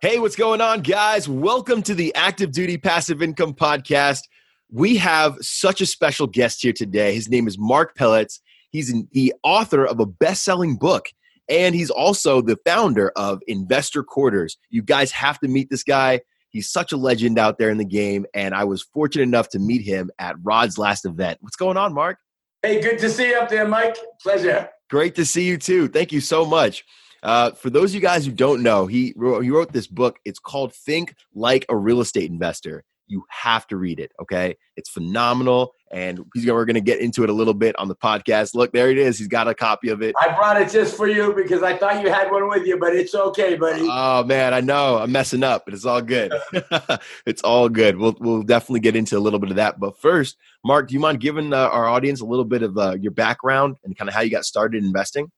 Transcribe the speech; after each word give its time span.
Hey, 0.00 0.18
what's 0.18 0.36
going 0.36 0.60
on, 0.60 0.80
guys? 0.80 1.28
Welcome 1.28 1.82
to 1.84 1.94
the 1.94 2.14
Active 2.14 2.52
Duty 2.52 2.76
Passive 2.76 3.22
Income 3.22 3.54
Podcast. 3.54 4.20
We 4.70 4.96
have 4.96 5.36
such 5.40 5.80
a 5.80 5.86
special 5.86 6.26
guest 6.26 6.60
here 6.62 6.74
today. 6.74 7.14
His 7.14 7.30
name 7.30 7.46
is 7.46 7.56
Marc 7.56 7.96
Pelletz. 7.96 8.40
He's 8.70 8.90
an, 8.90 9.08
the 9.12 9.32
author 9.42 9.86
of 9.86 10.00
a 10.00 10.06
best 10.06 10.44
selling 10.44 10.76
book, 10.76 11.06
and 11.48 11.74
he's 11.74 11.88
also 11.90 12.42
the 12.42 12.58
founder 12.66 13.12
of 13.16 13.40
Investor 13.46 14.02
Quarters. 14.02 14.58
You 14.68 14.82
guys 14.82 15.10
have 15.12 15.38
to 15.40 15.48
meet 15.48 15.70
this 15.70 15.84
guy. 15.84 16.20
He's 16.50 16.68
such 16.68 16.92
a 16.92 16.98
legend 16.98 17.38
out 17.38 17.56
there 17.58 17.70
in 17.70 17.78
the 17.78 17.84
game, 17.84 18.26
and 18.34 18.54
I 18.54 18.64
was 18.64 18.82
fortunate 18.82 19.22
enough 19.22 19.48
to 19.50 19.58
meet 19.58 19.82
him 19.82 20.10
at 20.18 20.36
Rod's 20.42 20.76
last 20.76 21.06
event. 21.06 21.38
What's 21.40 21.56
going 21.56 21.78
on, 21.78 21.94
Marc? 21.94 22.18
Hey, 22.62 22.80
good 22.80 22.98
to 22.98 23.08
see 23.08 23.30
you 23.30 23.38
up 23.38 23.48
there, 23.48 23.66
Mike. 23.66 23.96
Pleasure. 24.20 24.68
Great 24.90 25.14
to 25.14 25.24
see 25.24 25.44
you 25.44 25.56
too. 25.56 25.88
Thank 25.88 26.12
you 26.12 26.20
so 26.20 26.44
much. 26.44 26.84
Uh, 27.24 27.52
for 27.52 27.70
those 27.70 27.90
of 27.90 27.94
you 27.94 28.00
guys 28.02 28.26
who 28.26 28.32
don't 28.32 28.62
know, 28.62 28.86
he 28.86 29.14
wrote, 29.16 29.40
he 29.40 29.50
wrote 29.50 29.72
this 29.72 29.86
book. 29.86 30.18
It's 30.26 30.38
called 30.38 30.74
Think 30.74 31.14
Like 31.34 31.64
a 31.70 31.76
Real 31.76 32.00
Estate 32.00 32.30
Investor. 32.30 32.84
You 33.06 33.24
have 33.30 33.66
to 33.68 33.76
read 33.76 33.98
it. 33.98 34.12
Okay, 34.20 34.56
it's 34.76 34.88
phenomenal, 34.88 35.72
and 35.90 36.20
he's 36.34 36.46
we're 36.46 36.64
going 36.64 36.74
to 36.74 36.80
get 36.80 37.00
into 37.00 37.22
it 37.22 37.28
a 37.28 37.34
little 37.34 37.52
bit 37.52 37.78
on 37.78 37.88
the 37.88 37.94
podcast. 37.94 38.54
Look, 38.54 38.72
there 38.72 38.90
it 38.90 38.96
is. 38.96 39.18
He's 39.18 39.28
got 39.28 39.46
a 39.46 39.54
copy 39.54 39.90
of 39.90 40.02
it. 40.02 40.14
I 40.20 40.34
brought 40.34 40.60
it 40.60 40.70
just 40.70 40.96
for 40.96 41.06
you 41.06 41.34
because 41.34 41.62
I 41.62 41.76
thought 41.76 42.02
you 42.02 42.10
had 42.10 42.30
one 42.30 42.48
with 42.48 42.66
you, 42.66 42.78
but 42.78 42.94
it's 42.94 43.14
okay, 43.14 43.56
buddy. 43.56 43.86
Oh 43.90 44.24
man, 44.24 44.54
I 44.54 44.60
know 44.60 44.98
I'm 44.98 45.12
messing 45.12 45.42
up, 45.42 45.64
but 45.66 45.74
it's 45.74 45.84
all 45.84 46.00
good. 46.00 46.32
it's 47.26 47.42
all 47.42 47.68
good. 47.68 47.96
We'll 47.98 48.16
we'll 48.20 48.42
definitely 48.42 48.80
get 48.80 48.96
into 48.96 49.18
a 49.18 49.20
little 49.20 49.38
bit 49.38 49.50
of 49.50 49.56
that. 49.56 49.78
But 49.78 49.98
first, 49.98 50.36
Marc, 50.64 50.88
do 50.88 50.94
you 50.94 51.00
mind 51.00 51.20
giving 51.20 51.52
uh, 51.52 51.68
our 51.68 51.86
audience 51.86 52.22
a 52.22 52.26
little 52.26 52.46
bit 52.46 52.62
of 52.62 52.76
uh, 52.78 52.96
your 52.98 53.12
background 53.12 53.76
and 53.84 53.96
kind 53.96 54.08
of 54.08 54.14
how 54.14 54.22
you 54.22 54.30
got 54.30 54.46
started 54.46 54.82
investing? 54.82 55.30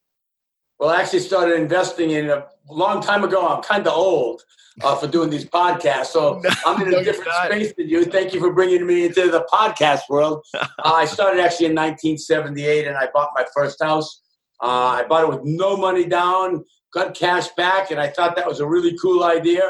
Well, 0.78 0.90
I 0.90 1.00
actually 1.00 1.20
started 1.20 1.58
investing 1.58 2.10
in 2.10 2.28
a 2.28 2.46
long 2.68 3.00
time 3.00 3.24
ago. 3.24 3.46
I'm 3.48 3.62
kind 3.62 3.86
of 3.86 3.94
old 3.94 4.42
uh, 4.82 4.94
for 4.96 5.06
doing 5.06 5.30
these 5.30 5.46
podcasts, 5.46 6.06
so 6.06 6.40
no, 6.44 6.50
I'm 6.66 6.82
in 6.82 6.88
a 6.88 6.90
no, 6.90 7.02
different 7.02 7.32
space 7.46 7.72
than 7.76 7.88
you. 7.88 8.04
Thank 8.04 8.34
you 8.34 8.40
for 8.40 8.52
bringing 8.52 8.86
me 8.86 9.06
into 9.06 9.30
the 9.30 9.46
podcast 9.50 10.02
world. 10.10 10.44
uh, 10.54 10.66
I 10.84 11.06
started 11.06 11.40
actually 11.40 11.66
in 11.66 11.74
1978, 11.74 12.86
and 12.86 12.96
I 12.96 13.08
bought 13.12 13.30
my 13.34 13.44
first 13.54 13.82
house. 13.82 14.22
Uh, 14.62 15.00
I 15.00 15.04
bought 15.08 15.24
it 15.24 15.28
with 15.30 15.44
no 15.44 15.76
money 15.76 16.04
down, 16.04 16.64
got 16.92 17.14
cash 17.14 17.48
back, 17.56 17.90
and 17.90 17.98
I 17.98 18.08
thought 18.08 18.36
that 18.36 18.46
was 18.46 18.60
a 18.60 18.66
really 18.66 18.96
cool 19.00 19.24
idea. 19.24 19.62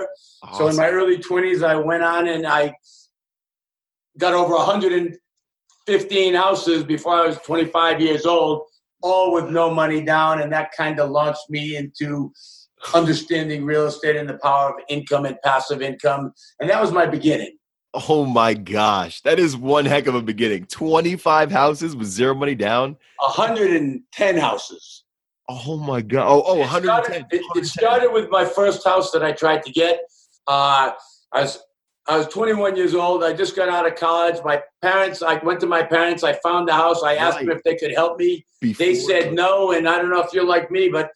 Awesome. 0.43 0.59
So 0.59 0.69
in 0.69 0.77
my 0.77 0.89
early 0.89 1.19
20s, 1.19 1.65
I 1.65 1.77
went 1.77 2.03
on 2.03 2.29
and 2.29 2.47
I 2.47 2.75
got 4.19 4.35
over 4.35 4.55
115 4.55 6.35
houses 6.35 6.85
before 6.85 7.15
I 7.15 7.27
was 7.27 7.39
25 7.39 8.01
years 8.01 8.27
old 8.27 8.63
all 9.03 9.33
with 9.33 9.49
no 9.51 9.73
money 9.73 10.03
down. 10.03 10.41
And 10.41 10.53
that 10.53 10.71
kind 10.77 11.01
of 11.01 11.11
launched 11.11 11.49
me 11.51 11.77
into 11.77 12.33
understanding 12.95 13.65
real 13.65 13.87
estate 13.87 14.17
and 14.17 14.29
the 14.29 14.39
power 14.39 14.71
of 14.71 14.77
income 14.89 15.25
and 15.25 15.37
passive 15.43 15.83
income. 15.83 16.33
And 16.61 16.69
that 16.71 16.81
was 16.81 16.93
my 16.93 17.07
beginning. 17.07 17.57
Oh 18.09 18.27
my 18.27 18.53
gosh, 18.53 19.23
that 19.23 19.39
is 19.39 19.57
one 19.57 19.87
heck 19.87 20.07
of 20.07 20.15
a 20.15 20.21
beginning. 20.21 20.67
25 20.67 21.51
houses 21.51 21.97
with 21.97 22.09
zero 22.09 22.35
money 22.35 22.55
down? 22.55 22.97
110 23.21 24.37
houses. 24.37 25.05
Oh 25.49 25.79
my 25.79 26.03
God. 26.03 26.27
Oh, 26.29 26.43
oh 26.47 26.59
110. 26.59 26.83
It 26.83 26.85
started, 26.85 27.27
it, 27.31 27.43
it 27.57 27.67
started 27.67 28.13
with 28.13 28.29
my 28.31 28.45
first 28.45 28.85
house 28.85 29.13
that 29.13 29.25
I 29.25 29.33
tried 29.33 29.63
to 29.63 29.73
get. 29.73 30.01
Uh, 30.47 30.93
I 31.33 31.43
was 31.43 31.59
I 32.09 32.19
was 32.19 32.29
21 32.29 32.77
years 32.77 32.95
old. 32.95 33.25
I 33.25 33.33
just 33.33 33.57
got 33.57 33.69
out 33.69 33.87
of 33.87 33.97
college. 33.97 34.37
My 34.45 34.63
parents, 34.81 35.23
I 35.23 35.37
went 35.39 35.61
to 35.61 35.67
my 35.67 35.83
parents. 35.83 36.23
I 36.23 36.35
found 36.35 36.69
the 36.69 36.73
house. 36.73 37.03
I 37.03 37.17
asked 37.17 37.39
right. 37.39 37.47
them 37.47 37.57
if 37.57 37.65
they 37.65 37.75
could 37.77 37.93
help 37.93 38.19
me. 38.19 38.45
Before. 38.61 38.87
They 38.87 38.95
said 38.95 39.33
no. 39.33 39.73
And 39.73 39.89
I 39.89 39.99
don't 39.99 40.11
know 40.11 40.23
if 40.23 40.33
you're 40.33 40.47
like 40.47 40.71
me, 40.71 40.89
but 40.89 41.11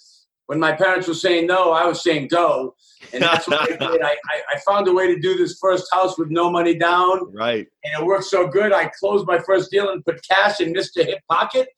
when 0.47 0.59
my 0.59 0.73
parents 0.73 1.07
were 1.07 1.15
saying 1.15 1.47
no, 1.47 1.71
I 1.71 1.87
was 1.87 2.03
saying 2.03 2.29
go. 2.29 2.75
And 3.13 3.23
that's 3.23 3.47
what 3.47 3.61
I 3.63 3.67
did. 3.67 4.03
I, 4.03 4.11
I, 4.11 4.43
I, 4.55 4.59
found 4.67 4.87
a 4.89 4.93
way 4.93 5.07
to 5.13 5.19
do 5.21 5.37
this 5.37 5.59
first 5.61 5.87
house 5.93 6.19
with 6.19 6.29
no 6.31 6.51
money 6.51 6.75
down. 6.75 7.33
Right. 7.33 7.67
And 7.85 8.03
it 8.03 8.05
worked 8.05 8.25
so 8.25 8.47
good. 8.49 8.73
I 8.73 8.91
closed 8.99 9.27
my 9.27 9.39
first 9.39 9.71
deal 9.71 9.91
and 9.91 10.05
put 10.05 10.21
cash 10.29 10.61
in 10.61 10.75
Mr. 10.75 11.05
Hip 11.07 11.21
Pocket 11.31 11.69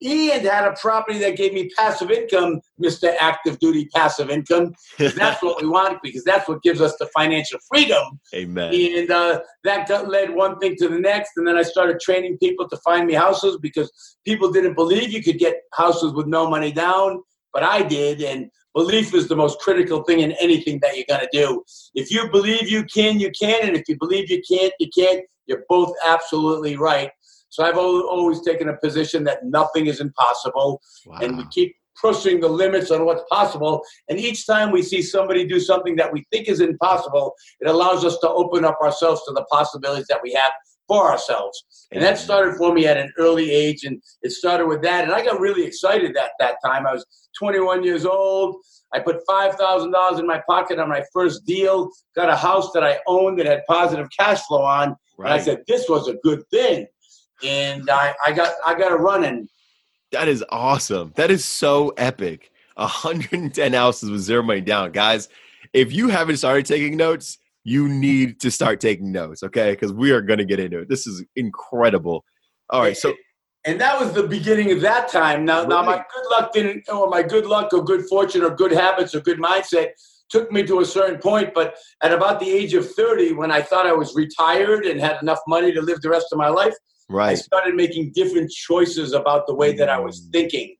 and 0.00 0.46
had 0.46 0.64
a 0.64 0.74
property 0.80 1.18
that 1.18 1.36
gave 1.36 1.52
me 1.52 1.68
passive 1.76 2.10
income, 2.10 2.60
Mr. 2.80 3.14
Active 3.18 3.58
Duty 3.58 3.88
Passive 3.94 4.30
Income. 4.30 4.74
that's 4.98 5.42
what 5.42 5.60
we 5.60 5.68
want 5.68 6.00
because 6.02 6.24
that's 6.24 6.48
what 6.48 6.62
gives 6.62 6.80
us 6.80 6.94
the 6.98 7.08
financial 7.16 7.58
freedom. 7.68 8.20
Amen. 8.34 8.72
And 8.74 9.10
uh, 9.10 9.40
that 9.64 9.88
got 9.88 10.08
led 10.08 10.34
one 10.34 10.58
thing 10.58 10.76
to 10.76 10.88
the 10.88 10.98
next. 10.98 11.32
And 11.36 11.46
then 11.46 11.56
I 11.56 11.62
started 11.62 12.00
training 12.00 12.38
people 12.38 12.68
to 12.68 12.76
find 12.78 13.06
me 13.06 13.14
houses 13.14 13.58
because 13.60 13.90
people 14.24 14.50
didn't 14.52 14.74
believe 14.74 15.12
you 15.12 15.22
could 15.22 15.38
get 15.38 15.56
houses 15.74 16.12
with 16.12 16.26
no 16.26 16.48
money 16.48 16.72
down, 16.72 17.22
but 17.52 17.62
I 17.62 17.82
did. 17.82 18.22
And 18.22 18.50
belief 18.74 19.14
is 19.14 19.26
the 19.28 19.36
most 19.36 19.58
critical 19.58 20.04
thing 20.04 20.20
in 20.20 20.32
anything 20.32 20.78
that 20.82 20.96
you're 20.96 21.06
going 21.08 21.26
to 21.26 21.28
do. 21.32 21.64
If 21.94 22.10
you 22.10 22.30
believe 22.30 22.68
you 22.68 22.84
can, 22.84 23.18
you 23.18 23.30
can. 23.38 23.66
And 23.66 23.76
if 23.76 23.88
you 23.88 23.96
believe 23.98 24.30
you 24.30 24.42
can't, 24.48 24.72
you 24.78 24.88
can't. 24.96 25.24
You're 25.46 25.64
both 25.68 25.94
absolutely 26.04 26.76
right. 26.76 27.10
So 27.50 27.64
I've 27.64 27.78
always 27.78 28.42
taken 28.42 28.68
a 28.68 28.76
position 28.76 29.24
that 29.24 29.44
nothing 29.44 29.86
is 29.86 30.00
impossible, 30.00 30.80
wow. 31.06 31.18
and 31.22 31.38
we 31.38 31.46
keep 31.50 31.74
pushing 32.00 32.40
the 32.40 32.48
limits 32.48 32.90
on 32.90 33.04
what's 33.04 33.24
possible. 33.30 33.82
And 34.08 34.18
each 34.18 34.46
time 34.46 34.70
we 34.70 34.82
see 34.82 35.02
somebody 35.02 35.46
do 35.46 35.60
something 35.60 35.96
that 35.96 36.12
we 36.12 36.24
think 36.30 36.48
is 36.48 36.60
impossible, 36.60 37.34
it 37.60 37.68
allows 37.68 38.04
us 38.04 38.18
to 38.20 38.28
open 38.28 38.64
up 38.64 38.78
ourselves 38.80 39.22
to 39.26 39.32
the 39.32 39.44
possibilities 39.50 40.06
that 40.08 40.20
we 40.22 40.32
have 40.34 40.52
for 40.86 41.10
ourselves. 41.10 41.86
And 41.92 42.02
that 42.02 42.18
started 42.18 42.56
for 42.56 42.72
me 42.72 42.86
at 42.86 42.96
an 42.96 43.12
early 43.18 43.50
age, 43.50 43.84
and 43.84 44.02
it 44.22 44.32
started 44.32 44.66
with 44.66 44.82
that. 44.82 45.04
And 45.04 45.12
I 45.12 45.24
got 45.24 45.40
really 45.40 45.64
excited 45.64 46.16
at 46.16 46.30
that 46.38 46.56
time. 46.64 46.86
I 46.86 46.92
was 46.92 47.04
21 47.38 47.84
years 47.84 48.06
old. 48.06 48.56
I 48.94 49.00
put 49.00 49.20
$5,000 49.28 50.18
in 50.18 50.26
my 50.26 50.42
pocket 50.48 50.78
on 50.78 50.88
my 50.88 51.04
first 51.12 51.44
deal, 51.44 51.90
got 52.16 52.30
a 52.30 52.36
house 52.36 52.72
that 52.72 52.82
I 52.82 52.98
owned 53.06 53.38
that 53.38 53.46
had 53.46 53.66
positive 53.68 54.08
cash 54.18 54.40
flow 54.46 54.62
on. 54.62 54.96
Right. 55.18 55.32
And 55.32 55.40
I 55.40 55.44
said, 55.44 55.62
this 55.66 55.88
was 55.88 56.08
a 56.08 56.14
good 56.22 56.42
thing 56.50 56.86
and 57.44 57.88
I, 57.90 58.14
I 58.26 58.32
got 58.32 58.54
I 58.64 58.74
got 58.74 58.92
a 58.92 58.96
running. 58.96 59.48
That 60.12 60.28
is 60.28 60.44
awesome. 60.50 61.12
That 61.16 61.30
is 61.30 61.44
so 61.44 61.90
epic. 61.90 62.50
110 62.76 63.72
houses 63.72 64.10
with 64.10 64.20
zero 64.20 64.42
money 64.42 64.60
down, 64.60 64.92
guys. 64.92 65.28
If 65.72 65.92
you 65.92 66.08
haven't 66.08 66.36
started 66.36 66.64
taking 66.64 66.96
notes, 66.96 67.38
you 67.64 67.88
need 67.88 68.40
to 68.40 68.50
start 68.50 68.80
taking 68.80 69.10
notes, 69.10 69.42
okay? 69.42 69.72
Because 69.72 69.92
we 69.92 70.12
are 70.12 70.22
going 70.22 70.38
to 70.38 70.44
get 70.44 70.60
into 70.60 70.78
it. 70.78 70.88
This 70.88 71.06
is 71.06 71.24
incredible. 71.34 72.24
All 72.70 72.80
right, 72.80 72.96
so 72.96 73.14
and 73.64 73.80
that 73.80 73.98
was 74.00 74.12
the 74.12 74.22
beginning 74.22 74.72
of 74.72 74.80
that 74.80 75.08
time. 75.08 75.44
Now, 75.44 75.58
really? 75.58 75.68
now 75.68 75.82
my 75.82 75.96
good 75.96 76.30
luck 76.30 76.52
didn't, 76.52 76.88
or 76.88 77.08
my 77.08 77.22
good 77.22 77.44
luck, 77.44 77.72
or 77.72 77.82
good 77.82 78.06
fortune, 78.08 78.42
or 78.42 78.50
good 78.50 78.72
habits, 78.72 79.14
or 79.14 79.20
good 79.20 79.38
mindset 79.38 79.88
took 80.30 80.52
me 80.52 80.62
to 80.66 80.80
a 80.80 80.84
certain 80.84 81.18
point. 81.18 81.52
But 81.54 81.74
at 82.02 82.12
about 82.12 82.40
the 82.40 82.50
age 82.50 82.74
of 82.74 82.90
30, 82.92 83.32
when 83.32 83.50
I 83.50 83.60
thought 83.62 83.86
I 83.86 83.92
was 83.92 84.14
retired 84.14 84.86
and 84.86 85.00
had 85.00 85.20
enough 85.22 85.40
money 85.46 85.72
to 85.72 85.80
live 85.80 86.00
the 86.00 86.10
rest 86.10 86.26
of 86.32 86.38
my 86.38 86.48
life, 86.48 86.74
Right. 87.08 87.30
I 87.30 87.34
started 87.34 87.74
making 87.74 88.12
different 88.14 88.50
choices 88.50 89.12
about 89.12 89.46
the 89.46 89.54
way 89.54 89.74
that 89.76 89.88
I 89.88 89.98
was 89.98 90.20
mm. 90.20 90.32
thinking. 90.32 90.76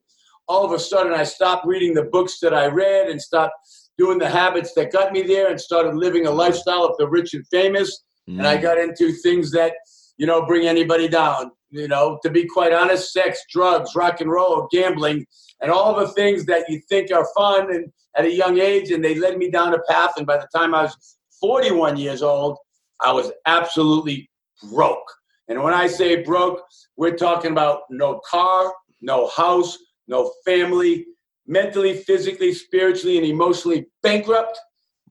All 0.47 0.65
of 0.65 0.71
a 0.71 0.79
sudden, 0.79 1.13
I 1.13 1.23
stopped 1.23 1.65
reading 1.65 1.93
the 1.93 2.03
books 2.03 2.39
that 2.39 2.53
I 2.53 2.67
read 2.67 3.09
and 3.09 3.21
stopped 3.21 3.53
doing 3.97 4.17
the 4.17 4.29
habits 4.29 4.73
that 4.73 4.91
got 4.91 5.11
me 5.11 5.21
there 5.23 5.49
and 5.49 5.59
started 5.59 5.95
living 5.95 6.25
a 6.25 6.31
lifestyle 6.31 6.85
of 6.85 6.95
the 6.97 7.07
rich 7.07 7.33
and 7.33 7.45
famous. 7.47 8.03
Mm. 8.29 8.39
And 8.39 8.47
I 8.47 8.57
mm. 8.57 8.61
got 8.61 8.77
into 8.77 9.11
things 9.11 9.51
that, 9.51 9.73
you 10.17 10.27
know, 10.27 10.45
bring 10.45 10.67
anybody 10.67 11.07
down. 11.07 11.51
You 11.71 11.87
know, 11.87 12.17
to 12.23 12.31
be 12.31 12.47
quite 12.47 12.73
honest, 12.73 13.13
sex, 13.13 13.43
drugs, 13.51 13.95
rock 13.95 14.21
and 14.21 14.31
roll, 14.31 14.67
gambling, 14.71 15.23
and 15.61 15.69
all 15.69 15.95
the 15.95 16.07
things 16.13 16.45
that 16.45 16.65
you 16.67 16.81
think 16.89 17.11
are 17.11 17.27
fun 17.37 17.71
and 17.71 17.91
at 18.17 18.25
a 18.25 18.31
young 18.31 18.59
age. 18.59 18.89
And 18.89 19.03
they 19.03 19.13
led 19.13 19.37
me 19.37 19.51
down 19.51 19.75
a 19.75 19.79
path. 19.87 20.13
And 20.17 20.25
by 20.25 20.37
the 20.37 20.47
time 20.55 20.73
I 20.73 20.83
was 20.83 21.17
41 21.39 21.97
years 21.97 22.23
old, 22.23 22.57
I 23.01 23.11
was 23.11 23.31
absolutely 23.45 24.29
broke. 24.71 25.18
And 25.49 25.61
when 25.63 25.73
I 25.73 25.87
say 25.87 26.23
broke, 26.23 26.61
we're 26.95 27.17
talking 27.17 27.51
about 27.51 27.81
no 27.89 28.21
car, 28.29 28.71
no 29.01 29.27
house, 29.27 29.77
no 30.07 30.31
family, 30.45 31.05
mentally, 31.47 31.95
physically, 31.95 32.53
spiritually, 32.53 33.17
and 33.17 33.25
emotionally 33.25 33.87
bankrupt. 34.03 34.57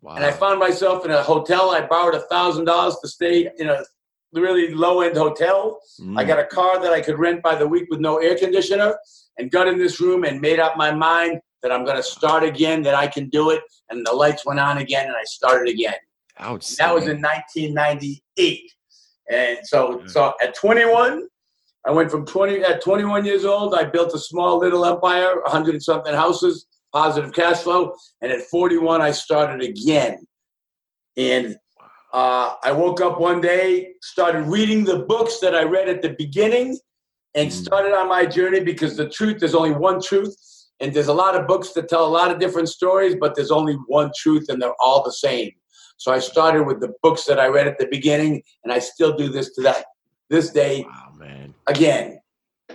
Wow. 0.00 0.14
And 0.14 0.24
I 0.24 0.30
found 0.30 0.60
myself 0.60 1.04
in 1.04 1.10
a 1.10 1.22
hotel. 1.22 1.70
I 1.70 1.80
borrowed 1.80 2.14
a 2.14 2.20
thousand 2.28 2.66
dollars 2.66 2.96
to 3.02 3.08
stay 3.08 3.50
in 3.58 3.68
a 3.68 3.84
really 4.32 4.72
low 4.72 5.00
end 5.00 5.16
hotel. 5.16 5.80
Mm. 6.00 6.18
I 6.18 6.24
got 6.24 6.38
a 6.38 6.44
car 6.44 6.80
that 6.80 6.92
I 6.92 7.00
could 7.00 7.18
rent 7.18 7.42
by 7.42 7.56
the 7.56 7.66
week 7.66 7.86
with 7.90 7.98
no 7.98 8.18
air 8.18 8.38
conditioner 8.38 8.96
and 9.38 9.50
got 9.50 9.66
in 9.66 9.76
this 9.76 10.00
room 10.00 10.24
and 10.24 10.40
made 10.40 10.60
up 10.60 10.76
my 10.76 10.92
mind 10.92 11.40
that 11.62 11.72
I'm 11.72 11.84
going 11.84 11.96
to 11.96 12.02
start 12.02 12.44
again, 12.44 12.82
that 12.82 12.94
I 12.94 13.08
can 13.08 13.28
do 13.28 13.50
it. 13.50 13.62
And 13.90 14.06
the 14.06 14.12
lights 14.12 14.46
went 14.46 14.60
on 14.60 14.78
again 14.78 15.06
and 15.06 15.16
I 15.16 15.24
started 15.24 15.68
again. 15.68 15.94
That 16.76 16.94
was 16.94 17.08
in 17.08 17.20
1998. 17.20 18.72
And 19.30 19.58
so, 19.64 20.02
so 20.06 20.32
at 20.42 20.54
21, 20.54 21.26
I 21.86 21.90
went 21.90 22.10
from 22.10 22.26
20 22.26 22.62
at 22.64 22.82
21 22.82 23.24
years 23.24 23.44
old. 23.44 23.74
I 23.74 23.84
built 23.84 24.14
a 24.14 24.18
small 24.18 24.58
little 24.58 24.84
empire, 24.84 25.40
100 25.42 25.74
and 25.74 25.82
something 25.82 26.14
houses, 26.14 26.66
positive 26.92 27.32
cash 27.32 27.58
flow. 27.58 27.94
And 28.20 28.32
at 28.32 28.42
41, 28.42 29.00
I 29.00 29.10
started 29.10 29.62
again. 29.62 30.26
And 31.16 31.56
uh, 32.12 32.54
I 32.62 32.72
woke 32.72 33.00
up 33.00 33.20
one 33.20 33.40
day, 33.40 33.92
started 34.02 34.46
reading 34.46 34.84
the 34.84 35.00
books 35.00 35.40
that 35.40 35.54
I 35.54 35.64
read 35.64 35.88
at 35.88 36.00
the 36.00 36.14
beginning, 36.18 36.78
and 37.34 37.50
mm-hmm. 37.50 37.62
started 37.62 37.92
on 37.92 38.08
my 38.08 38.24
journey 38.24 38.60
because 38.60 38.96
the 38.96 39.08
truth, 39.08 39.40
there's 39.40 39.54
only 39.54 39.72
one 39.72 40.00
truth. 40.00 40.34
And 40.80 40.94
there's 40.94 41.08
a 41.08 41.14
lot 41.14 41.34
of 41.34 41.48
books 41.48 41.72
that 41.72 41.88
tell 41.88 42.06
a 42.06 42.08
lot 42.08 42.30
of 42.30 42.38
different 42.38 42.68
stories, 42.68 43.16
but 43.18 43.34
there's 43.34 43.50
only 43.50 43.74
one 43.88 44.10
truth, 44.16 44.46
and 44.48 44.62
they're 44.62 44.80
all 44.80 45.02
the 45.02 45.12
same. 45.12 45.50
So 45.98 46.12
I 46.12 46.20
started 46.20 46.62
with 46.62 46.80
the 46.80 46.94
books 47.02 47.24
that 47.24 47.40
I 47.40 47.48
read 47.48 47.66
at 47.66 47.78
the 47.78 47.88
beginning, 47.90 48.42
and 48.62 48.72
I 48.72 48.78
still 48.78 49.16
do 49.16 49.28
this 49.28 49.52
to 49.56 49.62
that 49.62 49.84
this 50.30 50.50
day. 50.50 50.86
Wow, 50.88 51.12
man! 51.18 51.54
Again, 51.66 52.20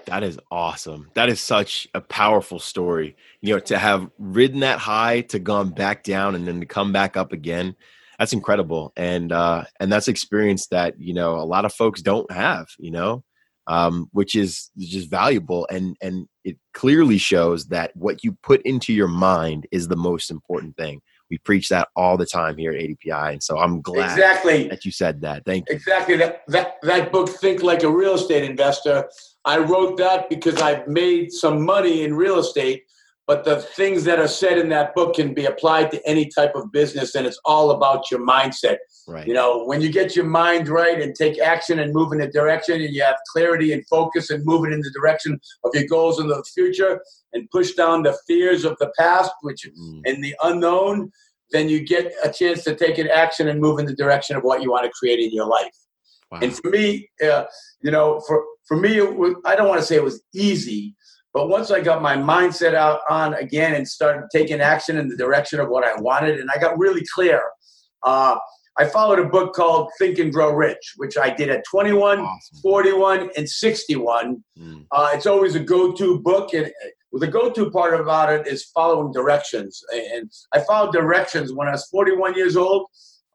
that 0.06 0.24
is 0.24 0.38
awesome. 0.52 1.10
That 1.14 1.30
is 1.30 1.40
such 1.40 1.88
a 1.94 2.02
powerful 2.02 2.60
story. 2.60 3.16
You 3.42 3.54
know, 3.54 3.60
to 3.62 3.78
have 3.78 4.10
ridden 4.20 4.60
that 4.60 4.80
high, 4.80 5.22
to 5.22 5.40
gone 5.40 5.70
back 5.70 6.04
down, 6.04 6.36
and 6.36 6.46
then 6.46 6.60
to 6.60 6.66
come 6.66 6.92
back 6.92 7.16
up 7.16 7.32
again. 7.32 7.76
That's 8.20 8.34
incredible, 8.34 8.92
and 8.98 9.32
uh, 9.32 9.64
and 9.80 9.92
that's 9.92 10.10
experience 10.10 10.68
that 10.68 11.00
you 11.00 11.14
know 11.14 11.36
a 11.36 11.48
lot 11.48 11.64
of 11.64 11.74
folks 11.74 12.02
don't 12.02 12.30
have. 12.30 12.68
You 12.78 12.92
know, 12.92 13.24
um, 13.68 14.10
which 14.12 14.36
is 14.36 14.70
just 14.78 15.10
valuable, 15.10 15.66
and 15.72 15.96
and 16.02 16.28
it 16.44 16.58
clearly 16.74 17.18
shows 17.18 17.68
that 17.68 17.96
what 17.96 18.22
you 18.22 18.34
put 18.44 18.62
into 18.64 18.92
your 18.92 19.08
mind 19.08 19.66
is 19.72 19.88
the 19.88 19.96
most 19.96 20.30
important 20.30 20.76
thing 20.76 21.02
we 21.34 21.40
preach 21.40 21.70
that 21.70 21.88
all 21.96 22.16
the 22.16 22.28
time 22.28 22.58
here 22.58 22.72
at 22.74 22.80
ADPI. 22.80 23.34
And 23.34 23.42
so 23.42 23.58
I'm 23.58 23.82
glad 23.82 24.12
exactly. 24.12 24.68
that 24.68 24.86
you 24.86 24.92
said 24.92 25.22
that. 25.22 25.44
Thank 25.46 25.68
you. 25.68 25.76
Exactly. 25.76 26.16
That, 26.16 26.44
that, 26.50 26.76
that 26.84 27.12
book, 27.12 27.28
Think 27.28 27.64
Like 27.64 27.82
a 27.82 27.90
Real 27.90 28.14
Estate 28.14 28.44
Investor, 28.44 29.10
I 29.46 29.58
wrote 29.58 29.98
that 29.98 30.30
because 30.30 30.62
I've 30.62 30.88
made 30.88 31.32
some 31.32 31.66
money 31.66 32.04
in 32.04 32.14
real 32.14 32.38
estate, 32.38 32.84
but 33.26 33.46
the 33.46 33.62
things 33.62 34.04
that 34.04 34.20
are 34.20 34.28
said 34.28 34.60
in 34.60 34.70
that 34.70 34.94
book 34.94 35.16
can 35.16 35.34
be 35.34 35.46
applied 35.46 35.90
to 35.90 36.08
any 36.08 36.30
type 36.30 36.52
of 36.54 36.72
business. 36.72 37.16
And 37.16 37.26
it's 37.26 37.40
all 37.46 37.72
about 37.72 38.12
your 38.12 38.20
mindset. 38.20 38.78
Right. 39.08 39.26
You 39.26 39.34
know, 39.34 39.66
when 39.66 39.82
you 39.82 39.92
get 39.92 40.16
your 40.16 40.26
mind 40.26 40.70
right 40.70 41.02
and 41.02 41.16
take 41.16 41.40
action 41.40 41.80
and 41.80 41.94
move 41.94 42.14
in 42.14 42.22
a 42.22 42.30
direction 42.30 42.80
and 42.80 42.94
you 42.94 43.02
have 43.02 43.16
clarity 43.32 43.74
and 43.74 43.84
focus 43.88 44.30
and 44.30 44.46
move 44.46 44.66
it 44.66 44.74
in 44.74 44.82
the 44.82 44.92
direction 44.92 45.40
of 45.64 45.72
your 45.74 45.88
goals 45.88 46.20
in 46.20 46.28
the 46.28 46.44
future 46.54 47.02
and 47.34 47.50
push 47.50 47.72
down 47.74 48.04
the 48.04 48.18
fears 48.28 48.64
of 48.64 48.78
the 48.80 48.92
past, 48.98 49.32
which 49.42 49.68
mm. 49.68 50.02
and 50.06 50.24
the 50.24 50.36
unknown, 50.44 51.12
then 51.54 51.70
you 51.70 51.86
get 51.86 52.12
a 52.24 52.30
chance 52.30 52.64
to 52.66 52.76
take 52.76 52.98
an 52.98 53.08
action 53.08 53.48
and 53.48 53.62
move 53.62 53.80
in 53.80 53.86
the 53.86 53.96
direction 53.96 54.36
of 54.36 54.44
what 54.44 54.62
you 54.62 54.72
want 54.72 54.84
to 54.84 54.92
create 54.92 55.20
in 55.20 55.32
your 55.32 55.46
life. 55.46 55.72
Wow. 56.32 56.40
And 56.42 56.54
for 56.54 56.70
me, 56.70 57.10
uh, 57.24 57.46
you 57.82 57.92
know, 57.92 58.20
for 58.28 58.44
for 58.68 58.76
me, 58.76 59.00
was, 59.02 59.36
I 59.46 59.56
don't 59.56 59.70
want 59.70 59.80
to 59.80 59.86
say 59.86 59.96
it 59.96 60.04
was 60.04 60.22
easy, 60.34 60.96
but 61.34 61.48
once 61.48 61.70
I 61.70 61.80
got 61.80 62.02
my 62.02 62.16
mindset 62.16 62.74
out 62.74 63.02
on 63.10 63.36
again 63.36 63.76
and 63.76 63.88
started 63.88 64.28
taking 64.32 64.62
action 64.62 64.98
in 64.98 65.08
the 65.08 65.16
direction 65.16 65.60
of 65.60 65.70
what 65.70 65.84
I 65.84 65.96
wanted, 66.00 66.40
and 66.40 66.50
I 66.54 66.60
got 66.60 66.78
really 66.78 67.04
clear. 67.14 67.42
Uh, 68.04 68.38
I 68.80 68.86
followed 68.86 69.20
a 69.20 69.26
book 69.26 69.54
called 69.54 69.92
Think 70.00 70.18
and 70.18 70.34
Grow 70.34 70.52
Rich, 70.52 70.94
which 70.98 71.16
I 71.16 71.30
did 71.30 71.50
at 71.50 71.64
21, 71.70 72.20
awesome. 72.20 72.60
41, 72.62 73.30
and 73.38 73.48
61. 73.48 74.44
Mm. 74.58 74.86
Uh, 74.92 75.12
it's 75.14 75.28
always 75.28 75.54
a 75.54 75.60
go-to 75.60 76.20
book, 76.22 76.54
and 76.54 76.72
well, 77.14 77.20
the 77.20 77.28
go-to 77.28 77.70
part 77.70 77.94
about 78.00 78.34
it 78.34 78.48
is 78.48 78.66
following 78.66 79.12
directions. 79.12 79.84
And 79.94 80.32
I 80.52 80.62
followed 80.62 80.94
directions 80.94 81.54
when 81.54 81.68
I 81.68 81.74
was 81.74 81.88
41 81.90 82.34
years 82.34 82.58
old. 82.58 82.88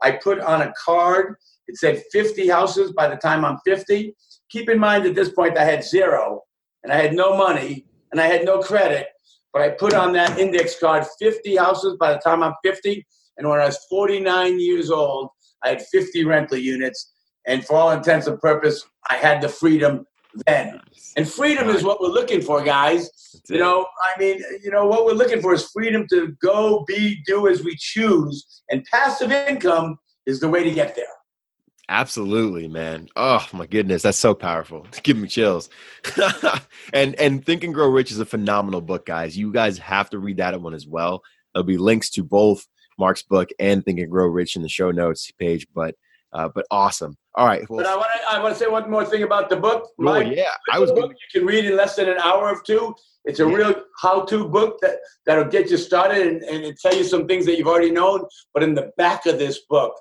I 0.02 0.12
put 0.12 0.40
on 0.40 0.62
a 0.62 0.72
card. 0.84 1.36
It 1.68 1.76
said 1.76 2.02
50 2.10 2.48
houses 2.48 2.92
by 2.92 3.06
the 3.06 3.14
time 3.14 3.44
I'm 3.44 3.58
50. 3.64 4.16
Keep 4.50 4.68
in 4.68 4.80
mind 4.80 5.06
at 5.06 5.14
this 5.14 5.28
point 5.28 5.56
I 5.56 5.64
had 5.64 5.84
zero, 5.84 6.42
and 6.82 6.92
I 6.92 6.96
had 6.96 7.14
no 7.14 7.36
money, 7.36 7.86
and 8.10 8.20
I 8.20 8.26
had 8.26 8.44
no 8.44 8.58
credit. 8.58 9.06
But 9.52 9.62
I 9.62 9.68
put 9.68 9.94
on 9.94 10.12
that 10.14 10.40
index 10.40 10.76
card 10.80 11.06
50 11.20 11.54
houses 11.56 11.96
by 12.00 12.12
the 12.12 12.18
time 12.18 12.42
I'm 12.42 12.54
50. 12.64 13.06
And 13.36 13.48
when 13.48 13.60
I 13.60 13.66
was 13.66 13.78
49 13.88 14.58
years 14.58 14.90
old, 14.90 15.28
I 15.62 15.68
had 15.68 15.82
50 15.82 16.24
rental 16.24 16.58
units. 16.58 17.12
And 17.46 17.64
for 17.64 17.76
all 17.76 17.92
intents 17.92 18.26
and 18.26 18.40
purposes, 18.40 18.84
I 19.08 19.14
had 19.14 19.40
the 19.40 19.48
freedom 19.48 20.04
then. 20.46 20.80
And 21.16 21.28
freedom 21.28 21.68
is 21.68 21.82
what 21.82 22.00
we're 22.00 22.08
looking 22.08 22.40
for, 22.40 22.62
guys. 22.62 23.10
You 23.48 23.58
know, 23.58 23.86
I 24.02 24.18
mean, 24.18 24.42
you 24.62 24.70
know, 24.70 24.86
what 24.86 25.04
we're 25.04 25.12
looking 25.12 25.40
for 25.40 25.54
is 25.54 25.68
freedom 25.70 26.06
to 26.10 26.36
go, 26.42 26.84
be, 26.86 27.22
do 27.26 27.48
as 27.48 27.62
we 27.62 27.76
choose. 27.76 28.62
And 28.70 28.84
passive 28.84 29.32
income 29.32 29.98
is 30.26 30.40
the 30.40 30.48
way 30.48 30.62
to 30.64 30.70
get 30.70 30.94
there. 30.94 31.06
Absolutely, 31.90 32.68
man. 32.68 33.08
Oh 33.16 33.46
my 33.54 33.66
goodness, 33.66 34.02
that's 34.02 34.18
so 34.18 34.34
powerful. 34.34 34.86
Give 35.02 35.16
me 35.16 35.26
chills. 35.26 35.70
and 36.92 37.14
and 37.14 37.44
Think 37.44 37.64
and 37.64 37.72
Grow 37.72 37.88
Rich 37.88 38.12
is 38.12 38.20
a 38.20 38.26
phenomenal 38.26 38.82
book, 38.82 39.06
guys. 39.06 39.38
You 39.38 39.50
guys 39.52 39.78
have 39.78 40.10
to 40.10 40.18
read 40.18 40.36
that 40.36 40.60
one 40.60 40.74
as 40.74 40.86
well. 40.86 41.22
There'll 41.54 41.64
be 41.64 41.78
links 41.78 42.10
to 42.10 42.22
both 42.22 42.66
Marc's 42.98 43.22
book 43.22 43.48
and 43.58 43.82
Think 43.82 44.00
and 44.00 44.10
Grow 44.10 44.26
Rich 44.26 44.56
in 44.56 44.62
the 44.62 44.68
show 44.68 44.90
notes 44.90 45.30
page. 45.38 45.66
But 45.74 45.94
uh, 46.30 46.50
but 46.54 46.66
awesome. 46.70 47.16
All 47.38 47.46
right. 47.46 47.64
Well, 47.70 47.84
but 47.84 47.86
I 47.86 47.94
want 47.94 48.10
to 48.12 48.32
I 48.32 48.42
want 48.42 48.54
to 48.54 48.58
say 48.58 48.66
one 48.66 48.90
more 48.90 49.04
thing 49.04 49.22
about 49.22 49.48
the 49.48 49.54
book. 49.56 49.90
My, 49.96 50.22
yeah, 50.22 50.50
I 50.72 50.80
was. 50.80 50.90
Book 50.90 51.12
you 51.12 51.40
can 51.40 51.46
read 51.46 51.66
in 51.66 51.76
less 51.76 51.94
than 51.94 52.08
an 52.08 52.18
hour 52.18 52.48
or 52.48 52.60
two. 52.66 52.92
It's 53.26 53.38
a 53.38 53.44
yeah. 53.44 53.54
real 53.54 53.74
how-to 54.02 54.48
book 54.48 54.78
that 54.82 54.96
that'll 55.24 55.44
get 55.44 55.70
you 55.70 55.76
started 55.76 56.26
and, 56.26 56.42
and 56.42 56.76
tell 56.78 56.96
you 56.96 57.04
some 57.04 57.28
things 57.28 57.46
that 57.46 57.56
you've 57.56 57.68
already 57.68 57.92
known. 57.92 58.24
But 58.54 58.64
in 58.64 58.74
the 58.74 58.90
back 58.96 59.26
of 59.26 59.38
this 59.38 59.60
book, 59.70 59.94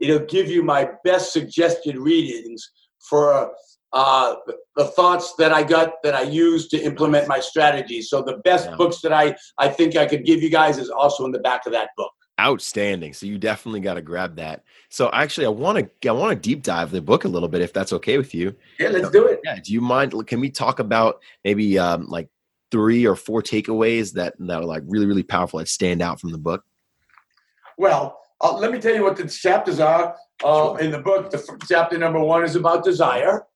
it'll 0.00 0.26
give 0.26 0.50
you 0.50 0.62
my 0.62 0.90
best 1.02 1.32
suggested 1.32 1.96
readings 1.96 2.70
for 3.08 3.50
uh, 3.94 4.34
the 4.76 4.84
thoughts 4.88 5.32
that 5.38 5.50
I 5.50 5.62
got 5.62 5.94
that 6.02 6.14
I 6.14 6.22
use 6.22 6.68
to 6.68 6.78
implement 6.78 7.26
my 7.26 7.40
strategy. 7.40 8.02
So 8.02 8.20
the 8.20 8.36
best 8.44 8.68
yeah. 8.68 8.76
books 8.76 9.00
that 9.00 9.14
I 9.14 9.34
I 9.56 9.68
think 9.68 9.96
I 9.96 10.04
could 10.04 10.26
give 10.26 10.42
you 10.42 10.50
guys 10.50 10.76
is 10.76 10.90
also 10.90 11.24
in 11.24 11.32
the 11.32 11.38
back 11.38 11.64
of 11.64 11.72
that 11.72 11.88
book 11.96 12.12
outstanding 12.40 13.12
so 13.12 13.26
you 13.26 13.38
definitely 13.38 13.80
got 13.80 13.94
to 13.94 14.02
grab 14.02 14.36
that. 14.36 14.64
So 14.88 15.10
actually 15.12 15.46
i 15.46 15.50
want 15.50 15.78
to 15.78 16.08
i 16.08 16.12
want 16.12 16.30
to 16.30 16.48
deep 16.48 16.62
dive 16.62 16.90
the 16.90 17.00
book 17.00 17.24
a 17.24 17.28
little 17.28 17.48
bit 17.48 17.60
if 17.60 17.72
that's 17.72 17.92
okay 17.92 18.18
with 18.18 18.34
you. 18.34 18.54
Yeah 18.78 18.88
let's 18.88 19.10
do 19.10 19.26
it. 19.26 19.40
yeah 19.44 19.58
do 19.62 19.72
you 19.72 19.80
mind 19.80 20.14
can 20.26 20.40
we 20.40 20.50
talk 20.50 20.78
about 20.78 21.20
maybe 21.44 21.78
um, 21.78 22.06
like 22.08 22.28
three 22.70 23.06
or 23.06 23.16
four 23.16 23.42
takeaways 23.42 24.12
that 24.14 24.34
that 24.38 24.62
are 24.62 24.64
like 24.64 24.82
really 24.86 25.06
really 25.06 25.22
powerful 25.22 25.58
that 25.58 25.68
stand 25.68 26.02
out 26.02 26.20
from 26.20 26.32
the 26.32 26.38
book? 26.38 26.64
Well 27.78 28.18
uh, 28.40 28.56
let 28.56 28.72
me 28.72 28.80
tell 28.80 28.94
you 28.94 29.02
what 29.02 29.16
the 29.16 29.28
chapters 29.28 29.78
are 29.78 30.16
uh, 30.42 30.76
sure. 30.76 30.80
in 30.80 30.90
the 30.90 30.98
book. 30.98 31.30
The 31.30 31.58
chapter 31.68 31.96
number 31.96 32.18
one 32.18 32.42
is 32.44 32.56
about 32.56 32.82
desire 32.82 33.46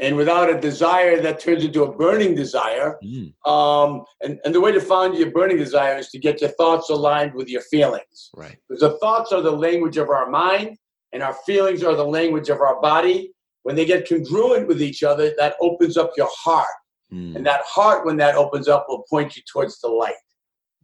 and 0.00 0.16
without 0.16 0.50
a 0.50 0.60
desire 0.60 1.20
that 1.20 1.38
turns 1.38 1.64
into 1.64 1.84
a 1.84 1.96
burning 1.96 2.34
desire 2.34 2.98
mm. 3.04 3.32
um, 3.46 4.04
and, 4.22 4.40
and 4.44 4.54
the 4.54 4.60
way 4.60 4.72
to 4.72 4.80
find 4.80 5.16
your 5.16 5.30
burning 5.30 5.56
desire 5.56 5.98
is 5.98 6.08
to 6.08 6.18
get 6.18 6.40
your 6.40 6.50
thoughts 6.50 6.90
aligned 6.90 7.32
with 7.34 7.48
your 7.48 7.62
feelings. 7.62 8.30
Right. 8.34 8.56
Because 8.68 8.80
the 8.80 8.98
thoughts 8.98 9.32
are 9.32 9.40
the 9.40 9.52
language 9.52 9.96
of 9.96 10.08
our 10.08 10.28
mind 10.28 10.76
and 11.12 11.22
our 11.22 11.36
feelings 11.46 11.84
are 11.84 11.94
the 11.94 12.06
language 12.06 12.48
of 12.48 12.60
our 12.60 12.80
body. 12.80 13.32
When 13.62 13.76
they 13.76 13.86
get 13.86 14.08
congruent 14.08 14.66
with 14.66 14.82
each 14.82 15.02
other 15.02 15.32
that 15.38 15.54
opens 15.60 15.96
up 15.96 16.12
your 16.16 16.30
heart. 16.30 16.66
Mm. 17.12 17.36
and 17.36 17.46
that 17.46 17.60
heart 17.66 18.06
when 18.06 18.16
that 18.16 18.34
opens 18.34 18.66
up 18.66 18.86
will 18.88 19.04
point 19.08 19.36
you 19.36 19.42
towards 19.50 19.78
the 19.80 19.88
light. 19.88 20.14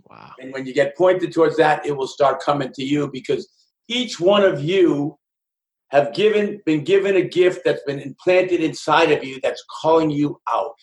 Wow. 0.09 0.33
And 0.39 0.53
when 0.53 0.67
you 0.67 0.75
get 0.75 0.97
pointed 0.97 1.33
towards 1.33 1.57
that 1.57 1.85
it 1.85 1.97
will 1.97 2.07
start 2.07 2.43
coming 2.43 2.73
to 2.75 2.85
you 2.85 3.11
because 3.11 3.49
each 3.89 4.21
one 4.21 4.45
of 4.45 4.63
you 4.63 5.19
have 5.91 6.13
given 6.15 6.61
been 6.67 6.85
given 6.85 7.17
a 7.17 7.23
gift 7.23 7.63
that's 7.65 7.83
been 7.85 7.99
implanted 7.99 8.61
inside 8.61 9.11
of 9.13 9.25
you 9.25 9.39
that's 9.43 9.65
calling 9.83 10.11
you 10.11 10.41
out. 10.51 10.75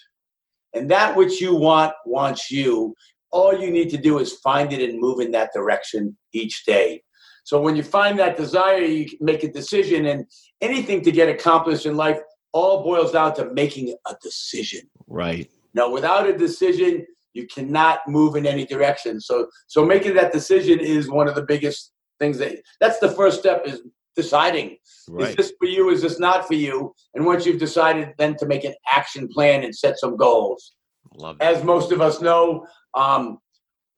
And 0.74 0.90
that 0.92 1.16
which 1.16 1.42
you 1.42 1.56
want 1.56 1.94
wants 2.06 2.52
you. 2.52 2.94
All 3.32 3.58
you 3.58 3.72
need 3.72 3.90
to 3.90 3.98
do 3.98 4.20
is 4.20 4.34
find 4.40 4.72
it 4.72 4.88
and 4.88 5.00
move 5.00 5.20
in 5.20 5.32
that 5.32 5.52
direction 5.54 6.18
each 6.34 6.66
day. 6.66 7.02
So 7.44 7.62
when 7.62 7.76
you 7.76 7.84
find 7.84 8.20
that 8.20 8.38
desire, 8.38 8.80
you 8.80 9.08
make 9.22 9.44
a 9.44 9.52
decision, 9.52 10.08
and 10.08 10.26
anything 10.60 11.02
to 11.04 11.12
get 11.12 11.30
accomplished 11.30 11.86
in 11.86 11.96
life 11.96 12.20
all 12.52 12.84
boils 12.84 13.12
down 13.14 13.36
to 13.36 13.54
making 13.54 13.96
a 14.06 14.16
decision. 14.22 14.82
Right. 15.08 15.50
Now, 15.74 15.90
without 15.90 16.28
a 16.28 16.38
decision, 16.38 17.06
you 17.34 17.48
cannot 17.48 18.00
move 18.08 18.36
in 18.36 18.46
any 18.46 18.66
direction. 18.66 19.22
So, 19.22 19.48
so 19.68 19.86
making 19.86 20.16
that 20.16 20.34
decision 20.34 20.80
is 20.80 21.10
one 21.10 21.28
of 21.28 21.36
the 21.36 21.44
biggest 21.44 21.94
things 22.20 22.38
that 22.40 22.58
that's 22.82 23.00
the 23.00 23.12
first 23.12 23.40
step 23.40 23.62
is 23.66 23.82
deciding 24.18 24.76
right. 25.08 25.30
is 25.30 25.36
this 25.36 25.54
for 25.58 25.68
you 25.68 25.90
is 25.90 26.02
this 26.02 26.20
not 26.20 26.48
for 26.48 26.56
you? 26.56 26.94
And 27.14 27.26
once 27.26 27.46
you've 27.46 27.60
decided 27.60 28.14
then 28.18 28.36
to 28.38 28.46
make 28.46 28.66
an 28.66 28.74
action 28.94 29.30
plan 29.30 29.64
and 29.64 29.74
set 29.74 29.98
some 29.98 30.18
goals. 30.18 30.74
Love 31.16 31.38
as 31.40 31.64
most 31.64 31.92
of 31.94 32.02
us 32.02 32.20
know 32.20 32.66
um, 32.96 33.38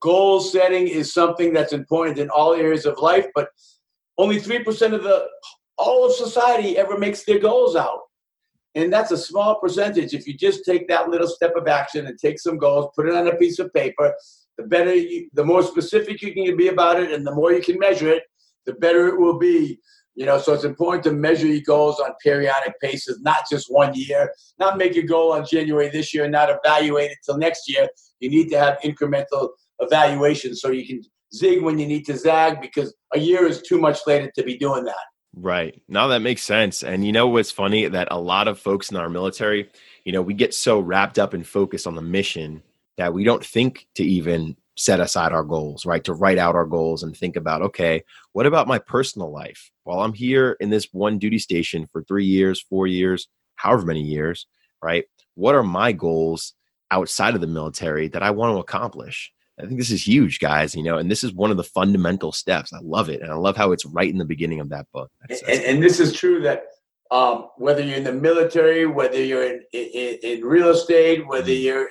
goal 0.02 0.40
setting 0.40 0.88
is 0.88 1.14
something 1.14 1.52
that's 1.54 1.74
important 1.74 2.20
in 2.20 2.30
all 2.30 2.54
areas 2.54 2.86
of 2.86 3.00
life 3.00 3.26
but 3.34 3.50
only 4.18 4.40
3% 4.40 4.94
of 4.94 5.04
the 5.04 5.26
all 5.78 6.06
of 6.06 6.14
society 6.14 6.78
ever 6.78 6.98
makes 6.98 7.24
their 7.24 7.40
goals 7.40 7.76
out. 7.76 8.02
And 8.76 8.92
that's 8.94 9.12
a 9.12 9.18
small 9.18 9.60
percentage. 9.60 10.14
If 10.14 10.28
you 10.28 10.38
just 10.38 10.66
take 10.66 10.88
that 10.90 11.10
little 11.10 11.28
step 11.28 11.54
of 11.56 11.68
action 11.68 12.06
and 12.06 12.20
take 12.20 12.40
some 12.40 12.58
goals 12.58 12.92
put 12.96 13.08
it 13.08 13.16
on 13.16 13.28
a 13.28 13.36
piece 13.38 13.60
of 13.60 13.74
paper 13.74 14.14
the 14.60 14.68
better 14.68 14.94
you, 14.94 15.30
the 15.34 15.44
more 15.44 15.64
specific 15.64 16.22
you 16.22 16.34
can 16.34 16.58
be 16.58 16.68
about 16.68 17.00
it 17.00 17.12
and 17.12 17.26
the 17.26 17.34
more 17.34 17.54
you 17.54 17.62
can 17.62 17.80
measure 17.80 18.10
it 18.10 18.24
the 18.66 18.74
better 18.74 19.08
it 19.08 19.18
will 19.20 19.40
be 19.40 19.80
You 20.20 20.26
know, 20.26 20.38
so 20.38 20.54
it's 20.54 20.66
important 20.66 21.06
to 21.06 21.14
measure 21.14 21.48
your 21.48 21.62
goals 21.66 22.02
on 22.02 22.12
periodic 22.22 22.74
basis, 22.82 23.22
not 23.22 23.46
just 23.50 23.68
one 23.72 23.94
year, 23.96 24.34
not 24.60 24.78
make 24.78 24.98
a 24.98 25.02
goal 25.02 25.32
on 25.32 25.46
January 25.50 25.88
this 25.88 26.14
year 26.14 26.26
and 26.26 26.34
not 26.34 26.50
evaluate 26.50 27.12
it 27.12 27.20
till 27.26 27.38
next 27.38 27.70
year. 27.70 27.88
You 28.20 28.30
need 28.30 28.50
to 28.50 28.60
have 28.60 28.78
incremental 28.84 29.52
evaluation 29.80 30.58
so 30.58 30.72
you 30.72 30.86
can 30.86 31.02
zig 31.34 31.64
when 31.64 31.80
you 31.80 31.88
need 31.88 32.06
to 32.08 32.18
zag 32.18 32.60
because 32.60 32.94
a 33.14 33.20
year 33.20 33.48
is 33.48 33.62
too 33.62 33.80
much 33.80 34.00
later 34.06 34.30
to 34.36 34.44
be 34.44 34.58
doing 34.58 34.84
that. 34.84 35.06
Right. 35.34 35.82
Now 35.88 36.08
that 36.08 36.20
makes 36.20 36.42
sense. 36.42 36.84
And 36.84 37.06
you 37.06 37.14
know 37.14 37.30
what's 37.30 37.52
funny? 37.52 37.88
That 37.88 38.10
a 38.12 38.20
lot 38.20 38.50
of 38.50 38.60
folks 38.60 38.92
in 38.92 38.98
our 38.98 39.10
military, 39.10 39.70
you 40.04 40.12
know, 40.12 40.22
we 40.22 40.34
get 40.34 40.54
so 40.54 40.82
wrapped 40.82 41.18
up 41.18 41.34
and 41.34 41.48
focused 41.48 41.88
on 41.88 41.96
the 41.96 42.02
mission 42.02 42.62
that 42.98 43.14
we 43.14 43.24
don't 43.24 43.46
think 43.46 43.88
to 43.96 44.04
even 44.04 44.58
set 44.80 45.02
aside 45.02 45.34
our 45.34 45.44
goals, 45.44 45.86
right? 45.86 46.06
To 46.06 46.14
write 46.14 46.38
out 46.38 46.56
our 46.56 46.66
goals 46.66 47.04
and 47.04 47.16
think 47.16 47.36
about, 47.36 47.62
okay, 47.62 48.02
what 48.32 48.46
about 48.46 48.66
my 48.66 48.80
personal 48.80 49.30
life? 49.30 49.72
While 49.84 50.00
I'm 50.00 50.14
here 50.14 50.56
in 50.62 50.70
this 50.70 50.88
one 50.94 51.20
duty 51.20 51.38
station 51.38 51.86
for 51.92 52.02
three 52.04 52.24
years, 52.24 52.62
four 52.62 52.88
years, 52.88 53.28
however 53.56 53.86
many 53.86 54.02
years, 54.02 54.48
right? 54.82 55.04
What 55.36 55.54
are 55.54 55.64
my 55.64 55.92
goals 55.92 56.54
outside 56.92 57.36
of 57.36 57.42
the 57.42 57.48
military 57.48 58.08
that 58.08 58.24
I 58.24 58.32
want 58.32 58.56
to 58.56 58.60
accomplish? 58.60 59.34
I 59.60 59.66
think 59.66 59.78
this 59.78 59.92
is 59.92 60.08
huge, 60.08 60.40
guys. 60.40 60.74
You 60.74 60.84
know, 60.84 60.98
and 60.98 61.12
this 61.12 61.26
is 61.26 61.34
one 61.34 61.52
of 61.52 61.58
the 61.58 61.64
fundamental 61.66 62.32
steps. 62.32 62.72
I 62.72 62.80
love 62.82 63.10
it, 63.10 63.22
and 63.22 63.30
I 63.30 63.36
love 63.36 63.58
how 63.58 63.74
it's 63.74 63.86
right 63.86 64.10
in 64.10 64.18
the 64.18 64.24
beginning 64.24 64.62
of 64.62 64.70
that 64.70 64.88
book. 64.94 65.12
And, 65.30 65.62
and, 65.62 65.84
this 65.84 66.00
is 66.00 66.14
true 66.14 66.42
that 66.44 66.64
um, 67.12 67.50
whether 67.58 67.84
you're 67.84 67.98
in 67.98 68.06
the 68.06 68.14
military, 68.14 68.86
whether 68.86 69.22
you're 69.22 69.44
in, 69.44 69.62
in, 69.74 70.18
in 70.24 70.42
real 70.46 70.70
estate, 70.70 71.28
whether 71.28 71.52
mm-hmm. 71.52 71.64
you're 71.64 71.90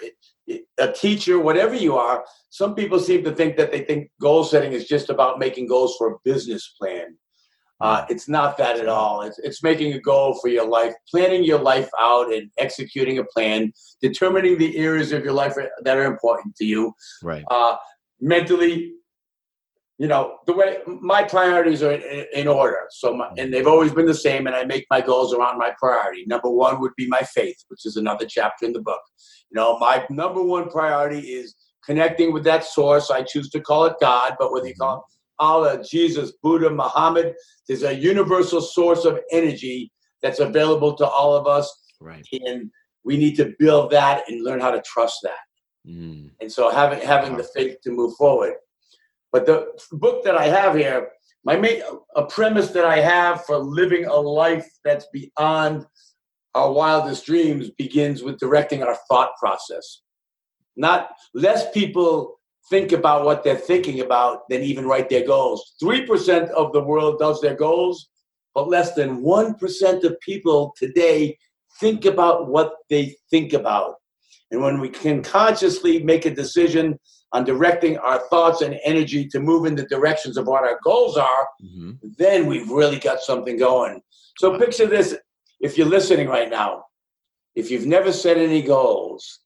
a 0.78 0.92
teacher, 0.92 1.38
whatever 1.38 1.74
you 1.74 1.96
are, 1.96 2.24
some 2.50 2.74
people 2.74 2.98
seem 2.98 3.24
to 3.24 3.34
think 3.34 3.56
that 3.56 3.70
they 3.70 3.80
think 3.80 4.10
goal 4.20 4.44
setting 4.44 4.72
is 4.72 4.86
just 4.86 5.10
about 5.10 5.38
making 5.38 5.66
goals 5.66 5.96
for 5.96 6.12
a 6.12 6.16
business 6.24 6.74
plan. 6.78 7.16
Uh, 7.80 8.04
it's 8.08 8.28
not 8.28 8.58
that 8.58 8.76
at 8.78 8.88
all. 8.88 9.22
It's, 9.22 9.38
it's 9.38 9.62
making 9.62 9.92
a 9.92 10.00
goal 10.00 10.36
for 10.40 10.48
your 10.48 10.66
life, 10.66 10.94
planning 11.08 11.44
your 11.44 11.60
life 11.60 11.88
out 12.00 12.32
and 12.32 12.50
executing 12.58 13.18
a 13.18 13.24
plan, 13.24 13.72
determining 14.02 14.58
the 14.58 14.76
areas 14.76 15.12
of 15.12 15.22
your 15.22 15.32
life 15.32 15.54
that 15.82 15.96
are 15.96 16.04
important 16.04 16.56
to 16.56 16.64
you. 16.64 16.92
Right. 17.22 17.44
Uh, 17.48 17.76
mentally, 18.20 18.94
you 19.98 20.06
know, 20.06 20.38
the 20.46 20.52
way 20.52 20.78
my 20.86 21.24
priorities 21.24 21.82
are 21.82 21.92
in, 21.92 22.26
in 22.32 22.48
order. 22.48 22.82
So, 22.90 23.14
my, 23.14 23.30
and 23.36 23.52
they've 23.52 23.66
always 23.66 23.92
been 23.92 24.06
the 24.06 24.14
same. 24.14 24.46
And 24.46 24.54
I 24.54 24.64
make 24.64 24.86
my 24.90 25.00
goals 25.00 25.34
around 25.34 25.58
my 25.58 25.72
priority. 25.78 26.24
Number 26.26 26.48
one 26.48 26.80
would 26.80 26.92
be 26.96 27.08
my 27.08 27.20
faith, 27.20 27.56
which 27.68 27.84
is 27.84 27.96
another 27.96 28.24
chapter 28.26 28.64
in 28.64 28.72
the 28.72 28.80
book. 28.80 29.00
You 29.50 29.56
know, 29.56 29.78
my 29.78 30.06
number 30.08 30.42
one 30.42 30.70
priority 30.70 31.20
is 31.20 31.56
connecting 31.84 32.32
with 32.32 32.44
that 32.44 32.64
source. 32.64 33.10
I 33.10 33.22
choose 33.22 33.50
to 33.50 33.60
call 33.60 33.86
it 33.86 33.96
God, 34.00 34.36
but 34.38 34.52
whether 34.52 34.68
you 34.68 34.74
call 34.74 34.98
it 34.98 35.02
Allah, 35.38 35.82
Jesus, 35.82 36.32
Buddha, 36.42 36.70
Muhammad. 36.70 37.34
There's 37.66 37.82
a 37.82 37.94
universal 37.94 38.60
source 38.60 39.04
of 39.04 39.20
energy 39.30 39.92
that's 40.22 40.40
available 40.40 40.94
to 40.96 41.06
all 41.06 41.34
of 41.34 41.46
us. 41.46 41.72
Right. 42.00 42.26
And 42.32 42.70
we 43.04 43.16
need 43.16 43.36
to 43.36 43.54
build 43.58 43.90
that 43.92 44.24
and 44.28 44.44
learn 44.44 44.60
how 44.60 44.70
to 44.70 44.82
trust 44.82 45.20
that. 45.22 45.90
Mm. 45.90 46.30
And 46.40 46.50
so 46.50 46.70
having 46.70 47.00
having 47.00 47.36
the 47.36 47.44
faith 47.44 47.80
to 47.82 47.90
move 47.90 48.14
forward. 48.16 48.54
But 49.32 49.46
the 49.46 49.66
book 49.92 50.24
that 50.24 50.36
I 50.36 50.46
have 50.46 50.74
here, 50.74 51.10
my 51.44 51.56
main 51.56 51.82
a 52.16 52.24
premise 52.26 52.70
that 52.70 52.84
I 52.84 53.00
have 53.00 53.44
for 53.44 53.58
living 53.58 54.06
a 54.06 54.14
life 54.14 54.68
that's 54.84 55.06
beyond 55.12 55.86
our 56.54 56.72
wildest 56.72 57.26
dreams 57.26 57.70
begins 57.70 58.22
with 58.22 58.38
directing 58.38 58.82
our 58.82 58.96
thought 59.08 59.30
process. 59.38 60.02
Not 60.76 61.10
less 61.34 61.70
people 61.72 62.38
think 62.70 62.92
about 62.92 63.24
what 63.24 63.44
they're 63.44 63.56
thinking 63.56 64.00
about 64.00 64.48
than 64.48 64.62
even 64.62 64.86
write 64.86 65.08
their 65.08 65.26
goals. 65.26 65.74
3% 65.82 66.50
of 66.50 66.72
the 66.72 66.82
world 66.82 67.18
does 67.18 67.40
their 67.40 67.54
goals, 67.54 68.08
but 68.54 68.68
less 68.68 68.94
than 68.94 69.22
1% 69.22 70.04
of 70.04 70.20
people 70.20 70.74
today 70.76 71.38
think 71.80 72.04
about 72.04 72.48
what 72.48 72.74
they 72.90 73.16
think 73.30 73.52
about. 73.52 73.94
And 74.50 74.62
when 74.62 74.80
we 74.80 74.88
can 74.88 75.22
consciously 75.22 76.02
make 76.02 76.24
a 76.26 76.34
decision 76.34 76.98
on 77.32 77.44
directing 77.44 77.98
our 77.98 78.20
thoughts 78.28 78.62
and 78.62 78.78
energy 78.84 79.28
to 79.28 79.40
move 79.40 79.66
in 79.66 79.74
the 79.74 79.86
directions 79.86 80.36
of 80.36 80.46
what 80.46 80.64
our 80.64 80.78
goals 80.82 81.16
are, 81.16 81.48
mm-hmm. 81.62 81.92
then 82.16 82.46
we've 82.46 82.70
really 82.70 82.98
got 82.98 83.20
something 83.20 83.58
going. 83.58 84.00
So 84.38 84.58
picture 84.58 84.86
this 84.86 85.16
if 85.60 85.76
you're 85.76 85.86
listening 85.88 86.28
right 86.28 86.48
now, 86.48 86.84
if 87.54 87.70
you've 87.70 87.86
never 87.86 88.12
set 88.12 88.38
any 88.38 88.62
goals, 88.62 89.40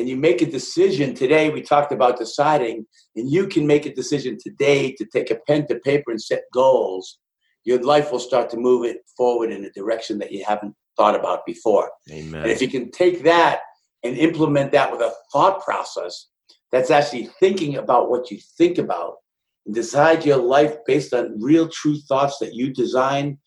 and 0.00 0.08
you 0.08 0.16
make 0.16 0.40
a 0.40 0.46
decision 0.46 1.14
today, 1.14 1.50
we 1.50 1.60
talked 1.60 1.92
about 1.92 2.18
deciding, 2.18 2.86
and 3.16 3.30
you 3.30 3.46
can 3.46 3.66
make 3.66 3.84
a 3.84 3.94
decision 3.94 4.38
today 4.40 4.92
to 4.92 5.04
take 5.04 5.30
a 5.30 5.38
pen 5.46 5.66
to 5.66 5.78
paper 5.80 6.10
and 6.10 6.20
set 6.20 6.42
goals, 6.54 7.18
your 7.64 7.82
life 7.82 8.10
will 8.10 8.18
start 8.18 8.48
to 8.50 8.56
move 8.56 8.86
it 8.86 8.98
forward 9.14 9.50
in 9.50 9.64
a 9.64 9.70
direction 9.72 10.18
that 10.18 10.32
you 10.32 10.42
haven't 10.42 10.74
thought 10.96 11.14
about 11.14 11.44
before. 11.44 11.90
Amen. 12.10 12.42
And 12.42 12.50
if 12.50 12.62
you 12.62 12.68
can 12.68 12.90
take 12.90 13.22
that 13.24 13.60
and 14.02 14.16
implement 14.16 14.72
that 14.72 14.90
with 14.90 15.00
a 15.00 15.12
thought 15.32 15.62
process 15.62 16.28
that's 16.72 16.90
actually 16.90 17.26
thinking 17.38 17.76
about 17.76 18.10
what 18.10 18.30
you 18.30 18.38
think 18.56 18.78
about 18.78 19.16
and 19.66 19.74
decide 19.74 20.24
your 20.24 20.36
life 20.36 20.74
based 20.86 21.12
on 21.12 21.40
real 21.40 21.68
true 21.68 21.98
thoughts 22.08 22.38
that 22.38 22.54
you 22.54 22.72
design, 22.72 23.38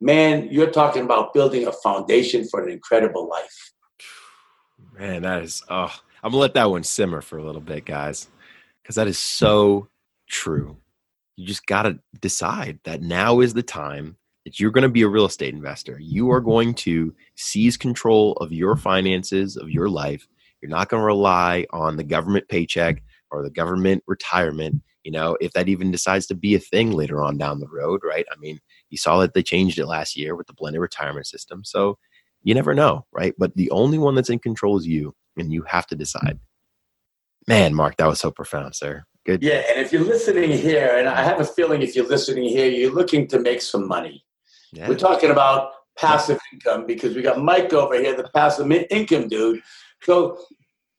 man, 0.00 0.48
you're 0.50 0.70
talking 0.70 1.04
about 1.04 1.32
building 1.32 1.66
a 1.66 1.72
foundation 1.72 2.46
for 2.48 2.62
an 2.62 2.70
incredible 2.70 3.28
life. 3.28 3.72
Man, 4.98 5.22
that 5.22 5.42
is 5.42 5.62
oh, 5.68 5.94
I'm 6.22 6.30
gonna 6.30 6.40
let 6.40 6.54
that 6.54 6.70
one 6.70 6.84
simmer 6.84 7.20
for 7.20 7.38
a 7.38 7.44
little 7.44 7.60
bit, 7.60 7.84
guys, 7.84 8.28
because 8.82 8.96
that 8.96 9.08
is 9.08 9.18
so 9.18 9.88
true. 10.28 10.76
You 11.36 11.46
just 11.46 11.66
gotta 11.66 11.98
decide 12.20 12.80
that 12.84 13.02
now 13.02 13.40
is 13.40 13.54
the 13.54 13.62
time 13.62 14.16
that 14.44 14.58
you're 14.58 14.70
going 14.70 14.82
to 14.82 14.88
be 14.88 15.02
a 15.02 15.08
real 15.08 15.26
estate 15.26 15.54
investor. 15.54 15.98
You 16.00 16.30
are 16.30 16.40
mm-hmm. 16.40 16.50
going 16.50 16.74
to 16.74 17.14
seize 17.36 17.76
control 17.76 18.32
of 18.34 18.52
your 18.52 18.76
finances, 18.76 19.56
of 19.56 19.70
your 19.70 19.88
life. 19.88 20.26
You're 20.60 20.70
not 20.70 20.88
going 20.88 21.00
to 21.00 21.06
rely 21.06 21.66
on 21.70 21.96
the 21.96 22.04
government 22.04 22.48
paycheck 22.48 23.02
or 23.30 23.42
the 23.42 23.50
government 23.50 24.04
retirement. 24.06 24.82
You 25.04 25.10
know, 25.10 25.36
if 25.40 25.52
that 25.52 25.68
even 25.68 25.90
decides 25.90 26.26
to 26.26 26.34
be 26.34 26.54
a 26.54 26.60
thing 26.60 26.92
later 26.92 27.20
on 27.22 27.36
down 27.36 27.58
the 27.58 27.68
road, 27.68 28.02
right? 28.04 28.24
I 28.30 28.38
mean, 28.38 28.60
you 28.90 28.98
saw 28.98 29.18
that 29.20 29.34
they 29.34 29.42
changed 29.42 29.78
it 29.78 29.86
last 29.86 30.16
year 30.16 30.36
with 30.36 30.46
the 30.46 30.52
blended 30.52 30.80
retirement 30.80 31.26
system. 31.26 31.64
So 31.64 31.98
you 32.44 32.54
never 32.54 32.74
know, 32.74 33.06
right? 33.12 33.34
But 33.38 33.56
the 33.56 33.70
only 33.70 33.98
one 33.98 34.14
that's 34.14 34.30
in 34.30 34.38
control 34.38 34.78
is 34.78 34.86
you, 34.86 35.14
and 35.36 35.52
you 35.52 35.62
have 35.62 35.86
to 35.88 35.96
decide. 35.96 36.38
Man, 37.48 37.74
Marc, 37.74 37.96
that 37.96 38.06
was 38.06 38.20
so 38.20 38.30
profound, 38.30 38.76
sir. 38.76 39.04
Good. 39.24 39.42
Yeah, 39.42 39.62
and 39.70 39.80
if 39.84 39.92
you're 39.92 40.04
listening 40.04 40.50
here, 40.50 40.96
and 40.96 41.08
I 41.08 41.22
have 41.22 41.40
a 41.40 41.44
feeling 41.44 41.82
if 41.82 41.94
you're 41.94 42.08
listening 42.08 42.44
here, 42.44 42.68
you're 42.68 42.92
looking 42.92 43.28
to 43.28 43.38
make 43.38 43.62
some 43.62 43.86
money. 43.86 44.24
Yeah. 44.72 44.88
We're 44.88 44.96
talking 44.96 45.30
about 45.30 45.72
passive 45.98 46.38
income 46.52 46.86
because 46.86 47.14
we 47.14 47.22
got 47.22 47.38
Mike 47.38 47.72
over 47.72 47.94
here, 47.94 48.16
the 48.16 48.28
passive 48.34 48.70
income 48.90 49.28
dude. 49.28 49.62
So 50.02 50.38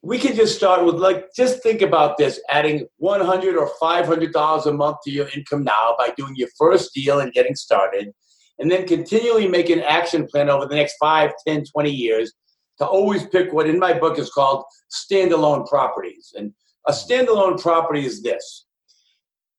we 0.04 0.20
could 0.20 0.36
just 0.36 0.56
start 0.56 0.86
with 0.86 0.96
like 0.96 1.34
just 1.36 1.64
think 1.64 1.82
about 1.82 2.18
this 2.18 2.40
adding 2.50 2.86
100 2.98 3.56
or 3.56 3.70
500 3.80 4.34
dollars 4.34 4.66
a 4.66 4.74
month 4.74 4.98
to 5.06 5.12
your 5.12 5.30
income 5.30 5.64
now 5.64 5.96
by 5.98 6.10
doing 6.18 6.36
your 6.36 6.50
first 6.58 6.94
deal 6.94 7.20
and 7.20 7.34
getting 7.34 7.56
started 7.56 8.14
and 8.60 8.70
then 8.70 8.86
continually 8.86 9.48
make 9.48 9.70
an 9.70 9.80
action 9.80 10.28
plan 10.28 10.50
over 10.50 10.66
the 10.66 10.76
next 10.76 10.96
5, 11.00 11.32
10, 11.48 11.66
20 11.66 11.90
years 11.90 12.34
to 12.78 12.86
always 12.86 13.26
pick 13.28 13.54
what 13.54 13.68
in 13.68 13.80
my 13.80 13.94
book 13.94 14.20
is 14.20 14.30
called 14.30 14.64
standalone 14.92 15.68
properties. 15.68 16.34
And 16.38 16.54
a 16.88 16.92
standalone 16.92 17.60
property 17.62 18.06
is 18.06 18.22
this 18.22 18.66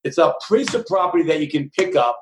it's 0.05 0.19
a 0.19 0.35
piece 0.49 0.75
of 0.75 0.87
property 0.87 1.25
that 1.25 1.41
you 1.41 1.49
can 1.49 1.71
pick 1.71 1.97
up 1.97 2.21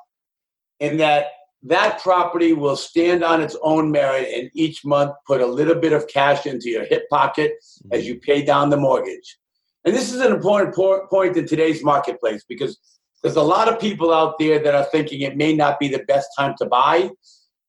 and 0.81 1.01
that 1.01 1.27
that 1.65 2.03
property 2.03 2.53
will 2.53 2.77
stand 2.77 3.23
on 3.23 3.41
its 3.41 3.57
own 3.63 3.91
merit 3.91 4.29
and 4.35 4.51
each 4.55 4.85
month 4.85 5.13
put 5.27 5.41
a 5.41 5.47
little 5.47 5.77
bit 5.77 5.93
of 5.93 6.09
cash 6.09 6.47
into 6.47 6.69
your 6.69 6.85
hip 6.85 7.09
pocket 7.09 7.53
as 7.93 8.07
you 8.07 8.19
pay 8.19 8.45
down 8.45 8.71
the 8.71 8.77
mortgage. 8.77 9.39
And 9.85 9.95
this 9.95 10.13
is 10.13 10.21
an 10.21 10.33
important 10.33 10.75
point 10.75 11.37
in 11.37 11.47
today's 11.47 11.83
marketplace 11.85 12.45
because 12.49 12.79
there's 13.23 13.37
a 13.37 13.43
lot 13.43 13.69
of 13.69 13.81
people 13.81 14.13
out 14.13 14.39
there 14.39 14.59
that 14.59 14.75
are 14.75 14.85
thinking 14.85 15.21
it 15.21 15.37
may 15.37 15.55
not 15.55 15.79
be 15.79 15.89
the 15.89 16.03
best 16.09 16.29
time 16.37 16.55
to 16.59 16.67
buy 16.67 17.11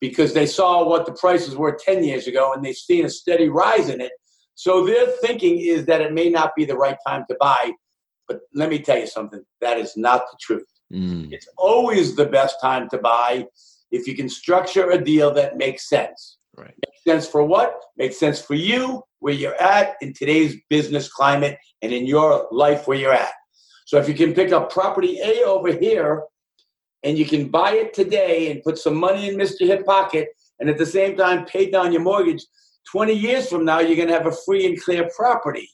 because 0.02 0.34
they 0.34 0.48
saw 0.48 0.88
what 0.88 1.06
the 1.06 1.14
prices 1.14 1.56
were 1.56 1.78
10 1.80 2.04
years 2.04 2.28
ago 2.28 2.54
and 2.54 2.66
they've 2.66 2.76
seen 2.76 3.06
a 3.06 3.10
steady 3.10 3.48
rise 3.48 3.90
in 3.90 4.02
it. 4.02 4.12
So 4.56 4.86
their 4.86 5.08
thinking 5.22 5.60
is 5.60 5.86
that 5.86 6.02
it 6.02 6.14
may 6.14 6.30
not 6.30 6.56
be 6.56 6.66
the 6.66 6.76
right 6.76 6.98
time 7.06 7.26
to 7.30 7.38
buy. 7.40 7.74
But 8.28 8.42
let 8.54 8.70
me 8.70 8.80
tell 8.80 8.98
you 8.98 9.08
something 9.08 9.44
that 9.62 9.78
is 9.78 9.96
not 9.96 10.24
the 10.32 10.38
truth. 10.40 10.68
Mm. 10.92 11.32
It's 11.32 11.48
always 11.58 12.16
the 12.16 12.26
best 12.26 12.58
time 12.62 12.90
to 12.90 12.98
buy 12.98 13.46
if 13.94 14.08
you 14.08 14.16
can 14.16 14.28
structure 14.28 14.90
a 14.90 15.02
deal 15.02 15.32
that 15.34 15.56
makes 15.56 15.88
sense. 15.88 16.38
Right. 16.58 16.74
Makes 16.86 17.04
sense 17.08 17.28
for 17.28 17.44
what? 17.46 17.80
Makes 17.96 18.20
sense 18.20 18.42
for 18.42 18.56
you, 18.56 19.02
where 19.20 19.34
you're 19.34 19.62
at 19.62 19.96
in 20.02 20.14
today's 20.14 20.58
business 20.70 21.08
climate, 21.08 21.58
and 21.82 21.94
in 21.94 22.06
your 22.06 22.48
life 22.52 22.88
where 22.88 22.98
you're 22.98 23.14
at. 23.14 23.34
So 23.86 23.98
if 23.98 24.08
you 24.08 24.16
can 24.16 24.34
pick 24.34 24.52
up 24.52 24.72
property 24.72 25.20
A 25.24 25.44
over 25.44 25.72
here 25.72 26.24
and 27.04 27.18
you 27.18 27.26
can 27.26 27.50
buy 27.50 27.74
it 27.74 27.94
today 27.94 28.52
and 28.52 28.64
put 28.64 28.78
some 28.78 28.96
money 28.96 29.30
in 29.30 29.36
Mr. 29.36 29.68
Hip 29.68 29.86
Pocket 29.86 30.30
and 30.60 30.70
at 30.70 30.78
the 30.78 30.86
same 30.86 31.16
time 31.16 31.46
pay 31.46 31.70
down 31.70 31.92
your 31.92 32.02
mortgage, 32.02 32.44
20 32.92 33.14
years 33.14 33.50
from 33.50 33.64
now, 33.66 33.80
you're 33.80 33.96
going 33.96 34.08
to 34.08 34.14
have 34.14 34.28
a 34.28 34.38
free 34.46 34.66
and 34.66 34.82
clear 34.82 35.10
property. 35.16 35.70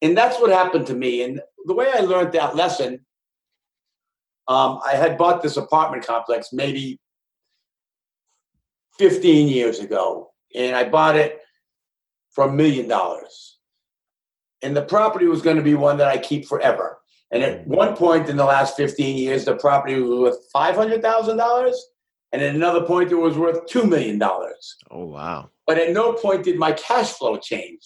And 0.00 0.16
that's 0.16 0.40
what 0.40 0.50
happened 0.50 0.86
to 0.88 0.94
me. 0.94 1.22
And 1.22 1.40
the 1.66 1.74
way 1.74 1.88
I 1.92 2.00
learned 2.00 2.32
that 2.32 2.56
lesson 2.56 3.04
Um, 4.48 4.80
I 4.84 4.96
had 4.96 5.16
bought 5.16 5.40
this 5.42 5.56
apartment 5.56 6.04
complex 6.04 6.48
maybe 6.52 6.98
15 8.98 9.48
years 9.48 9.78
ago, 9.78 10.32
and 10.54 10.76
I 10.76 10.88
bought 10.88 11.16
it 11.16 11.40
for 12.30 12.44
a 12.44 12.52
million 12.52 12.88
dollars. 12.88 13.58
And 14.62 14.76
the 14.76 14.82
property 14.82 15.26
was 15.26 15.42
going 15.42 15.56
to 15.56 15.62
be 15.62 15.74
one 15.74 15.98
that 15.98 16.08
I 16.08 16.18
keep 16.18 16.46
forever. 16.46 16.98
And 17.30 17.42
at 17.42 17.62
mm-hmm. 17.62 17.74
one 17.74 17.96
point 17.96 18.28
in 18.28 18.36
the 18.36 18.44
last 18.44 18.76
15 18.76 19.16
years, 19.16 19.44
the 19.44 19.56
property 19.56 20.00
was 20.00 20.18
worth 20.18 20.52
$500,000. 20.54 21.72
And 22.32 22.42
at 22.42 22.54
another 22.54 22.82
point, 22.82 23.10
it 23.10 23.16
was 23.16 23.36
worth 23.36 23.66
$2 23.66 23.88
million. 23.88 24.22
Oh, 24.22 25.04
wow. 25.06 25.50
But 25.66 25.78
at 25.78 25.92
no 25.92 26.12
point 26.12 26.44
did 26.44 26.58
my 26.58 26.72
cash 26.72 27.10
flow 27.12 27.36
change. 27.38 27.80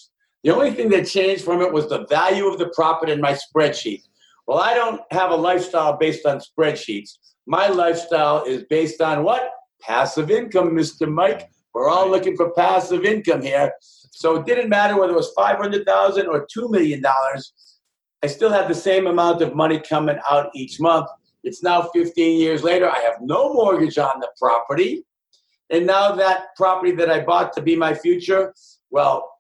The 0.45 0.55
only 0.55 0.71
thing 0.71 0.91
that 0.91 1.07
changed 1.07 1.45
from 1.45 1.61
it 1.63 1.73
was 1.73 1.89
the 1.89 2.07
value 2.07 2.47
of 2.47 2.59
the 2.59 2.69
property 2.75 3.13
in 3.13 3.21
my 3.21 3.33
spreadsheet. 3.33 4.03
Well, 4.47 4.59
I 4.59 4.75
don't 4.75 5.01
have 5.11 5.31
a 5.31 5.37
lifestyle 5.37 5.97
based 5.97 6.25
on 6.25 6.39
spreadsheets. 6.39 7.19
My 7.47 7.69
lifestyle 7.69 8.45
is 8.45 8.63
based 8.71 9.01
on 9.01 9.25
what? 9.25 9.51
Passive 9.81 10.31
income, 10.31 10.71
Mr. 10.71 11.11
Mike. 11.11 11.49
We're 11.75 11.89
all 11.89 12.11
looking 12.11 12.37
for 12.37 12.53
passive 12.53 13.05
income 13.05 13.43
here. 13.43 13.73
So 13.81 14.37
it 14.37 14.47
didn't 14.47 14.71
matter 14.71 14.99
whether 14.99 15.13
it 15.13 15.17
was 15.17 15.33
500,000 15.37 16.27
or 16.27 16.47
2 16.51 16.69
million 16.69 17.03
dollars. 17.03 17.53
I 18.23 18.29
still 18.29 18.51
had 18.51 18.67
the 18.67 18.75
same 18.75 19.07
amount 19.07 19.43
of 19.43 19.55
money 19.55 19.79
coming 19.79 20.19
out 20.31 20.51
each 20.55 20.81
month. 20.81 21.07
It's 21.45 21.63
now 21.63 21.83
15 21.95 22.41
years 22.41 22.63
later. 22.65 22.89
I 22.91 22.99
have 23.01 23.17
no 23.21 23.53
mortgage 23.53 23.99
on 23.99 24.21
the 24.21 24.29
property. 24.39 25.05
And 25.71 25.87
now 25.87 26.13
that 26.13 26.57
property 26.57 26.93
that 26.93 27.11
I 27.11 27.21
bought 27.21 27.53
to 27.55 27.63
be 27.63 27.77
my 27.77 27.93
future, 27.93 28.55
well, 28.91 29.31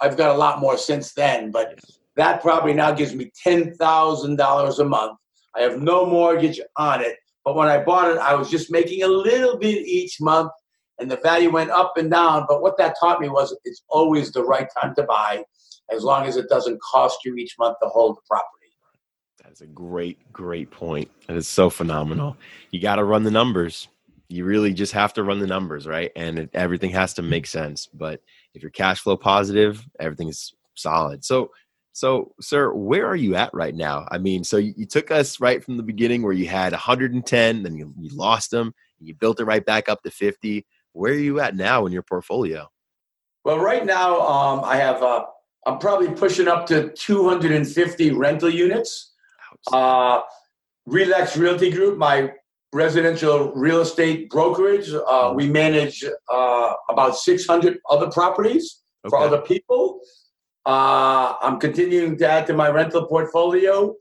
I've 0.00 0.16
got 0.16 0.34
a 0.34 0.38
lot 0.38 0.60
more 0.60 0.76
since 0.76 1.12
then, 1.14 1.50
but 1.50 1.78
that 2.16 2.42
property 2.42 2.74
now 2.74 2.92
gives 2.92 3.14
me 3.14 3.30
$10,000 3.46 4.78
a 4.78 4.84
month. 4.84 5.18
I 5.54 5.60
have 5.60 5.80
no 5.80 6.04
mortgage 6.04 6.60
on 6.76 7.00
it. 7.00 7.16
But 7.46 7.54
when 7.54 7.68
I 7.68 7.82
bought 7.82 8.10
it, 8.10 8.18
I 8.18 8.34
was 8.34 8.50
just 8.50 8.72
making 8.72 9.04
a 9.04 9.08
little 9.08 9.56
bit 9.56 9.86
each 9.86 10.20
month 10.20 10.50
and 10.98 11.08
the 11.08 11.18
value 11.18 11.50
went 11.50 11.70
up 11.70 11.92
and 11.96 12.10
down. 12.10 12.44
But 12.48 12.60
what 12.60 12.76
that 12.78 12.96
taught 12.98 13.20
me 13.20 13.28
was 13.28 13.56
it's 13.64 13.84
always 13.88 14.32
the 14.32 14.42
right 14.42 14.66
time 14.82 14.96
to 14.96 15.04
buy 15.04 15.44
as 15.92 16.02
long 16.02 16.26
as 16.26 16.36
it 16.36 16.48
doesn't 16.48 16.80
cost 16.82 17.18
you 17.24 17.36
each 17.36 17.54
month 17.56 17.76
to 17.82 17.88
hold 17.88 18.16
the 18.16 18.22
property. 18.28 18.50
That's 19.44 19.60
a 19.60 19.66
great, 19.66 20.18
great 20.32 20.72
point. 20.72 21.08
That 21.28 21.36
is 21.36 21.46
so 21.46 21.70
phenomenal. 21.70 22.36
You 22.72 22.80
got 22.80 22.96
to 22.96 23.04
run 23.04 23.22
the 23.22 23.30
numbers. 23.30 23.86
You 24.28 24.44
really 24.44 24.74
just 24.74 24.92
have 24.94 25.12
to 25.14 25.22
run 25.22 25.38
the 25.38 25.46
numbers, 25.46 25.86
right? 25.86 26.10
And 26.16 26.40
it, 26.40 26.50
everything 26.52 26.90
has 26.90 27.14
to 27.14 27.22
make 27.22 27.46
sense. 27.46 27.88
But 27.94 28.20
if 28.54 28.62
you're 28.62 28.72
cash 28.72 29.00
flow 29.00 29.16
positive, 29.16 29.86
everything's 30.00 30.52
solid. 30.74 31.24
So, 31.24 31.52
so, 31.96 32.34
sir, 32.42 32.74
where 32.74 33.06
are 33.06 33.16
you 33.16 33.36
at 33.36 33.54
right 33.54 33.74
now? 33.74 34.06
I 34.10 34.18
mean, 34.18 34.44
so 34.44 34.58
you, 34.58 34.74
you, 34.76 34.84
took 34.84 35.10
us 35.10 35.40
right 35.40 35.64
from 35.64 35.78
the 35.78 35.82
beginning 35.82 36.22
where 36.22 36.34
you 36.34 36.46
had 36.46 36.72
110, 36.72 37.62
then 37.62 37.74
you, 37.74 37.94
you 37.98 38.10
lost 38.14 38.50
them, 38.50 38.74
you 39.00 39.14
built 39.14 39.40
it 39.40 39.46
right 39.46 39.64
back 39.64 39.88
up 39.88 40.02
to 40.02 40.10
50. 40.10 40.66
Where 40.92 41.12
are 41.12 41.16
you 41.16 41.40
at 41.40 41.56
now 41.56 41.86
in 41.86 41.94
your 41.94 42.02
portfolio? 42.02 42.68
Well, 43.46 43.60
right 43.60 43.86
now, 43.86 44.20
um, 44.20 44.60
I 44.62 44.76
have, 44.76 45.02
uh, 45.02 45.24
I'm 45.66 45.78
probably 45.78 46.10
pushing 46.10 46.48
up 46.48 46.66
to 46.66 46.90
250 46.90 48.10
rental 48.10 48.50
units. 48.50 49.14
Uh, 49.72 50.20
Relax 50.84 51.38
Realty 51.38 51.70
Group, 51.70 51.96
my 51.96 52.30
residential 52.74 53.54
real 53.54 53.80
estate 53.80 54.28
brokerage, 54.28 54.92
uh, 54.92 55.32
we 55.34 55.48
manage 55.48 56.04
uh, 56.30 56.72
about 56.90 57.16
600 57.16 57.78
other 57.88 58.10
properties 58.10 58.82
okay. 59.06 59.08
for 59.08 59.18
other 59.18 59.40
people. 59.40 60.02
Uh, 60.66 61.34
I'm 61.40 61.60
continuing 61.60 62.18
to 62.18 62.28
add 62.28 62.46
to 62.48 62.52
my 62.52 62.68
rental 62.68 63.06
portfolio. 63.06 63.94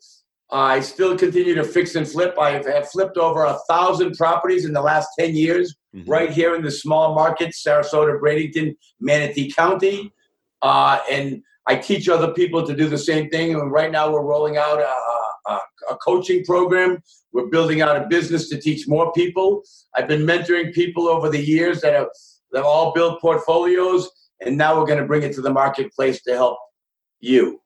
I 0.51 0.79
still 0.79 1.15
continue 1.15 1.53
to 1.55 1.63
fix 1.63 1.93
and 1.95 2.07
flip. 2.07 2.37
I 2.39 2.51
have 2.51 2.89
flipped 2.89 3.17
over 3.17 3.43
a 3.43 3.57
thousand 3.69 4.15
properties 4.15 4.65
in 4.65 4.73
the 4.73 4.81
last 4.81 5.09
10 5.19 5.35
years, 5.35 5.75
mm-hmm. 5.95 6.09
right 6.09 6.31
here 6.31 6.55
in 6.55 6.63
the 6.63 6.71
small 6.71 7.13
market, 7.13 7.53
Sarasota, 7.53 8.19
Bradenton, 8.19 8.75
Manatee 8.99 9.51
County. 9.51 10.11
Uh, 10.63 10.99
and 11.09 11.43
I 11.67 11.75
teach 11.75 12.09
other 12.09 12.33
people 12.33 12.65
to 12.65 12.75
do 12.75 12.87
the 12.87 12.97
same 12.97 13.29
thing. 13.29 13.53
And 13.53 13.71
right 13.71 13.91
now 13.91 14.11
we're 14.11 14.23
rolling 14.23 14.57
out 14.57 14.79
a, 14.79 15.51
a, 15.51 15.59
a 15.91 15.97
coaching 15.97 16.43
program. 16.45 17.01
We're 17.31 17.47
building 17.47 17.81
out 17.81 17.97
a 17.97 18.07
business 18.07 18.49
to 18.49 18.59
teach 18.59 18.87
more 18.87 19.11
people. 19.13 19.61
I've 19.95 20.07
been 20.07 20.21
mentoring 20.21 20.73
people 20.73 21.07
over 21.07 21.29
the 21.29 21.43
years 21.43 21.81
that 21.81 21.93
have, 21.93 22.07
that 22.51 22.59
have 22.59 22.65
all 22.65 22.91
built 22.93 23.21
portfolios 23.21 24.09
and 24.45 24.57
now 24.57 24.79
we're 24.79 24.85
going 24.85 24.99
to 24.99 25.05
bring 25.05 25.23
it 25.23 25.33
to 25.33 25.41
the 25.41 25.51
marketplace 25.51 26.21
to 26.23 26.33
help 26.33 26.57
you. 27.19 27.61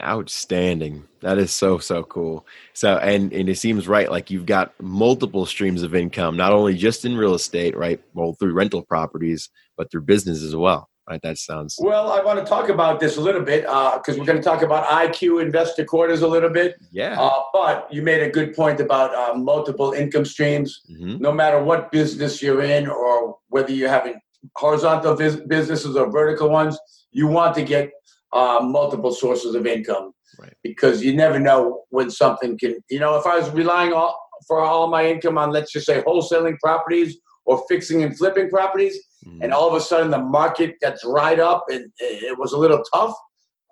Outstanding. 0.00 1.04
That 1.20 1.36
is 1.36 1.52
so 1.52 1.78
so 1.78 2.02
cool. 2.02 2.46
So 2.72 2.96
and 2.96 3.30
and 3.32 3.48
it 3.48 3.58
seems 3.58 3.86
right 3.86 4.10
like 4.10 4.30
you've 4.30 4.46
got 4.46 4.72
multiple 4.80 5.44
streams 5.44 5.82
of 5.82 5.94
income 5.94 6.36
not 6.36 6.52
only 6.52 6.74
just 6.74 7.04
in 7.04 7.14
real 7.14 7.34
estate 7.34 7.76
right 7.76 8.00
well 8.14 8.32
through 8.32 8.54
rental 8.54 8.82
properties 8.82 9.50
but 9.76 9.90
through 9.90 10.02
business 10.02 10.42
as 10.42 10.56
well 10.56 10.88
right? 11.08 11.20
That 11.22 11.36
sounds 11.38 11.76
well 11.78 12.10
i 12.12 12.22
want 12.22 12.38
to 12.38 12.44
talk 12.44 12.68
about 12.68 13.00
this 13.00 13.16
a 13.16 13.20
little 13.20 13.42
bit 13.42 13.62
because 13.62 14.10
uh, 14.10 14.18
we're 14.18 14.24
going 14.24 14.38
to 14.38 14.42
talk 14.42 14.62
about 14.62 14.86
iq 14.86 15.42
investor 15.42 15.84
quarters 15.84 16.22
a 16.22 16.28
little 16.28 16.50
bit. 16.50 16.76
Yeah. 16.90 17.20
Uh, 17.20 17.42
but 17.52 17.92
you 17.92 18.02
made 18.02 18.22
a 18.22 18.30
good 18.30 18.54
point 18.54 18.80
about 18.80 19.14
uh, 19.14 19.34
multiple 19.34 19.92
income 19.92 20.24
streams. 20.24 20.80
Mm-hmm. 20.90 21.18
no 21.18 21.32
matter 21.32 21.62
what 21.62 21.92
business 21.92 22.42
you're 22.42 22.62
in 22.62 22.88
or 22.88 23.36
whether 23.48 23.72
you're 23.72 23.88
having 23.88 24.20
horizontal 24.56 25.16
businesses 25.16 25.96
or 25.96 26.10
vertical 26.10 26.48
ones, 26.48 26.78
you 27.10 27.26
want 27.26 27.54
to 27.54 27.62
get 27.62 27.90
uh, 28.32 28.60
multiple 28.62 29.12
sources 29.12 29.54
of 29.54 29.66
income 29.66 30.12
right. 30.38 30.54
because 30.62 31.02
you 31.02 31.14
never 31.14 31.38
know 31.38 31.82
when 31.90 32.10
something 32.10 32.58
can. 32.58 32.76
You 32.90 33.00
know, 33.00 33.16
if 33.16 33.26
I 33.26 33.38
was 33.38 33.50
relying 33.50 33.92
all, 33.92 34.18
for 34.46 34.60
all 34.60 34.88
my 34.88 35.06
income 35.06 35.38
on, 35.38 35.50
let's 35.50 35.72
just 35.72 35.86
say, 35.86 36.02
wholesaling 36.02 36.58
properties 36.58 37.18
or 37.44 37.62
fixing 37.68 38.02
and 38.02 38.16
flipping 38.16 38.48
properties, 38.48 38.98
mm. 39.26 39.38
and 39.42 39.52
all 39.52 39.68
of 39.68 39.74
a 39.74 39.80
sudden 39.80 40.10
the 40.10 40.18
market 40.18 40.76
got 40.80 40.98
dried 41.00 41.40
up 41.40 41.64
and 41.68 41.90
it 41.98 42.38
was 42.38 42.52
a 42.52 42.58
little 42.58 42.82
tough. 42.92 43.14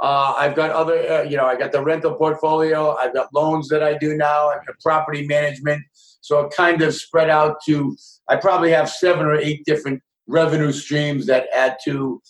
Uh, 0.00 0.34
I've 0.36 0.56
got 0.56 0.70
other, 0.70 0.96
uh, 1.12 1.22
you 1.24 1.36
know, 1.36 1.44
I 1.44 1.56
got 1.56 1.72
the 1.72 1.82
rental 1.82 2.14
portfolio. 2.14 2.96
I've 2.96 3.12
got 3.12 3.28
loans 3.34 3.68
that 3.68 3.82
I 3.82 3.98
do 3.98 4.16
now. 4.16 4.48
I've 4.48 4.64
got 4.66 4.80
property 4.80 5.26
management. 5.26 5.82
So 6.22 6.40
it 6.40 6.54
kind 6.56 6.80
of 6.80 6.94
spread 6.94 7.28
out 7.28 7.56
to, 7.66 7.96
I 8.28 8.36
probably 8.36 8.70
have 8.70 8.88
seven 8.88 9.26
or 9.26 9.34
eight 9.34 9.64
different 9.66 10.02
revenue 10.30 10.72
streams 10.72 11.26
that 11.26 11.48
add 11.54 11.76
to 11.84 12.22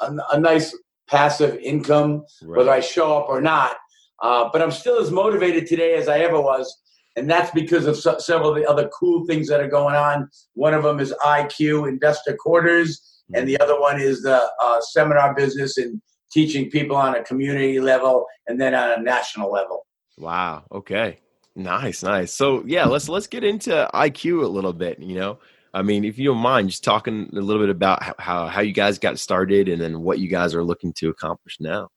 a, 0.00 0.14
a 0.32 0.40
nice 0.40 0.76
passive 1.08 1.56
income, 1.56 2.24
right. 2.42 2.58
whether 2.58 2.70
I 2.70 2.80
show 2.80 3.18
up 3.18 3.28
or 3.28 3.40
not. 3.40 3.76
Uh, 4.22 4.48
but 4.52 4.62
I'm 4.62 4.70
still 4.70 4.98
as 4.98 5.10
motivated 5.10 5.66
today 5.66 5.94
as 5.94 6.08
I 6.08 6.20
ever 6.20 6.40
was. 6.40 6.82
And 7.16 7.28
that's 7.28 7.50
because 7.50 7.86
of 7.86 7.96
so, 7.96 8.18
several 8.18 8.50
of 8.50 8.56
the 8.56 8.66
other 8.66 8.88
cool 8.88 9.26
things 9.26 9.48
that 9.48 9.60
are 9.60 9.68
going 9.68 9.94
on. 9.94 10.28
One 10.54 10.72
of 10.72 10.82
them 10.82 11.00
is 11.00 11.12
IQ 11.24 11.88
Investor 11.88 12.36
Quarters, 12.36 13.00
mm-hmm. 13.00 13.40
and 13.40 13.48
the 13.48 13.60
other 13.60 13.78
one 13.78 14.00
is 14.00 14.22
the 14.22 14.48
uh, 14.62 14.80
seminar 14.80 15.34
business 15.34 15.76
and 15.76 16.00
teaching 16.32 16.70
people 16.70 16.96
on 16.96 17.14
a 17.14 17.22
community 17.22 17.80
level 17.80 18.24
and 18.46 18.58
then 18.58 18.74
on 18.74 18.98
a 18.98 19.02
national 19.02 19.52
level. 19.52 19.86
Wow. 20.16 20.64
Okay. 20.72 21.18
Nice, 21.54 22.02
nice. 22.02 22.32
So 22.32 22.64
yeah, 22.66 22.86
let's 22.86 23.10
let's 23.10 23.26
get 23.26 23.44
into 23.44 23.90
IQ 23.92 24.42
a 24.42 24.48
little 24.48 24.72
bit. 24.72 24.98
You 25.00 25.16
know, 25.16 25.38
I 25.74 25.82
mean, 25.82 26.04
if 26.04 26.18
you 26.18 26.26
don't 26.26 26.38
mind, 26.38 26.70
just 26.70 26.84
talking 26.84 27.30
a 27.32 27.40
little 27.40 27.62
bit 27.62 27.70
about 27.70 28.20
how, 28.20 28.46
how 28.46 28.60
you 28.60 28.72
guys 28.72 28.98
got 28.98 29.18
started 29.18 29.68
and 29.68 29.80
then 29.80 30.02
what 30.02 30.18
you 30.18 30.28
guys 30.28 30.54
are 30.54 30.62
looking 30.62 30.92
to 30.94 31.08
accomplish 31.08 31.56
now. 31.60 31.88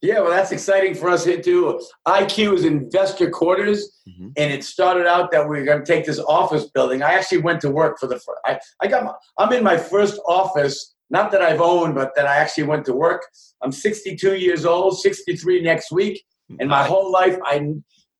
Yeah, 0.00 0.20
well, 0.20 0.30
that's 0.30 0.52
exciting 0.52 0.94
for 0.94 1.08
us 1.08 1.24
here 1.24 1.42
too. 1.42 1.80
IQ 2.06 2.54
is 2.54 2.64
investor 2.64 3.30
quarters, 3.30 4.00
mm-hmm. 4.08 4.28
and 4.36 4.52
it 4.52 4.62
started 4.62 5.08
out 5.08 5.32
that 5.32 5.48
we 5.48 5.58
are 5.58 5.64
going 5.64 5.84
to 5.84 5.84
take 5.84 6.06
this 6.06 6.20
office 6.20 6.66
building. 6.66 7.02
I 7.02 7.14
actually 7.14 7.38
went 7.38 7.60
to 7.62 7.70
work 7.70 7.98
for 7.98 8.06
the. 8.06 8.20
I 8.44 8.60
I 8.80 8.86
got. 8.86 9.04
My, 9.04 9.12
I'm 9.38 9.52
in 9.52 9.64
my 9.64 9.76
first 9.76 10.20
office, 10.28 10.94
not 11.10 11.32
that 11.32 11.42
I've 11.42 11.60
owned, 11.60 11.96
but 11.96 12.14
that 12.14 12.26
I 12.26 12.36
actually 12.36 12.64
went 12.64 12.84
to 12.86 12.92
work. 12.92 13.22
I'm 13.60 13.72
62 13.72 14.36
years 14.36 14.64
old, 14.64 15.00
63 15.00 15.62
next 15.62 15.90
week, 15.90 16.22
and 16.60 16.68
my 16.68 16.84
whole 16.84 17.10
life 17.10 17.36
I 17.42 17.58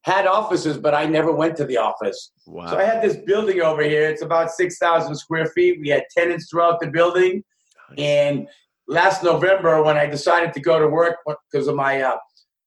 had 0.09 0.27
offices, 0.27 0.79
but 0.79 0.95
I 0.95 1.05
never 1.05 1.31
went 1.33 1.55
to 1.59 1.67
the 1.67 1.77
office. 1.77 2.33
Wow. 2.47 2.71
So 2.71 2.79
I 2.79 2.85
had 2.85 3.03
this 3.03 3.17
building 3.27 3.61
over 3.61 3.83
here. 3.83 4.09
It's 4.09 4.23
about 4.23 4.51
6,000 4.51 5.15
square 5.15 5.47
feet. 5.47 5.79
We 5.81 5.91
had 5.91 6.05
tenants 6.17 6.49
throughout 6.51 6.81
the 6.81 6.87
building. 6.87 7.45
And 7.99 8.49
last 8.87 9.23
November, 9.23 9.83
when 9.83 9.99
I 9.99 10.07
decided 10.07 10.55
to 10.55 10.61
go 10.61 10.79
to 10.79 10.89
work 10.89 11.17
because 11.53 11.69
of 11.69 11.77
my 11.77 12.01
uh, 12.01 12.17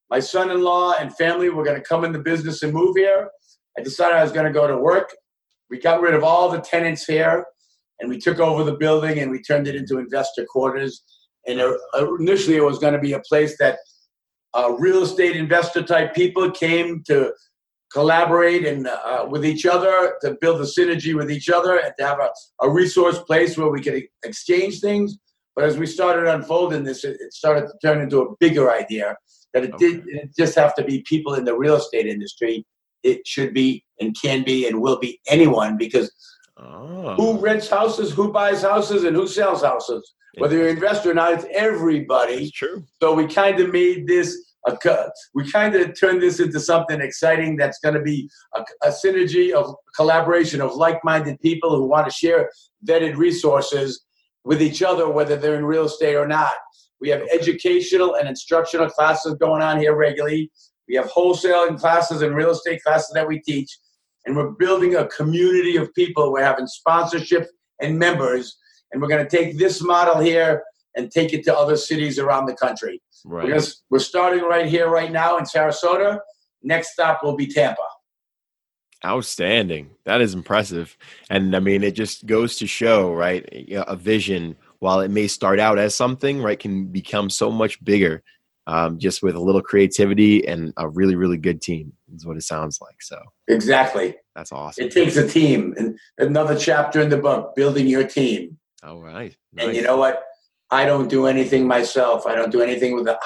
my 0.09 0.19
son-in-law 0.19 0.95
and 0.99 1.15
family 1.15 1.49
were 1.49 1.63
going 1.63 1.77
to 1.81 1.87
come 1.87 2.03
in 2.03 2.11
the 2.11 2.19
business 2.19 2.63
and 2.63 2.73
move 2.73 2.95
here, 2.97 3.29
I 3.77 3.81
decided 3.81 4.17
I 4.17 4.23
was 4.23 4.33
going 4.33 4.45
to 4.45 4.51
go 4.51 4.67
to 4.67 4.77
work. 4.77 5.09
We 5.69 5.79
got 5.79 6.01
rid 6.01 6.13
of 6.13 6.23
all 6.23 6.49
the 6.49 6.59
tenants 6.59 7.05
here, 7.05 7.45
and 7.99 8.09
we 8.09 8.19
took 8.19 8.39
over 8.39 8.63
the 8.63 8.75
building 8.75 9.19
and 9.19 9.31
we 9.31 9.41
turned 9.41 9.67
it 9.67 9.75
into 9.75 9.99
investor 9.99 10.45
quarters. 10.45 11.03
And 11.47 11.59
uh, 11.59 11.77
initially, 12.19 12.57
it 12.57 12.63
was 12.63 12.77
going 12.77 12.93
to 12.93 12.99
be 12.99 13.13
a 13.13 13.21
place 13.21 13.55
that 13.59 13.79
uh, 14.53 14.73
real 14.77 15.03
estate 15.03 15.35
investor 15.35 15.81
type 15.81 16.13
people 16.13 16.49
came 16.51 17.03
to 17.07 17.33
collaborate 17.91 18.65
and 18.65 18.87
uh, 18.87 19.25
with 19.29 19.45
each 19.45 19.65
other 19.65 20.15
to 20.21 20.37
build 20.39 20.61
a 20.61 20.65
synergy 20.65 21.13
with 21.13 21.29
each 21.29 21.49
other 21.49 21.77
and 21.77 21.93
to 21.99 22.05
have 22.05 22.19
a, 22.19 22.29
a 22.61 22.69
resource 22.69 23.19
place 23.19 23.57
where 23.57 23.69
we 23.69 23.81
could 23.81 24.03
exchange 24.23 24.79
things. 24.79 25.17
But 25.55 25.65
as 25.65 25.77
we 25.77 25.85
started 25.85 26.27
unfolding 26.27 26.83
this, 26.83 27.03
it, 27.03 27.17
it 27.19 27.33
started 27.33 27.67
to 27.67 27.73
turn 27.83 28.01
into 28.01 28.21
a 28.21 28.35
bigger 28.39 28.71
idea 28.71 29.17
that 29.53 29.65
it 29.65 29.73
okay. 29.73 29.91
did 29.91 30.07
it 30.07 30.35
just 30.37 30.55
have 30.55 30.73
to 30.75 30.83
be 30.83 31.01
people 31.01 31.33
in 31.33 31.43
the 31.43 31.57
real 31.57 31.75
estate 31.75 32.07
industry. 32.07 32.65
it 33.03 33.25
should 33.27 33.53
be 33.53 33.83
and 33.99 34.15
can 34.21 34.43
be 34.43 34.67
and 34.67 34.79
will 34.79 34.99
be 34.99 35.19
anyone 35.27 35.75
because 35.77 36.11
Oh. 36.61 37.15
who 37.15 37.39
rents 37.39 37.69
houses, 37.69 38.11
who 38.11 38.31
buys 38.31 38.61
houses, 38.61 39.03
and 39.03 39.15
who 39.15 39.27
sells 39.27 39.63
houses. 39.63 40.13
Whether 40.37 40.57
you're 40.57 40.67
an 40.69 40.75
investor 40.75 41.11
or 41.11 41.13
not, 41.13 41.33
it's 41.33 41.45
everybody. 41.51 42.33
It's 42.33 42.51
true. 42.51 42.85
So 43.01 43.13
we 43.13 43.27
kind 43.27 43.59
of 43.59 43.71
made 43.71 44.07
this 44.07 44.51
a 44.67 44.77
we 45.33 45.49
kind 45.51 45.75
of 45.75 45.99
turned 45.99 46.21
this 46.21 46.39
into 46.39 46.59
something 46.59 47.01
exciting 47.01 47.57
that's 47.57 47.79
going 47.79 47.95
to 47.95 48.01
be 48.01 48.29
a, 48.55 48.63
a 48.83 48.89
synergy 48.89 49.51
of 49.51 49.75
collaboration 49.95 50.61
of 50.61 50.75
like-minded 50.75 51.39
people 51.41 51.75
who 51.75 51.87
want 51.87 52.05
to 52.05 52.13
share 52.13 52.49
vetted 52.85 53.17
resources 53.17 54.05
with 54.43 54.61
each 54.61 54.83
other, 54.83 55.09
whether 55.09 55.35
they're 55.35 55.55
in 55.55 55.65
real 55.65 55.85
estate 55.85 56.15
or 56.15 56.27
not. 56.27 56.53
We 56.99 57.09
have 57.09 57.21
educational 57.33 58.15
and 58.15 58.27
instructional 58.27 58.89
classes 58.89 59.35
going 59.39 59.61
on 59.63 59.79
here 59.79 59.95
regularly. 59.95 60.51
We 60.87 60.95
have 60.95 61.09
wholesaling 61.09 61.79
classes 61.79 62.21
and 62.21 62.35
real 62.35 62.51
estate 62.51 62.83
classes 62.83 63.11
that 63.15 63.27
we 63.27 63.39
teach, 63.41 63.75
and 64.25 64.35
we're 64.35 64.51
building 64.51 64.95
a 64.95 65.07
community 65.07 65.77
of 65.77 65.93
people. 65.95 66.31
We're 66.31 66.43
having 66.43 66.67
sponsorships 66.67 67.47
and 67.79 67.97
members, 67.97 68.57
and 68.91 69.01
we're 69.01 69.07
going 69.07 69.25
to 69.25 69.37
take 69.37 69.57
this 69.57 69.81
model 69.81 70.19
here 70.19 70.63
and 70.95 71.11
take 71.11 71.33
it 71.33 71.43
to 71.45 71.55
other 71.55 71.77
cities 71.77 72.19
around 72.19 72.45
the 72.45 72.55
country. 72.55 73.01
Right. 73.23 73.47
We're, 73.47 73.61
we're 73.89 73.99
starting 73.99 74.43
right 74.43 74.65
here, 74.65 74.89
right 74.89 75.11
now 75.11 75.37
in 75.37 75.45
Sarasota. 75.45 76.19
Next 76.63 76.93
stop 76.93 77.23
will 77.23 77.35
be 77.35 77.47
Tampa. 77.47 77.81
Outstanding. 79.03 79.91
That 80.05 80.21
is 80.21 80.33
impressive. 80.33 80.95
And 81.29 81.55
I 81.55 81.59
mean, 81.59 81.83
it 81.83 81.95
just 81.95 82.25
goes 82.25 82.57
to 82.57 82.67
show, 82.67 83.13
right? 83.13 83.47
A 83.71 83.95
vision, 83.95 84.55
while 84.79 84.99
it 84.99 85.09
may 85.09 85.27
start 85.27 85.59
out 85.59 85.79
as 85.79 85.95
something, 85.95 86.41
right, 86.41 86.59
can 86.59 86.85
become 86.85 87.29
so 87.29 87.49
much 87.49 87.83
bigger 87.83 88.21
um, 88.67 88.99
just 88.99 89.23
with 89.23 89.35
a 89.35 89.39
little 89.39 89.61
creativity 89.61 90.47
and 90.47 90.71
a 90.77 90.87
really, 90.87 91.15
really 91.15 91.37
good 91.37 91.61
team, 91.61 91.93
is 92.13 92.25
what 92.25 92.37
it 92.37 92.43
sounds 92.43 92.79
like. 92.79 93.01
So 93.01 93.19
Exactly. 93.47 94.15
that's 94.35 94.51
awesome. 94.51 94.85
It 94.85 94.91
takes 94.91 95.17
a 95.17 95.27
team. 95.27 95.73
And 95.77 95.97
another 96.19 96.57
chapter 96.57 97.01
in 97.01 97.09
the 97.09 97.17
book, 97.17 97.55
building 97.55 97.87
your 97.87 98.07
team. 98.07 98.57
All 98.83 98.99
right. 99.01 99.35
And 99.57 99.75
you 99.75 99.81
know 99.81 99.97
what? 99.97 100.23
I 100.71 100.85
don't 100.85 101.09
do 101.09 101.27
anything 101.27 101.67
myself. 101.67 102.25
I 102.25 102.33
don't 102.33 102.51
do 102.51 102.61
anything 102.61 102.95
with 102.95 103.05
the 103.05 103.19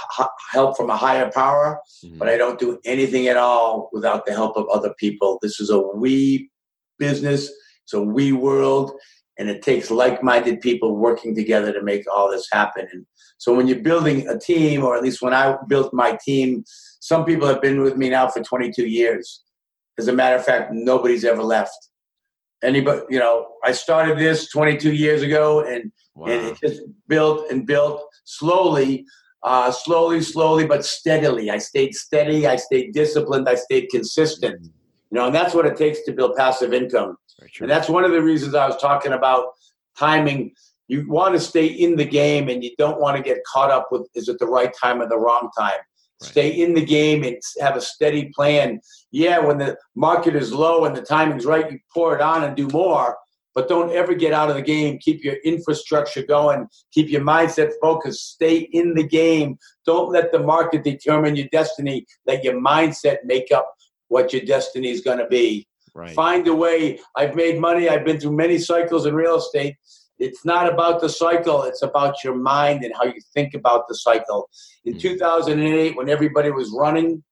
help 0.52 0.76
from 0.76 0.90
a 0.90 0.98
higher 0.98 1.32
power, 1.32 1.80
Mhm. 2.04 2.18
but 2.18 2.28
I 2.28 2.38
don't 2.38 2.60
do 2.60 2.80
anything 2.86 3.28
at 3.28 3.38
all 3.38 3.90
without 3.94 4.26
the 4.26 4.34
help 4.34 4.58
of 4.58 4.68
other 4.70 4.94
people. 4.98 5.38
This 5.42 5.60
is 5.60 5.70
a 5.70 5.80
we 5.80 6.50
business. 6.98 7.52
It's 7.84 7.94
a 7.94 8.02
we 8.02 8.32
world. 8.32 8.94
And 9.38 9.50
it 9.50 9.62
takes 9.62 9.92
like-minded 9.92 10.62
people 10.62 10.96
working 10.96 11.36
together 11.36 11.72
to 11.74 11.84
make 11.84 12.04
all 12.12 12.32
this 12.32 12.48
happen. 12.52 12.88
And 12.92 13.06
so 13.38 13.54
when 13.54 13.68
you're 13.68 13.80
building 13.80 14.28
a 14.28 14.40
team, 14.40 14.84
or 14.84 14.96
at 14.96 15.04
least 15.04 15.22
when 15.22 15.34
I 15.34 15.58
built 15.68 15.94
my 15.94 16.18
team, 16.26 16.64
some 17.00 17.26
people 17.26 17.48
have 17.48 17.62
been 17.62 17.82
with 17.82 17.98
me 17.98 18.10
now 18.10 18.28
for 18.30 18.42
22 18.42 18.88
years. 18.88 19.44
As 20.00 20.08
a 20.08 20.14
matter 20.14 20.38
of 20.38 20.46
fact, 20.46 20.72
nobody's 20.74 21.26
ever 21.26 21.44
left. 21.44 21.78
Anybody, 22.66 23.02
you 23.10 23.20
know, 23.20 23.48
I 23.64 23.72
started 23.72 24.18
this 24.18 24.50
22 24.50 24.92
years 24.94 25.22
ago, 25.22 25.62
and 25.62 25.92
Wow. 26.16 26.28
and 26.28 26.48
it 26.48 26.58
just 26.60 26.82
built 27.08 27.52
and 27.52 27.68
built 27.68 28.02
slowly, 28.24 29.06
uh, 29.44 29.70
slowly, 29.72 30.22
slowly, 30.22 30.66
but 30.66 30.84
steadily. 30.86 31.52
I 31.52 31.58
stayed 31.58 31.94
steady. 31.94 32.48
I 32.48 32.56
stayed 32.56 32.94
disciplined. 32.94 33.48
I 33.50 33.56
stayed 33.56 33.90
consistent. 33.90 34.62
Mhm. 34.62 34.66
You 35.12 35.16
know, 35.20 35.26
and 35.28 35.36
that's 35.36 35.54
what 35.54 35.66
it 35.66 35.76
takes 35.76 36.02
to 36.04 36.14
build 36.14 36.36
passive 36.36 36.74
income. 36.74 37.18
And 37.66 37.70
that's 37.70 37.90
one 37.90 38.04
of 38.06 38.12
the 38.12 38.22
reasons 38.22 38.56
I 38.56 38.66
was 38.66 38.78
talking 38.78 39.12
about 39.12 39.54
timing. 39.98 40.54
You 40.88 41.06
want 41.10 41.36
to 41.36 41.40
stay 41.40 41.66
in 41.66 41.96
the 41.98 42.06
game, 42.06 42.48
and 42.50 42.64
you 42.64 42.72
don't 42.78 43.00
want 43.00 43.18
to 43.18 43.24
get 43.24 43.44
caught 43.44 43.70
up 43.70 43.92
with 43.92 44.08
is 44.16 44.30
it 44.30 44.40
the 44.40 44.48
right 44.48 44.74
time 44.82 45.02
or 45.02 45.08
the 45.08 45.18
wrong 45.18 45.50
time. 45.58 45.80
Right. 46.22 46.32
Stay 46.32 46.50
in 46.62 46.74
the 46.74 46.86
game 46.86 47.24
and 47.24 47.38
have 47.60 47.76
a 47.76 47.82
steady 47.82 48.32
plan. 48.34 48.80
Yeah, 49.12 49.40
when 49.40 49.58
the 49.58 49.78
market 49.96 50.36
is 50.36 50.54
low 50.54 50.86
and 50.86 50.96
the 50.96 51.02
timing's 51.02 51.46
right, 51.46 51.70
you 51.70 51.80
pour 51.94 52.16
it 52.16 52.22
on 52.22 52.44
and 52.44 52.56
do 52.56 52.68
more. 52.70 53.18
But 53.54 53.70
don't 53.70 53.92
ever 53.92 54.14
get 54.14 54.34
out 54.34 54.50
of 54.50 54.58
the 54.58 54.62
game. 54.62 54.98
Keep 55.00 55.24
your 55.24 55.36
infrastructure 55.46 56.24
going. 56.24 56.68
Keep 56.94 57.10
your 57.10 57.22
mindset 57.22 57.72
focused. 57.82 58.32
Stay 58.34 58.58
in 58.74 58.94
the 58.94 59.08
game. 59.08 59.58
Don't 59.86 60.12
let 60.12 60.32
the 60.34 60.40
market 60.40 60.84
determine 60.84 61.38
your 61.38 61.48
destiny. 61.54 62.06
Let 62.26 62.44
your 62.44 62.62
mindset 62.62 63.18
make 63.24 63.52
up 63.54 63.74
what 64.10 64.34
your 64.34 64.44
destiny 64.44 64.90
is 64.92 65.02
going 65.02 65.20
to 65.20 65.28
be. 65.28 65.68
right. 65.94 66.14
Find 66.14 66.48
a 66.48 66.56
way. 66.56 67.00
I've 67.16 67.36
made 67.36 67.60
money. 67.60 67.88
I've 67.88 68.06
been 68.06 68.20
through 68.20 68.36
many 68.36 68.58
cycles 68.58 69.06
in 69.06 69.16
real 69.16 69.38
estate. 69.38 69.76
It's 70.20 70.46
not 70.46 70.72
about 70.72 71.02
the 71.02 71.10
cycle. 71.10 71.64
It's 71.64 71.82
about 71.82 72.24
your 72.24 72.36
mind 72.36 72.84
and 72.84 72.94
how 72.96 73.06
you 73.06 73.20
think 73.34 73.54
about 73.54 73.88
the 73.88 73.96
cycle. 73.96 74.50
In 74.86 74.94
Mm. 74.96 75.02
2008, 75.02 75.98
when 75.98 76.10
everybody 76.10 76.52
was 76.52 76.72
running, 76.78 77.24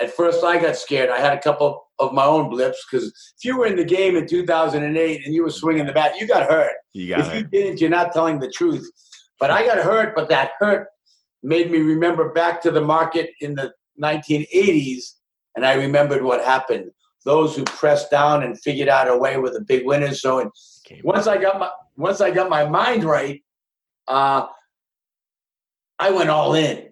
at 0.00 0.12
first 0.12 0.42
I 0.42 0.60
got 0.60 0.76
scared. 0.76 1.10
I 1.10 1.18
had 1.20 1.32
a 1.36 1.40
couple 1.40 1.80
of 2.00 2.12
my 2.12 2.24
own 2.24 2.50
blips 2.50 2.84
because 2.90 3.06
if 3.38 3.44
you 3.44 3.56
were 3.56 3.66
in 3.66 3.76
the 3.76 3.84
game 3.84 4.16
in 4.16 4.26
2008 4.26 5.24
and 5.24 5.32
you 5.34 5.44
were 5.44 5.50
swinging 5.50 5.86
the 5.86 5.92
bat, 5.92 6.18
you 6.18 6.26
got 6.26 6.50
hurt. 6.50 6.72
You 6.92 7.14
If 7.14 7.26
got 7.26 7.36
you 7.36 7.44
didn't, 7.44 7.80
you're 7.80 7.90
not 7.90 8.12
telling 8.12 8.40
the 8.40 8.50
truth. 8.50 8.88
But 9.38 9.50
I 9.52 9.64
got 9.64 9.78
hurt, 9.78 10.14
but 10.16 10.28
that 10.30 10.52
hurt 10.58 10.88
made 11.42 11.70
me 11.70 11.78
remember 11.78 12.32
back 12.32 12.60
to 12.62 12.70
the 12.70 12.80
market 12.80 13.30
in 13.40 13.54
the 13.54 13.72
1980s, 14.02 15.14
and 15.54 15.64
I 15.64 15.74
remembered 15.74 16.22
what 16.22 16.42
happened. 16.44 16.90
Those 17.24 17.54
who 17.56 17.64
pressed 17.64 18.10
down 18.10 18.42
and 18.42 18.60
figured 18.60 18.88
out 18.88 19.08
a 19.08 19.16
way 19.16 19.36
were 19.36 19.50
the 19.50 19.60
big 19.60 19.86
winners. 19.86 20.20
So, 20.20 20.40
and 20.40 20.50
Came- 20.84 21.00
once 21.04 21.26
I 21.26 21.38
got 21.38 21.58
my 21.58 21.70
once 21.96 22.20
I 22.20 22.30
got 22.30 22.50
my 22.50 22.66
mind 22.66 23.04
right, 23.04 23.42
uh, 24.08 24.46
I 25.98 26.10
went 26.10 26.30
all 26.30 26.54
in. 26.54 26.90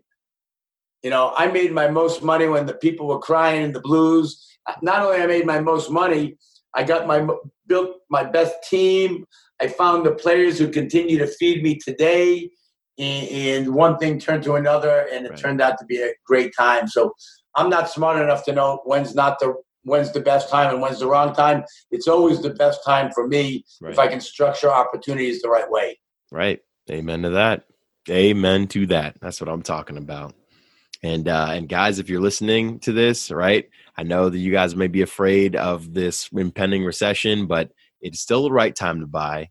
You 1.02 1.10
know, 1.10 1.32
I 1.36 1.48
made 1.48 1.72
my 1.72 1.88
most 1.88 2.22
money 2.22 2.46
when 2.46 2.66
the 2.66 2.74
people 2.74 3.08
were 3.08 3.18
crying 3.18 3.62
in 3.62 3.72
the 3.72 3.80
blues. 3.80 4.46
Not 4.82 5.02
only 5.02 5.20
I 5.20 5.26
made 5.26 5.44
my 5.44 5.60
most 5.60 5.90
money, 5.90 6.36
I 6.74 6.84
got 6.84 7.06
my 7.06 7.26
built 7.66 7.96
my 8.10 8.24
best 8.24 8.54
team. 8.68 9.26
I 9.60 9.68
found 9.68 10.06
the 10.06 10.12
players 10.14 10.58
who 10.58 10.68
continue 10.68 11.18
to 11.18 11.26
feed 11.26 11.62
me 11.62 11.76
today, 11.76 12.50
and, 12.98 13.28
and 13.28 13.74
one 13.74 13.98
thing 13.98 14.18
turned 14.18 14.44
to 14.44 14.54
another, 14.54 15.06
and 15.12 15.26
it 15.26 15.30
Right. 15.30 15.38
turned 15.38 15.60
out 15.60 15.78
to 15.78 15.84
be 15.84 16.00
a 16.00 16.12
great 16.26 16.52
time. 16.56 16.86
So 16.86 17.12
I'm 17.56 17.68
not 17.68 17.90
smart 17.90 18.20
enough 18.20 18.44
to 18.44 18.52
know 18.52 18.80
when's 18.84 19.14
not 19.14 19.38
the 19.40 19.54
when's 19.84 20.12
the 20.12 20.20
best 20.20 20.48
time 20.48 20.70
and 20.72 20.80
when's 20.80 21.00
the 21.00 21.06
wrong 21.06 21.34
time. 21.34 21.64
It's 21.90 22.08
always 22.08 22.40
the 22.40 22.50
best 22.50 22.84
time 22.84 23.10
for 23.12 23.26
me 23.26 23.64
Right. 23.80 23.92
if 23.92 23.98
I 23.98 24.08
can 24.08 24.20
structure 24.20 24.70
opportunities 24.70 25.42
the 25.42 25.48
right 25.48 25.68
way. 25.70 25.98
Right. 26.30 26.60
Amen 26.90 27.22
to 27.22 27.30
that. 27.30 27.64
Amen 28.10 28.66
to 28.68 28.86
that. 28.86 29.16
That's 29.20 29.40
what 29.40 29.48
I'm 29.48 29.62
talking 29.62 29.96
about. 29.96 30.34
And 31.04 31.28
uh, 31.28 31.48
and 31.50 31.68
guys, 31.68 31.98
if 31.98 32.08
you're 32.08 32.20
listening 32.20 32.78
to 32.80 32.92
this, 32.92 33.30
right, 33.30 33.68
I 33.96 34.04
know 34.04 34.28
that 34.28 34.38
you 34.38 34.52
guys 34.52 34.76
may 34.76 34.86
be 34.86 35.02
afraid 35.02 35.56
of 35.56 35.92
this 35.92 36.28
impending 36.32 36.84
recession, 36.84 37.46
but 37.46 37.72
it's 38.00 38.20
still 38.20 38.44
the 38.44 38.52
right 38.52 38.74
time 38.74 39.00
to 39.00 39.06
buy. 39.06 39.50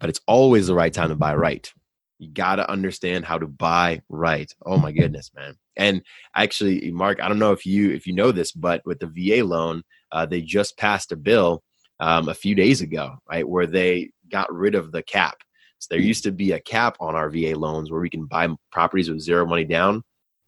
But 0.00 0.08
it's 0.08 0.20
always 0.26 0.66
the 0.66 0.74
right 0.74 0.92
time 0.92 1.10
to 1.10 1.14
buy 1.14 1.34
right. 1.34 1.70
You 2.18 2.30
got 2.30 2.56
to 2.56 2.70
understand 2.70 3.24
how 3.24 3.38
to 3.38 3.46
buy 3.46 4.00
right. 4.08 4.50
Oh 4.64 4.78
my 4.78 4.92
goodness, 4.92 5.30
man. 5.34 5.56
And 5.76 6.02
actually, 6.36 6.90
Marc, 6.90 7.20
I 7.20 7.28
don't 7.28 7.38
know 7.38 7.52
if 7.52 7.64
you 7.64 7.90
if 7.90 8.06
you 8.06 8.14
know 8.14 8.32
this, 8.32 8.52
but 8.52 8.82
with 8.84 9.00
the 9.00 9.06
VA 9.06 9.44
loan, 9.44 9.82
uh, 10.10 10.26
they 10.26 10.42
just 10.42 10.76
passed 10.76 11.12
a 11.12 11.16
bill 11.16 11.62
um, 12.00 12.28
a 12.28 12.34
few 12.34 12.54
days 12.54 12.80
ago, 12.80 13.16
right, 13.30 13.48
where 13.48 13.66
they 13.66 14.10
got 14.30 14.52
rid 14.52 14.74
of 14.74 14.92
the 14.92 15.02
cap. 15.02 15.36
So 15.78 15.88
there 15.90 16.00
used 16.00 16.24
to 16.24 16.32
be 16.32 16.52
a 16.52 16.60
cap 16.60 16.96
on 17.00 17.14
our 17.14 17.28
VA 17.28 17.58
loans 17.58 17.90
where 17.90 18.00
we 18.00 18.10
can 18.10 18.26
buy 18.26 18.48
properties 18.70 19.10
with 19.10 19.20
zero 19.20 19.46
money 19.46 19.64
down. 19.64 20.02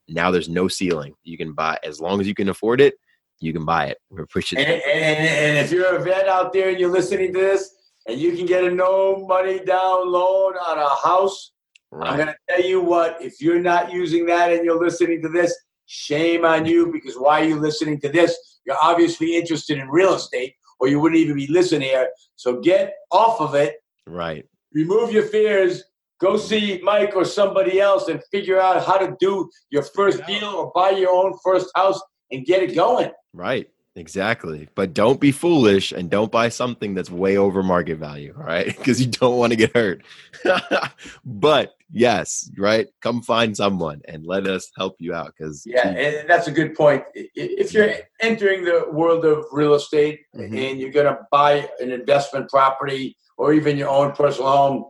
Now 0.09 0.31
there's 0.31 0.49
no 0.49 0.69
ceiling. 0.69 1.15
You 1.25 1.37
can 1.37 1.55
buy 1.55 1.79
as 1.83 2.01
long 2.01 2.21
as 2.21 2.29
you 2.29 2.35
can 2.35 2.51
afford 2.51 2.81
it. 2.81 2.95
You 3.41 3.53
can 3.53 3.65
buy 3.65 3.87
it. 3.87 3.99
We're 4.11 4.27
pushing. 4.27 4.59
And, 4.59 4.69
and, 4.69 4.83
and 4.85 5.59
if 5.59 5.73
you're 5.73 5.97
a 5.97 6.03
vet 6.03 6.29
out 6.29 6.53
there 6.53 6.69
and 6.71 6.79
you're 6.79 6.91
listening 6.91 7.33
to 7.33 7.41
this, 7.41 7.75
and 8.07 8.21
you 8.21 8.37
can 8.37 8.47
get 8.47 8.65
a 8.65 8.71
no 8.71 9.27
money 9.27 9.61
down 9.61 10.11
loan 10.11 10.55
on 10.55 10.79
a 10.79 10.89
house, 10.89 11.53
I'm 12.03 12.17
going 12.17 12.29
to 12.29 12.37
tell 12.49 12.65
you 12.65 12.81
what, 12.81 13.17
if 13.21 13.41
you're 13.41 13.61
not 13.61 13.93
using 13.93 14.27
that 14.27 14.53
and 14.53 14.65
you're 14.65 14.79
listening 14.83 15.23
to 15.23 15.29
this, 15.29 15.55
shame 15.87 16.45
on 16.45 16.65
you 16.67 16.91
because 16.93 17.15
why 17.17 17.41
are 17.43 17.45
you 17.45 17.61
listening 17.61 18.01
to 18.01 18.09
this? 18.09 18.37
You're 18.67 18.79
obviously 18.83 19.37
interested 19.37 19.79
in 19.79 19.89
real 19.89 20.15
estate 20.15 20.55
or 20.81 20.89
you 20.89 20.99
wouldn't 20.99 21.21
even 21.21 21.37
be 21.37 21.47
listening 21.47 21.89
here. 21.89 22.09
So 22.37 22.61
get 22.61 22.95
off 23.11 23.41
of 23.41 23.55
it, 23.55 23.77
Right. 24.07 24.45
remove 24.73 25.13
your 25.13 25.25
fears, 25.25 25.85
go 26.21 26.37
see 26.37 26.81
Mike 26.83 27.15
or 27.15 27.25
somebody 27.25 27.81
else 27.81 28.09
and 28.09 28.23
figure 28.31 28.59
out 28.61 28.85
how 28.85 28.97
to 28.97 29.15
do 29.21 29.51
your 29.71 29.83
first 29.83 30.25
deal 30.27 30.47
or 30.49 30.73
buy 30.75 30.91
your 30.91 31.11
own 31.11 31.35
first 31.45 31.71
house 31.75 32.01
and 32.31 32.45
get 32.47 32.63
it 32.63 32.75
going. 32.75 33.11
Right. 33.35 33.69
Exactly. 33.97 34.69
But 34.75 34.93
don't 34.93 35.21
be 35.21 35.31
foolish 35.31 35.93
and 35.93 36.11
don't 36.11 36.33
buy 36.33 36.49
something 36.49 36.95
that's 36.95 37.11
way 37.11 37.37
over 37.37 37.63
market 37.63 37.99
value. 37.99 38.35
All 38.37 38.43
right. 38.45 38.77
Because 38.85 39.01
you 39.01 39.07
don't 39.07 39.39
want 39.39 39.53
to 39.53 39.57
get 39.57 39.75
hurt. 39.75 40.03
but 41.25 41.75
yes, 41.93 42.51
right. 42.59 42.89
Come 43.03 43.23
find 43.23 43.57
someone 43.57 44.03
and 44.09 44.27
let 44.27 44.47
us 44.47 44.71
help 44.77 44.97
you 44.99 45.15
out. 45.15 45.33
Because 45.37 45.63
Yeah, 45.65 45.89
and 45.89 46.29
that's 46.29 46.49
a 46.49 46.53
good 46.53 46.75
point. 46.75 47.05
If 47.15 47.73
you're 47.73 47.93
entering 48.21 48.65
the 48.65 48.87
world 48.91 49.25
of 49.25 49.45
real 49.53 49.75
estate 49.75 50.21
Mhm. 50.35 50.71
and 50.71 50.81
you're 50.81 50.91
going 50.91 51.07
to 51.07 51.19
buy 51.31 51.69
an 51.81 51.93
investment 51.93 52.51
property 52.51 53.17
or 53.37 53.53
even 53.53 53.79
your 53.79 53.89
own 53.89 54.13
personal 54.13 54.51
home, 54.51 54.85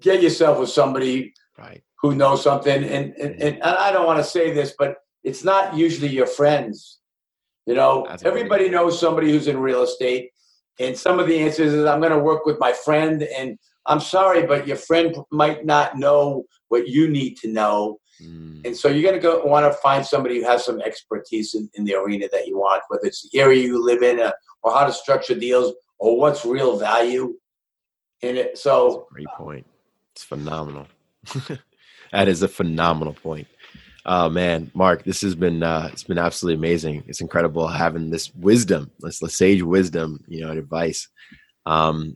get 0.00 0.22
yourself 0.22 0.60
with 0.60 0.70
somebody 0.70 1.34
right. 1.58 1.82
who 2.00 2.14
knows 2.14 2.44
something. 2.44 2.84
And, 2.84 3.12
and, 3.14 3.42
and 3.42 3.62
I 3.62 3.90
don't 3.90 4.06
want 4.06 4.18
to 4.18 4.24
say 4.24 4.52
this, 4.52 4.74
but 4.78 4.98
it's 5.24 5.42
not 5.42 5.76
usually 5.76 6.08
your 6.08 6.26
friends. 6.28 7.00
You 7.66 7.74
know, 7.74 8.04
everybody 8.24 8.68
knows 8.68 8.98
somebody 8.98 9.30
who's 9.30 9.48
in 9.48 9.58
real 9.58 9.82
estate. 9.82 10.30
And 10.78 10.96
some 10.96 11.18
of 11.18 11.26
the 11.26 11.38
answers 11.38 11.72
is 11.72 11.84
I'm 11.84 12.00
going 12.00 12.12
to 12.12 12.18
work 12.18 12.46
with 12.46 12.60
my 12.60 12.72
friend. 12.72 13.22
And 13.22 13.58
I'm 13.86 14.00
sorry, 14.00 14.46
but 14.46 14.66
your 14.66 14.76
friend 14.76 15.16
might 15.30 15.64
not 15.66 15.98
know 15.98 16.44
what 16.68 16.86
you 16.86 17.08
need 17.08 17.36
to 17.38 17.48
know. 17.48 17.98
Mm. 18.22 18.64
And 18.64 18.76
so 18.76 18.88
you're 18.88 19.02
going 19.02 19.20
to 19.20 19.20
go 19.20 19.44
want 19.44 19.70
to 19.70 19.78
find 19.78 20.04
somebody 20.04 20.38
who 20.38 20.44
has 20.44 20.64
some 20.64 20.80
expertise 20.80 21.54
in, 21.54 21.68
in 21.74 21.84
the 21.84 21.94
arena 21.94 22.28
that 22.32 22.46
you 22.46 22.58
want, 22.58 22.82
whether 22.88 23.04
it's 23.04 23.28
the 23.28 23.38
area 23.38 23.62
you 23.62 23.84
live 23.84 24.02
in 24.02 24.20
uh, 24.20 24.32
or 24.62 24.72
how 24.72 24.86
to 24.86 24.92
structure 24.92 25.34
deals 25.34 25.74
or 25.98 26.18
what's 26.18 26.44
real 26.44 26.78
value 26.78 27.34
in 28.22 28.36
it. 28.36 28.58
So 28.58 29.06
great 29.12 29.26
point. 29.36 29.66
It's 30.12 30.24
phenomenal. 30.24 30.86
that 32.12 32.28
is 32.28 32.42
a 32.42 32.48
phenomenal 32.48 33.12
point. 33.12 33.48
Oh 34.08 34.30
man, 34.30 34.70
Marc, 34.72 35.02
this 35.02 35.20
has 35.22 35.34
been 35.34 35.64
uh, 35.64 35.88
it's 35.92 36.04
been 36.04 36.16
absolutely 36.16 36.58
amazing. 36.58 37.02
It's 37.08 37.20
incredible 37.20 37.66
having 37.66 38.08
this 38.08 38.32
wisdom, 38.36 38.92
this, 39.00 39.18
sage 39.18 39.62
wisdom, 39.62 40.22
you 40.28 40.40
know, 40.40 40.50
and 40.50 40.60
advice. 40.60 41.08
Um, 41.66 42.14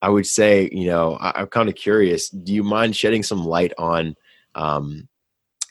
I 0.00 0.08
would 0.08 0.26
say, 0.26 0.70
you 0.72 0.86
know, 0.86 1.18
I, 1.20 1.42
am 1.42 1.48
kind 1.48 1.68
of 1.68 1.74
curious. 1.74 2.30
Do 2.30 2.54
you 2.54 2.62
mind 2.62 2.96
shedding 2.96 3.22
some 3.22 3.44
light 3.44 3.74
on 3.76 4.16
um, 4.54 5.06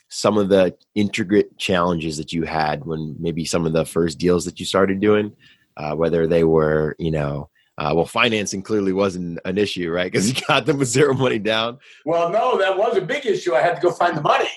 some 0.08 0.38
of 0.38 0.48
the 0.48 0.76
intricate 0.94 1.58
challenges 1.58 2.18
that 2.18 2.32
you 2.32 2.44
had 2.44 2.84
when 2.84 3.16
maybe 3.18 3.44
some 3.44 3.66
of 3.66 3.72
the 3.72 3.84
first 3.84 4.18
deals 4.18 4.44
that 4.44 4.60
you 4.60 4.66
started 4.66 5.00
doing, 5.00 5.34
uh, 5.76 5.96
whether 5.96 6.28
they 6.28 6.44
were, 6.44 6.94
you 7.00 7.10
know, 7.10 7.50
uh, 7.78 7.92
well, 7.94 8.06
financing 8.06 8.62
clearly 8.62 8.92
wasn't 8.92 9.40
an 9.44 9.58
issue, 9.58 9.90
right? 9.90 10.10
Because 10.10 10.28
you 10.28 10.40
got 10.46 10.66
them 10.66 10.78
with 10.78 10.88
zero 10.88 11.14
money 11.14 11.40
down. 11.40 11.78
Well, 12.04 12.30
no, 12.30 12.58
that 12.58 12.78
was 12.78 12.96
a 12.96 13.00
big 13.00 13.26
issue. 13.26 13.54
I 13.54 13.62
had 13.62 13.74
to 13.74 13.80
go 13.80 13.90
find 13.90 14.16
the 14.16 14.22
money. 14.22 14.48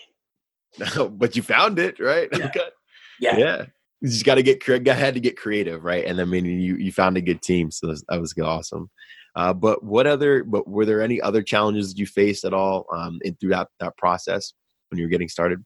No, 0.80 1.10
but 1.18 1.36
you 1.36 1.42
found 1.42 1.80
it, 1.80 2.00
right? 2.00 2.30
Yeah. 2.32 2.52
yeah. 3.20 3.38
yeah. 3.38 3.66
You 4.02 4.10
just 4.10 4.26
got 4.26 4.36
to 4.36 4.44
get 4.44 4.68
I 4.68 4.94
had 4.94 5.14
to 5.14 5.20
get 5.20 5.38
creative, 5.38 5.84
right? 5.84 6.06
And 6.06 6.20
I 6.20 6.26
mean, 6.26 6.46
you 6.46 6.76
you 6.76 6.92
found 6.92 7.18
a 7.18 7.22
good 7.22 7.42
team, 7.42 7.70
so 7.70 7.88
that 7.88 8.20
was 8.20 8.34
awesome. 8.40 8.90
Uh, 9.36 9.54
but 9.54 9.84
what 9.84 10.08
other? 10.08 10.44
But 10.44 10.68
were 10.68 10.86
there 10.86 11.02
any 11.02 11.22
other 11.22 11.44
challenges 11.44 11.90
that 11.90 12.00
you 12.00 12.06
faced 12.06 12.44
at 12.44 12.54
all 12.54 12.88
um, 12.92 13.20
in, 13.24 13.36
throughout 13.36 13.70
that 13.80 13.96
process 13.98 14.54
when 14.90 14.98
you 14.98 15.06
were 15.06 15.10
getting 15.10 15.30
started? 15.30 15.64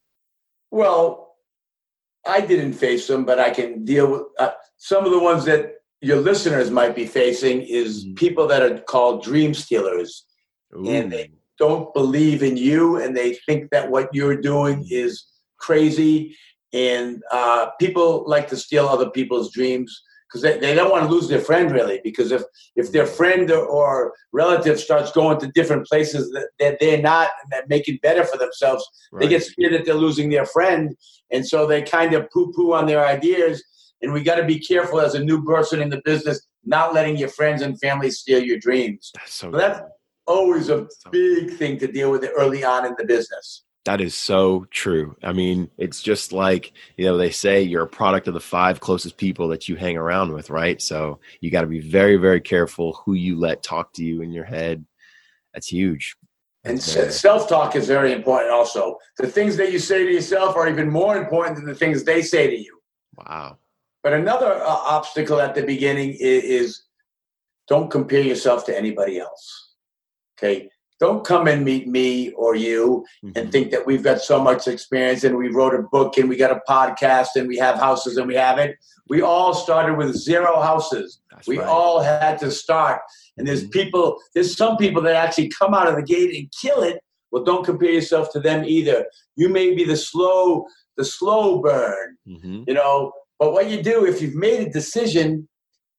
Well, 0.69 1.35
I 2.27 2.41
didn't 2.41 2.73
face 2.73 3.07
them, 3.07 3.25
but 3.25 3.39
I 3.39 3.51
can 3.51 3.85
deal 3.85 4.11
with 4.11 4.23
uh, 4.37 4.51
some 4.77 5.05
of 5.05 5.11
the 5.11 5.19
ones 5.19 5.45
that 5.45 5.75
your 6.01 6.17
listeners 6.17 6.69
might 6.69 6.95
be 6.95 7.05
facing. 7.05 7.61
Is 7.61 8.05
mm-hmm. 8.05 8.15
people 8.15 8.47
that 8.47 8.61
are 8.61 8.79
called 8.79 9.23
dream 9.23 9.53
stealers, 9.53 10.25
Ooh. 10.75 10.89
and 10.89 11.11
they 11.11 11.31
don't 11.57 11.93
believe 11.93 12.43
in 12.43 12.57
you 12.57 12.97
and 12.97 13.15
they 13.15 13.35
think 13.45 13.69
that 13.71 13.89
what 13.89 14.09
you're 14.13 14.39
doing 14.39 14.85
is 14.89 15.25
crazy. 15.57 16.35
And 16.73 17.21
uh, 17.31 17.67
people 17.79 18.25
like 18.27 18.47
to 18.49 18.57
steal 18.57 18.87
other 18.87 19.09
people's 19.09 19.51
dreams 19.51 20.01
because 20.27 20.41
they, 20.41 20.59
they 20.59 20.75
don't 20.75 20.91
want 20.91 21.03
to 21.03 21.09
lose 21.09 21.27
their 21.27 21.39
friend 21.39 21.71
really 21.71 22.01
because 22.03 22.31
if 22.31 22.43
if 22.75 22.91
their 22.91 23.05
friend 23.05 23.51
or, 23.51 23.65
or 23.65 24.13
relative 24.33 24.79
starts 24.79 25.11
going 25.11 25.39
to 25.39 25.47
different 25.53 25.87
places 25.87 26.29
that, 26.31 26.49
that 26.59 26.77
they're 26.79 27.01
not 27.01 27.29
and 27.43 27.51
that 27.51 27.69
make 27.69 27.87
it 27.87 28.01
better 28.01 28.25
for 28.25 28.37
themselves 28.37 28.85
right. 29.11 29.21
they 29.21 29.27
get 29.29 29.43
scared 29.43 29.73
that 29.73 29.85
they're 29.85 29.93
losing 29.93 30.29
their 30.29 30.45
friend 30.45 30.95
and 31.31 31.45
so 31.47 31.65
they 31.65 31.81
kind 31.81 32.13
of 32.13 32.29
poo-poo 32.31 32.73
on 32.73 32.85
their 32.85 33.05
ideas 33.05 33.63
and 34.01 34.11
we 34.11 34.23
got 34.23 34.35
to 34.35 34.45
be 34.45 34.59
careful 34.59 34.99
as 34.99 35.15
a 35.15 35.23
new 35.23 35.43
person 35.45 35.81
in 35.81 35.89
the 35.89 36.01
business 36.03 36.45
not 36.65 36.93
letting 36.93 37.15
your 37.15 37.29
friends 37.29 37.61
and 37.61 37.79
family 37.79 38.09
steal 38.09 38.43
your 38.43 38.59
dreams 38.59 39.11
that's 39.15 39.33
so, 39.33 39.51
so 39.51 39.57
that's 39.57 39.79
always 40.27 40.69
a 40.69 40.87
big 41.11 41.51
thing 41.51 41.77
to 41.79 41.87
deal 41.87 42.11
with 42.11 42.25
early 42.37 42.63
on 42.63 42.85
in 42.85 42.95
the 42.97 43.05
business. 43.05 43.63
That 43.85 44.01
is 44.01 44.15
so 44.15 44.65
true. 44.71 45.15
I 45.21 45.31
mean, 45.31 45.69
it's 45.77 46.01
just 46.01 46.33
like, 46.33 46.73
you 46.97 47.05
know, 47.05 47.17
they 47.17 47.29
say 47.29 47.61
you're 47.61 47.83
a 47.83 47.87
product 47.87 48.27
of 48.27 48.33
the 48.33 48.39
five 48.39 48.79
closest 48.79 49.15
people 49.15 49.47
that 49.49 49.69
you 49.69 49.75
hang 49.75 49.95
around 49.95 50.33
with, 50.33 50.49
right? 50.49 50.81
So 50.81 51.19
you 51.39 51.51
got 51.51 51.61
to 51.61 51.67
be 51.67 51.81
very, 51.81 52.17
very 52.17 52.41
careful 52.41 52.93
who 53.05 53.13
you 53.13 53.37
let 53.37 53.61
talk 53.61 53.93
to 53.93 54.03
you 54.03 54.23
in 54.23 54.31
your 54.31 54.43
head. 54.43 54.83
That's 55.53 55.67
huge. 55.67 56.15
And 56.63 56.81
self 56.81 57.47
talk 57.47 57.75
is 57.75 57.85
very 57.87 58.11
important 58.11 58.51
also. 58.51 58.97
The 59.19 59.27
things 59.27 59.55
that 59.57 59.71
you 59.71 59.77
say 59.77 60.03
to 60.03 60.11
yourself 60.11 60.55
are 60.55 60.67
even 60.67 60.89
more 60.89 61.15
important 61.15 61.57
than 61.57 61.65
the 61.65 61.75
things 61.75 62.03
they 62.03 62.23
say 62.23 62.47
to 62.47 62.57
you. 62.57 62.79
Wow. 63.17 63.59
But 64.01 64.13
another 64.13 64.51
uh, 64.51 64.65
obstacle 64.67 65.39
at 65.39 65.53
the 65.53 65.61
beginning 65.61 66.17
is, 66.19 66.43
is 66.43 66.81
don't 67.67 67.91
compare 67.91 68.21
yourself 68.21 68.65
to 68.65 68.75
anybody 68.75 69.19
else 69.19 69.64
Okay. 70.37 70.69
Don't 70.99 71.25
come 71.25 71.47
and 71.47 71.65
meet 71.65 71.87
me 71.87 72.31
or 72.31 72.55
you 72.55 73.05
mm-hmm. 73.23 73.37
and 73.37 73.51
think 73.51 73.71
that 73.71 73.85
we've 73.85 74.03
got 74.03 74.21
so 74.21 74.41
much 74.41 74.67
experience 74.67 75.25
and 75.25 75.35
we 75.37 75.49
wrote 75.49 75.75
a 75.75 75.83
book 75.83 76.17
and 76.17 76.29
we 76.29 76.37
got 76.37 76.51
a 76.55 76.61
podcast 76.69 77.29
and 77.35 77.47
we 77.49 77.57
have 77.57 77.77
houses 77.77 78.15
and 78.15 78.27
we 78.27 78.35
have 78.35 78.57
it. 78.59 78.77
We 79.09 79.21
all 79.21 79.53
started 79.53 79.97
with 79.97 80.15
zero 80.15 80.61
houses. 80.61 81.19
That's 81.31 81.47
we 81.47 81.59
right. 81.59 81.67
all 81.67 82.01
had 82.01 82.39
to 82.39 82.49
start. 82.49 83.01
And 83.37 83.45
there's 83.45 83.63
mm-hmm. 83.63 83.71
people, 83.71 84.17
there's 84.33 84.55
some 84.55 84.77
people 84.77 85.01
that 85.01 85.15
actually 85.15 85.49
come 85.49 85.73
out 85.73 85.87
of 85.87 85.95
the 85.95 86.03
gate 86.03 86.33
and 86.33 86.51
kill 86.61 86.81
it. 86.81 86.99
Well, 87.31 87.43
don't 87.43 87.65
compare 87.65 87.91
yourself 87.91 88.31
to 88.31 88.39
them 88.39 88.63
either. 88.63 89.05
You 89.35 89.49
may 89.49 89.75
be 89.75 89.83
the 89.83 89.97
slow, 89.97 90.65
the 90.95 91.03
slow 91.03 91.61
burn, 91.61 92.15
mm-hmm. 92.25 92.63
you 92.67 92.73
know. 92.73 93.11
But 93.37 93.51
what 93.51 93.69
you 93.69 93.83
do 93.83 94.05
if 94.05 94.21
you've 94.21 94.35
made 94.35 94.65
a 94.65 94.71
decision, 94.71 95.49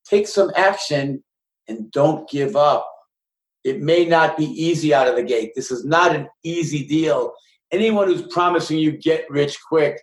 take 0.08 0.26
some 0.26 0.50
action 0.56 1.22
and 1.68 1.90
don't 1.90 2.28
give 2.30 2.56
up. 2.56 2.90
It 3.66 3.82
may 3.82 4.04
not 4.04 4.36
be 4.36 4.44
easy 4.44 4.94
out 4.94 5.08
of 5.08 5.16
the 5.16 5.24
gate. 5.24 5.50
This 5.56 5.72
is 5.72 5.84
not 5.84 6.14
an 6.14 6.28
easy 6.44 6.86
deal. 6.86 7.32
Anyone 7.72 8.06
who's 8.06 8.28
promising 8.28 8.78
you 8.78 8.92
get 8.92 9.28
rich 9.28 9.58
quick 9.68 10.00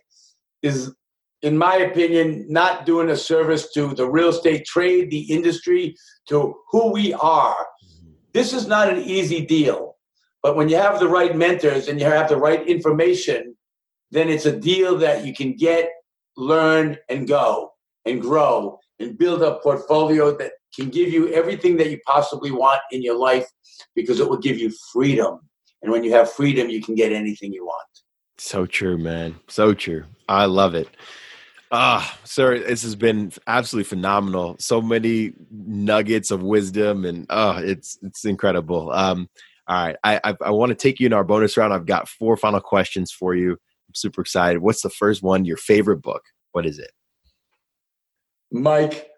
is, 0.62 0.94
in 1.40 1.56
my 1.56 1.76
opinion, 1.76 2.44
not 2.50 2.84
doing 2.84 3.08
a 3.08 3.16
service 3.16 3.72
to 3.72 3.94
the 3.94 4.06
real 4.06 4.28
estate 4.28 4.66
trade, 4.66 5.10
the 5.10 5.32
industry, 5.32 5.96
to 6.28 6.54
who 6.70 6.92
we 6.92 7.14
are. 7.14 7.66
This 8.34 8.52
is 8.52 8.66
not 8.66 8.90
an 8.90 8.98
easy 8.98 9.46
deal. 9.46 9.96
But 10.42 10.56
when 10.56 10.68
you 10.68 10.76
have 10.76 11.00
the 11.00 11.08
right 11.08 11.34
mentors 11.34 11.88
and 11.88 11.98
you 11.98 12.04
have 12.04 12.28
the 12.28 12.36
right 12.36 12.68
information, 12.68 13.56
then 14.10 14.28
it's 14.28 14.44
a 14.44 14.60
deal 14.60 14.98
that 14.98 15.24
you 15.24 15.32
can 15.32 15.56
get, 15.56 15.88
learn, 16.36 16.98
and 17.08 17.26
go 17.26 17.72
and 18.04 18.20
grow 18.20 18.78
and 18.98 19.16
build 19.16 19.42
a 19.42 19.58
portfolio 19.60 20.36
that 20.36 20.52
can 20.76 20.90
give 20.90 21.12
you 21.12 21.32
everything 21.32 21.76
that 21.78 21.90
you 21.90 21.98
possibly 22.06 22.50
want 22.50 22.80
in 22.90 23.02
your 23.02 23.16
life 23.16 23.46
because 23.94 24.20
it 24.20 24.28
will 24.28 24.38
give 24.38 24.58
you 24.58 24.72
freedom. 24.92 25.40
And 25.82 25.92
when 25.92 26.04
you 26.04 26.12
have 26.12 26.32
freedom, 26.32 26.70
you 26.70 26.82
can 26.82 26.94
get 26.94 27.12
anything 27.12 27.52
you 27.52 27.64
want. 27.64 27.86
So 28.38 28.66
true, 28.66 28.98
man. 28.98 29.36
So 29.48 29.74
true. 29.74 30.04
I 30.28 30.46
love 30.46 30.74
it. 30.74 30.88
Ah, 31.70 32.18
sir, 32.24 32.58
this 32.58 32.82
has 32.82 32.94
been 32.94 33.32
absolutely 33.46 33.88
phenomenal. 33.88 34.56
So 34.58 34.80
many 34.80 35.32
nuggets 35.50 36.30
of 36.30 36.42
wisdom, 36.42 37.04
and 37.04 37.26
oh, 37.30 37.58
it's 37.58 37.98
it's 38.02 38.24
incredible. 38.24 38.92
Um, 38.92 39.28
all 39.66 39.86
right, 39.86 39.96
I 40.04 40.20
I, 40.22 40.36
I 40.44 40.50
want 40.50 40.70
to 40.70 40.76
take 40.76 41.00
you 41.00 41.06
in 41.06 41.12
our 41.12 41.24
bonus 41.24 41.56
round. 41.56 41.72
I've 41.72 41.86
got 41.86 42.08
four 42.08 42.36
final 42.36 42.60
questions 42.60 43.10
for 43.10 43.34
you. 43.34 43.52
I'm 43.52 43.94
super 43.94 44.20
excited. 44.20 44.62
What's 44.62 44.82
the 44.82 44.90
first 44.90 45.22
one? 45.22 45.44
Your 45.44 45.56
favorite 45.56 46.00
book? 46.00 46.22
What 46.52 46.64
is 46.64 46.78
it? 46.78 46.92
Mike, 48.52 49.08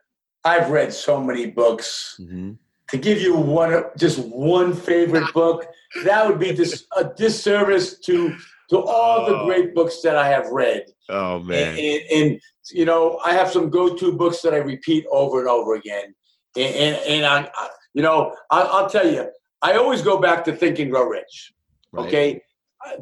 I've 0.46 0.70
read 0.70 0.92
so 0.92 1.20
many 1.20 1.46
books. 1.46 2.16
Mm-hmm. 2.20 2.52
To 2.90 2.96
give 2.96 3.20
you 3.20 3.34
one, 3.34 3.84
just 3.98 4.18
one 4.20 4.72
favorite 4.72 5.32
book, 5.34 5.66
that 6.04 6.24
would 6.26 6.38
be 6.38 6.52
dis- 6.52 6.86
a 6.96 7.04
disservice 7.04 7.98
to 8.00 8.36
to 8.70 8.78
all 8.78 9.20
oh. 9.20 9.30
the 9.30 9.44
great 9.44 9.74
books 9.74 10.02
that 10.02 10.16
I 10.16 10.28
have 10.28 10.46
read. 10.50 10.84
Oh 11.08 11.40
man! 11.40 11.70
And, 11.70 11.78
and, 11.78 12.02
and, 12.12 12.40
you 12.70 12.84
know, 12.84 13.18
I 13.24 13.32
have 13.32 13.50
some 13.50 13.70
go-to 13.70 14.12
books 14.12 14.40
that 14.42 14.54
I 14.54 14.58
repeat 14.58 15.04
over 15.10 15.40
and 15.40 15.48
over 15.48 15.74
again. 15.74 16.14
And 16.56 16.74
and, 16.74 16.96
and 17.08 17.26
I, 17.26 17.50
I, 17.52 17.68
you 17.94 18.02
know, 18.02 18.36
I, 18.50 18.82
will 18.82 18.88
tell 18.88 19.10
you, 19.10 19.28
I 19.62 19.76
always 19.76 20.02
go 20.02 20.18
back 20.20 20.44
to 20.44 20.52
Think 20.52 20.78
and 20.78 20.90
Grow 20.92 21.08
Rich. 21.08 21.52
Right. 21.92 22.06
Okay, 22.06 22.42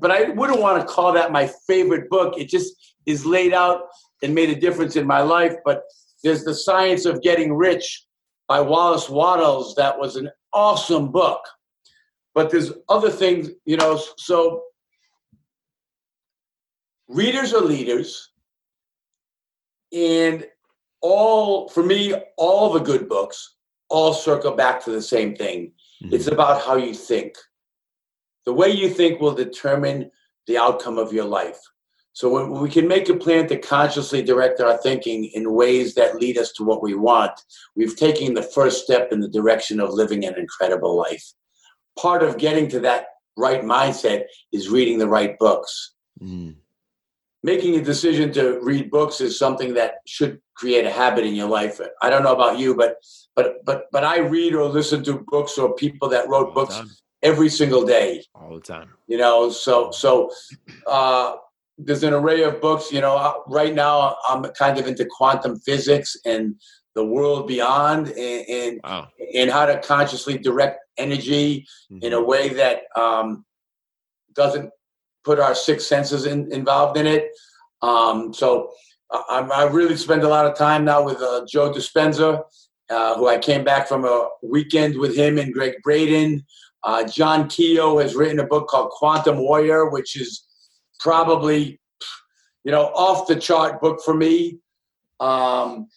but 0.00 0.10
I 0.10 0.30
wouldn't 0.30 0.60
want 0.60 0.80
to 0.80 0.86
call 0.86 1.12
that 1.12 1.30
my 1.30 1.50
favorite 1.66 2.08
book. 2.08 2.38
It 2.38 2.48
just 2.48 2.94
is 3.04 3.26
laid 3.26 3.52
out 3.52 3.82
and 4.22 4.34
made 4.34 4.48
a 4.48 4.58
difference 4.58 4.96
in 4.96 5.06
my 5.06 5.20
life. 5.20 5.56
But 5.62 5.82
there's 6.24 6.42
The 6.42 6.54
Science 6.54 7.04
of 7.04 7.22
Getting 7.22 7.54
Rich 7.54 8.06
by 8.48 8.60
Wallace 8.60 9.08
Wattles. 9.08 9.74
That 9.76 9.98
was 9.98 10.16
an 10.16 10.30
awesome 10.52 11.12
book. 11.12 11.40
But 12.34 12.50
there's 12.50 12.72
other 12.88 13.10
things, 13.10 13.50
you 13.64 13.76
know, 13.76 14.00
so 14.16 14.64
readers 17.06 17.54
are 17.54 17.60
leaders. 17.60 18.32
And 19.92 20.46
all, 21.00 21.68
for 21.68 21.84
me, 21.84 22.14
all 22.36 22.72
the 22.72 22.80
good 22.80 23.08
books 23.08 23.56
all 23.90 24.12
circle 24.14 24.52
back 24.52 24.82
to 24.84 24.90
the 24.90 25.02
same 25.02 25.36
thing. 25.36 25.72
Mm-hmm. 26.02 26.14
It's 26.14 26.26
about 26.26 26.62
how 26.62 26.76
you 26.76 26.94
think. 26.94 27.36
The 28.46 28.52
way 28.52 28.70
you 28.70 28.88
think 28.88 29.20
will 29.20 29.34
determine 29.34 30.10
the 30.46 30.58
outcome 30.58 30.98
of 30.98 31.12
your 31.12 31.26
life. 31.26 31.60
So 32.14 32.28
when 32.28 32.60
we 32.60 32.70
can 32.70 32.86
make 32.86 33.08
a 33.08 33.16
plan 33.16 33.48
to 33.48 33.58
consciously 33.58 34.22
direct 34.22 34.60
our 34.60 34.78
thinking 34.78 35.24
in 35.24 35.52
ways 35.52 35.94
that 35.96 36.20
lead 36.20 36.38
us 36.38 36.52
to 36.52 36.64
what 36.64 36.80
we 36.80 36.94
want, 36.94 37.32
we've 37.74 37.96
taken 37.96 38.34
the 38.34 38.42
first 38.42 38.84
step 38.84 39.12
in 39.12 39.20
the 39.20 39.28
direction 39.28 39.80
of 39.80 39.92
living 39.92 40.24
an 40.24 40.38
incredible 40.38 40.96
life. 40.96 41.32
Part 41.98 42.22
of 42.22 42.38
getting 42.38 42.68
to 42.68 42.80
that 42.80 43.06
right 43.36 43.62
mindset 43.62 44.24
is 44.52 44.70
reading 44.70 44.98
the 44.98 45.08
right 45.08 45.36
books. 45.38 45.92
Mm. 46.22 46.54
making 47.42 47.74
a 47.74 47.82
decision 47.82 48.32
to 48.32 48.60
read 48.62 48.88
books 48.88 49.20
is 49.20 49.36
something 49.36 49.74
that 49.74 49.96
should 50.06 50.40
create 50.54 50.86
a 50.86 50.90
habit 50.90 51.24
in 51.26 51.34
your 51.34 51.48
life. 51.48 51.80
I 52.00 52.08
don't 52.08 52.22
know 52.22 52.32
about 52.32 52.58
you, 52.60 52.76
but 52.76 52.96
but 53.34 53.64
but 53.64 53.86
but 53.90 54.04
I 54.04 54.18
read 54.18 54.54
or 54.54 54.68
listen 54.68 55.02
to 55.04 55.24
books 55.26 55.58
or 55.58 55.74
people 55.74 56.08
that 56.10 56.28
wrote 56.28 56.54
books 56.54 56.80
every 57.22 57.48
single 57.48 57.84
day. 57.84 58.22
All 58.34 58.54
the 58.54 58.60
time. 58.60 58.90
You 59.08 59.18
know, 59.18 59.50
so 59.50 59.90
so 59.90 60.30
uh, 60.86 61.34
there's 61.78 62.02
an 62.02 62.14
array 62.14 62.42
of 62.42 62.60
books. 62.60 62.92
You 62.92 63.00
know, 63.00 63.16
uh, 63.16 63.34
right 63.48 63.74
now 63.74 64.16
I'm 64.28 64.44
kind 64.52 64.78
of 64.78 64.86
into 64.86 65.04
quantum 65.04 65.58
physics 65.60 66.16
and 66.24 66.56
the 66.94 67.04
world 67.04 67.48
beyond, 67.48 68.08
and 68.08 68.48
and, 68.48 68.80
wow. 68.84 69.08
and 69.34 69.50
how 69.50 69.66
to 69.66 69.80
consciously 69.80 70.38
direct 70.38 70.80
energy 70.96 71.66
mm-hmm. 71.90 72.04
in 72.04 72.12
a 72.12 72.16
mm-hmm. 72.16 72.28
way 72.28 72.48
that 72.50 72.82
um, 72.96 73.44
doesn't 74.34 74.70
put 75.24 75.40
our 75.40 75.54
six 75.54 75.86
senses 75.86 76.26
in, 76.26 76.52
involved 76.52 76.98
in 76.98 77.06
it. 77.06 77.30
Um, 77.82 78.32
so 78.32 78.70
I, 79.10 79.40
I, 79.40 79.64
really 79.64 79.96
spend 79.96 80.22
a 80.22 80.28
lot 80.28 80.46
of 80.46 80.56
time 80.56 80.84
now 80.84 81.02
with 81.02 81.20
uh, 81.20 81.44
Joe 81.48 81.72
Dispenza, 81.72 82.42
uh, 82.90 83.16
who 83.16 83.28
I 83.28 83.38
came 83.38 83.64
back 83.64 83.88
from 83.88 84.04
a 84.04 84.28
weekend 84.42 84.98
with 84.98 85.16
him 85.16 85.38
and 85.38 85.52
Gregg 85.52 85.74
Braden. 85.82 86.44
Uh, 86.82 87.04
John 87.04 87.48
Kehoe 87.48 88.00
has 88.02 88.14
written 88.14 88.40
a 88.40 88.46
book 88.46 88.68
called 88.68 88.90
Quantum 88.90 89.38
Warrior, 89.38 89.88
which 89.88 90.20
is 90.20 90.44
probably, 91.04 91.78
you 92.64 92.72
know, 92.72 92.86
off 92.86 93.28
the 93.28 93.36
chart 93.36 93.80
book 93.80 94.00
for 94.02 94.14
me. 94.14 94.58
Um, 95.20 95.88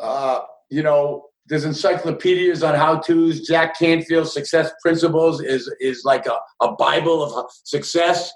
uh, 0.00 0.40
you 0.70 0.82
know, 0.82 1.26
there's 1.48 1.64
encyclopedias 1.64 2.62
on 2.62 2.76
how 2.76 3.00
to's. 3.00 3.40
Jack 3.46 3.78
Canfield's 3.78 4.32
Success 4.32 4.70
Principles 4.80 5.42
is 5.42 5.70
is 5.80 6.02
like 6.04 6.26
a, 6.26 6.38
a 6.62 6.72
Bible 6.76 7.22
of 7.24 7.50
success. 7.64 8.32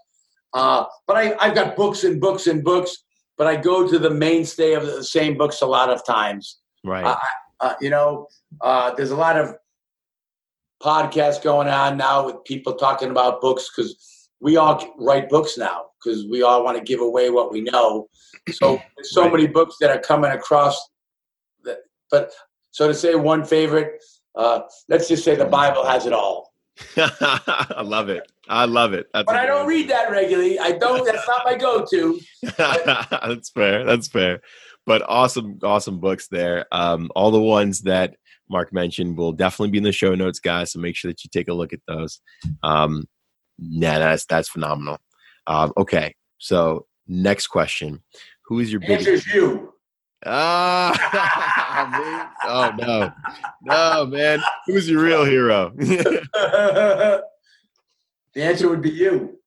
Uh, 0.52 0.84
but 1.06 1.16
I, 1.16 1.36
I've 1.40 1.54
got 1.54 1.76
books 1.76 2.02
and 2.04 2.20
books 2.20 2.46
and 2.48 2.64
books, 2.64 3.04
but 3.38 3.46
I 3.46 3.56
go 3.56 3.88
to 3.88 3.98
the 3.98 4.10
mainstay 4.10 4.74
of 4.74 4.84
the 4.84 5.04
same 5.04 5.38
books 5.38 5.62
a 5.62 5.66
lot 5.66 5.88
of 5.88 6.04
times. 6.04 6.58
Right. 6.84 7.04
Uh, 7.04 7.16
uh, 7.60 7.74
you 7.80 7.90
know, 7.90 8.26
uh, 8.60 8.92
there's 8.94 9.12
a 9.12 9.16
lot 9.16 9.38
of 9.38 9.54
podcasts 10.82 11.42
going 11.42 11.68
on 11.68 11.96
now 11.96 12.26
with 12.26 12.44
people 12.44 12.74
talking 12.74 13.10
about 13.10 13.40
books 13.40 13.70
because 13.74 14.15
we 14.40 14.56
all 14.56 14.94
write 14.98 15.28
books 15.28 15.56
now 15.56 15.86
because 16.02 16.26
we 16.26 16.42
all 16.42 16.62
want 16.64 16.76
to 16.76 16.84
give 16.84 17.00
away 17.00 17.30
what 17.30 17.52
we 17.52 17.62
know. 17.62 18.08
So 18.52 18.80
there's 18.96 19.12
so 19.12 19.22
right. 19.22 19.32
many 19.32 19.46
books 19.46 19.76
that 19.80 19.90
are 19.90 20.00
coming 20.00 20.30
across. 20.30 20.78
That, 21.64 21.78
but 22.10 22.32
so 22.70 22.88
to 22.88 22.94
say 22.94 23.14
one 23.14 23.44
favorite, 23.44 24.02
uh, 24.34 24.60
let's 24.88 25.08
just 25.08 25.24
say 25.24 25.34
the 25.34 25.44
Bible 25.46 25.84
has 25.84 26.06
it 26.06 26.12
all. 26.12 26.52
I 26.96 27.82
love 27.82 28.10
it. 28.10 28.30
I 28.48 28.66
love 28.66 28.92
it. 28.92 29.06
That's 29.14 29.24
but 29.24 29.36
I 29.36 29.46
don't 29.46 29.66
read 29.66 29.88
that 29.88 30.10
regularly. 30.10 30.58
I 30.58 30.72
don't. 30.72 31.04
That's 31.06 31.26
not 31.26 31.42
my 31.44 31.56
go-to. 31.56 32.20
that's 32.58 33.50
fair. 33.50 33.84
That's 33.84 34.08
fair. 34.08 34.40
But 34.84 35.02
awesome, 35.08 35.58
awesome 35.62 36.00
books 36.00 36.28
there. 36.28 36.66
Um, 36.70 37.10
all 37.16 37.30
the 37.30 37.40
ones 37.40 37.82
that 37.82 38.16
Marc 38.48 38.72
mentioned 38.72 39.16
will 39.16 39.32
definitely 39.32 39.70
be 39.70 39.78
in 39.78 39.84
the 39.84 39.92
show 39.92 40.14
notes, 40.14 40.38
guys. 40.38 40.72
So 40.72 40.78
make 40.78 40.96
sure 40.96 41.10
that 41.10 41.24
you 41.24 41.30
take 41.32 41.48
a 41.48 41.54
look 41.54 41.72
at 41.72 41.80
those. 41.88 42.20
Um, 42.62 43.08
yeah, 43.58 43.98
that's 43.98 44.24
that's 44.26 44.48
phenomenal. 44.48 44.98
Um, 45.46 45.72
okay, 45.76 46.14
so 46.38 46.86
next 47.06 47.48
question: 47.48 48.02
Who 48.46 48.58
is 48.60 48.70
your 48.70 48.80
biggest? 48.80 49.08
Answer's 49.08 49.26
you. 49.34 49.72
Ah, 50.24 50.92
oh 52.44 52.72
no, 52.78 53.12
no, 53.62 54.06
man. 54.06 54.40
Who's 54.66 54.88
your 54.88 55.02
real 55.02 55.24
hero? 55.24 55.72
the 55.76 57.22
answer 58.36 58.68
would 58.68 58.82
be 58.82 58.90
you. 58.90 59.38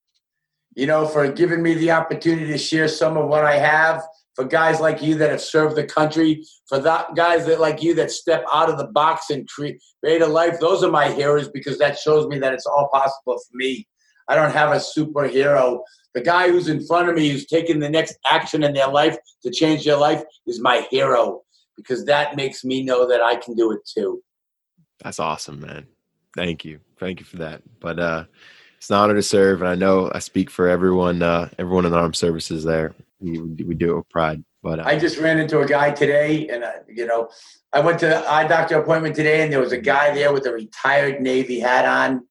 You 0.76 0.88
know, 0.88 1.06
for 1.06 1.30
giving 1.32 1.62
me 1.62 1.74
the 1.74 1.92
opportunity 1.92 2.48
to 2.48 2.58
share 2.58 2.88
some 2.88 3.18
of 3.18 3.28
what 3.28 3.44
I 3.44 3.58
have. 3.58 4.04
For 4.36 4.46
guys 4.46 4.80
like 4.80 5.02
you 5.02 5.16
that 5.16 5.32
have 5.32 5.42
served 5.42 5.76
the 5.76 5.84
country, 5.84 6.46
for 6.70 6.80
that 6.80 7.14
guys 7.14 7.46
that 7.48 7.60
like 7.60 7.84
you 7.84 7.94
that 7.96 8.10
step 8.10 8.46
out 8.54 8.70
of 8.70 8.78
the 8.78 8.88
box 8.88 9.32
and 9.32 9.46
create 9.50 9.82
a 10.06 10.26
life, 10.26 10.62
those 10.62 10.82
are 10.82 10.92
my 10.92 11.12
heroes 11.12 11.50
because 11.50 11.78
that 11.80 12.00
shows 12.00 12.26
me 12.28 12.40
that 12.40 12.54
it's 12.54 12.66
all 12.66 12.88
possible 12.94 13.38
for 13.38 13.58
me. 13.58 13.86
I 14.30 14.36
don't 14.36 14.54
have 14.54 14.72
a 14.72 14.76
superhero 14.76 15.82
the 16.14 16.22
guy 16.22 16.50
who's 16.50 16.68
in 16.68 16.86
front 16.86 17.10
of 17.10 17.16
me 17.16 17.30
who's 17.30 17.46
taking 17.46 17.80
the 17.80 17.90
next 17.90 18.18
action 18.30 18.64
in 18.64 18.74
their 18.74 18.88
life 18.88 19.18
to 19.44 19.52
change 19.52 19.86
their 19.86 19.98
life 19.98 20.24
is 20.48 20.60
my 20.60 20.88
hero 20.90 21.42
because 21.76 22.06
that 22.06 22.36
makes 22.36 22.64
me 22.66 22.84
know 22.84 23.08
that 23.08 23.22
I 23.22 23.36
can 23.36 23.56
do 23.56 23.72
it 23.72 23.80
too. 23.86 24.22
That's 25.04 25.20
awesome, 25.20 25.62
man. 25.62 25.88
Thank 26.36 26.66
you. 26.66 26.80
Thank 27.00 27.20
you 27.20 27.26
for 27.26 27.38
that. 27.38 27.62
But 27.80 28.00
uh 28.00 28.26
it's 28.78 28.90
an 28.90 28.96
honor 28.96 29.16
to 29.16 29.22
serve 29.22 29.62
and 29.62 29.70
I 29.70 29.76
know 29.76 30.12
I 30.14 30.20
speak 30.20 30.50
for 30.50 30.68
everyone 30.68 31.22
uh 31.22 31.50
everyone 31.58 31.86
in 31.86 31.92
the 31.92 31.98
armed 31.98 32.16
services 32.16 32.64
there. 32.64 32.96
We 33.20 33.40
we 33.40 33.76
do 33.76 33.92
it 33.92 33.98
with 33.98 34.10
pride. 34.10 34.44
But 34.62 34.80
uh, 34.80 34.84
I 34.86 34.98
just 34.98 35.18
ran 35.20 35.40
into 35.40 35.60
a 35.60 35.66
guy 35.66 35.92
today 35.92 36.50
and 36.50 36.64
uh, 36.64 36.72
you 36.88 37.06
know, 37.06 37.30
I 37.72 37.80
went 37.82 38.00
to 38.00 38.08
the 38.08 38.30
eye 38.30 38.48
doctor 38.48 38.82
appointment 38.82 39.16
today 39.16 39.42
and 39.42 39.54
there 39.54 39.62
was 39.62 39.72
a 39.72 39.78
guy 39.78 40.14
there 40.14 40.34
with 40.34 40.46
a 40.48 40.52
retired 40.52 41.22
Navy 41.22 41.60
hat 41.60 41.86
on. 41.86 42.26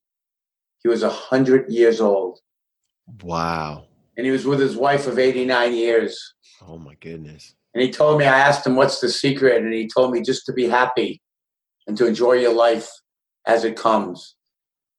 He 0.89 0.91
was 0.91 1.03
a 1.03 1.11
hundred 1.11 1.71
years 1.71 2.01
old 2.01 2.41
Wow. 3.23 3.85
And 4.17 4.27
he 4.27 4.33
was 4.33 4.47
with 4.47 4.61
his 4.61 4.77
wife 4.77 5.07
of 5.07 5.19
89 5.19 5.75
years. 5.75 6.35
Oh 6.67 6.79
my 6.79 6.95
goodness. 6.95 7.55
And 7.75 7.83
he 7.83 7.91
told 7.91 8.19
me, 8.19 8.25
I 8.25 8.39
asked 8.39 8.67
him, 8.67 8.75
what's 8.75 9.01
the 9.01 9.11
secret? 9.11 9.63
And 9.63 9.73
he 9.73 9.87
told 9.87 10.13
me 10.13 10.23
just 10.23 10.47
to 10.47 10.53
be 10.53 10.67
happy 10.67 11.21
and 11.87 11.97
to 11.99 12.07
enjoy 12.07 12.35
your 12.35 12.55
life 12.55 12.91
as 13.47 13.65
it 13.65 13.77
comes. 13.77 14.37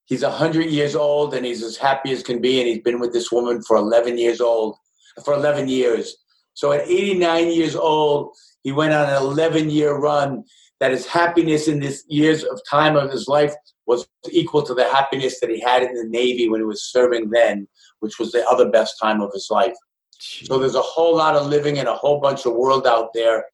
He's 0.06 0.22
100 0.22 0.66
years 0.66 0.96
old 0.96 1.34
and 1.34 1.44
he's 1.44 1.62
as 1.62 1.76
happy 1.76 2.12
as 2.12 2.22
can 2.22 2.40
be. 2.40 2.60
And 2.60 2.68
he's 2.68 2.82
been 2.82 3.00
with 3.00 3.12
this 3.12 3.30
woman 3.30 3.62
for 3.62 3.76
11 3.76 4.16
years 4.16 4.40
old, 4.40 4.76
for 5.24 5.34
11 5.34 5.68
years. 5.68 6.16
So 6.54 6.72
at 6.72 6.88
89 6.88 7.52
years 7.52 7.74
old, 7.76 8.36
he 8.62 8.72
went 8.72 8.92
on 8.92 9.08
an 9.08 9.16
11 9.16 9.70
year 9.70 9.94
run 9.94 10.44
that 10.80 10.92
his 10.92 11.06
happiness 11.06 11.68
in 11.68 11.80
this 11.80 12.04
years 12.08 12.42
of 12.44 12.60
time 12.68 12.96
of 12.96 13.10
his 13.10 13.28
life 13.28 13.54
was 13.90 14.08
equal 14.30 14.62
to 14.62 14.74
the 14.74 14.84
happiness 14.84 15.40
that 15.40 15.50
he 15.50 15.60
had 15.60 15.82
in 15.82 15.94
the 15.94 16.08
Navy 16.08 16.48
when 16.48 16.60
he 16.60 16.64
was 16.64 16.82
serving 16.84 17.30
then 17.30 17.66
which 18.00 18.18
was 18.18 18.32
the 18.32 18.46
other 18.48 18.68
best 18.68 18.98
time 19.00 19.20
of 19.20 19.32
his 19.32 19.48
life. 19.50 19.76
Jeez. 20.20 20.46
So 20.46 20.58
there's 20.58 20.74
a 20.74 20.82
whole 20.82 21.16
lot 21.16 21.36
of 21.36 21.46
living 21.46 21.76
in 21.76 21.86
a 21.86 21.94
whole 21.94 22.20
bunch 22.20 22.44
of 22.44 22.54
world 22.54 22.86
out 22.86 23.14
there, 23.14 23.44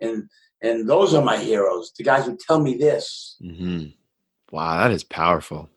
and 0.00 0.28
and 0.60 0.88
those 0.88 1.14
are 1.14 1.24
my 1.24 1.38
heroes, 1.38 1.92
the 1.96 2.04
guys 2.04 2.26
who 2.26 2.36
tell 2.36 2.60
me 2.60 2.76
this. 2.76 3.36
Mm-hmm. 3.42 3.86
Wow, 4.52 4.78
that 4.78 4.92
is 4.92 5.02
powerful, 5.02 5.70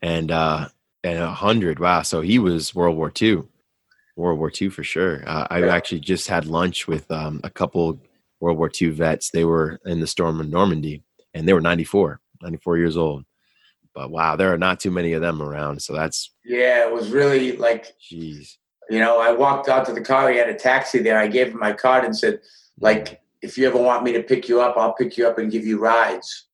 and 0.00 0.30
uh, 0.30 0.68
and 1.04 1.18
a 1.18 1.32
hundred. 1.32 1.80
Wow, 1.80 2.02
so 2.02 2.20
he 2.20 2.38
was 2.38 2.74
World 2.74 2.96
War 2.96 3.12
II, 3.20 3.42
World 4.16 4.38
War 4.38 4.52
II 4.58 4.70
for 4.70 4.84
sure. 4.84 5.22
Uh, 5.26 5.46
I 5.50 5.68
actually 5.68 6.00
just 6.00 6.28
had 6.28 6.46
lunch 6.46 6.86
with 6.86 7.10
um, 7.10 7.40
a 7.44 7.50
couple 7.50 8.00
World 8.40 8.56
War 8.56 8.70
II 8.80 8.90
vets. 8.90 9.30
They 9.30 9.44
were 9.44 9.80
in 9.84 10.00
the 10.00 10.06
storm 10.06 10.40
of 10.40 10.48
Normandy, 10.48 11.02
and 11.34 11.46
they 11.46 11.52
were 11.52 11.60
94, 11.60 12.20
94 12.40 12.78
years 12.78 12.96
old. 12.96 13.24
But 13.94 14.10
wow, 14.10 14.36
there 14.36 14.52
are 14.52 14.58
not 14.58 14.80
too 14.80 14.90
many 14.90 15.12
of 15.12 15.22
them 15.22 15.42
around. 15.42 15.82
So 15.82 15.92
that's 15.92 16.32
yeah, 16.44 16.86
it 16.86 16.92
was 16.92 17.10
really 17.10 17.56
like 17.56 17.94
jeez. 18.10 18.56
You 18.88 18.98
know, 18.98 19.20
I 19.20 19.32
walked 19.32 19.68
out 19.68 19.86
to 19.86 19.92
the 19.92 20.00
car. 20.00 20.30
He 20.30 20.38
had 20.38 20.48
a 20.48 20.54
taxi 20.54 21.00
there. 21.00 21.18
I 21.18 21.28
gave 21.28 21.48
him 21.48 21.58
my 21.58 21.72
card 21.72 22.04
and 22.04 22.16
said, 22.16 22.34
mm. 22.34 22.40
like, 22.80 23.20
if 23.40 23.56
you 23.56 23.66
ever 23.68 23.78
want 23.78 24.02
me 24.02 24.12
to 24.12 24.22
pick 24.22 24.48
you 24.48 24.60
up, 24.60 24.76
I'll 24.76 24.94
pick 24.94 25.16
you 25.16 25.26
up 25.28 25.38
and 25.38 25.50
give 25.50 25.64
you 25.64 25.78
rides. 25.78 26.46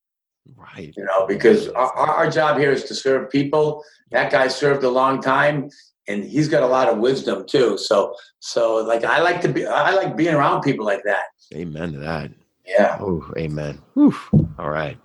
Right. 0.55 0.93
You 0.95 1.03
know, 1.03 1.25
because 1.25 1.67
our, 1.69 1.91
our 1.91 2.29
job 2.29 2.57
here 2.57 2.71
is 2.71 2.85
to 2.85 2.95
serve 2.95 3.29
people. 3.29 3.83
That 4.11 4.31
guy 4.31 4.47
served 4.47 4.83
a 4.83 4.89
long 4.89 5.21
time 5.21 5.69
and 6.07 6.23
he's 6.23 6.47
got 6.47 6.63
a 6.63 6.67
lot 6.67 6.87
of 6.87 6.99
wisdom 6.99 7.45
too. 7.47 7.77
So, 7.77 8.15
so 8.39 8.77
like 8.77 9.03
I 9.03 9.19
like 9.19 9.41
to 9.41 9.49
be, 9.49 9.65
I 9.65 9.91
like 9.91 10.15
being 10.15 10.33
around 10.33 10.61
people 10.61 10.85
like 10.85 11.03
that. 11.03 11.25
Amen 11.53 11.93
to 11.93 11.99
that. 11.99 12.31
Yeah. 12.65 12.97
Oh, 13.01 13.29
amen. 13.37 13.81
Whew. 13.93 14.15
All 14.59 14.69
right. 14.69 14.97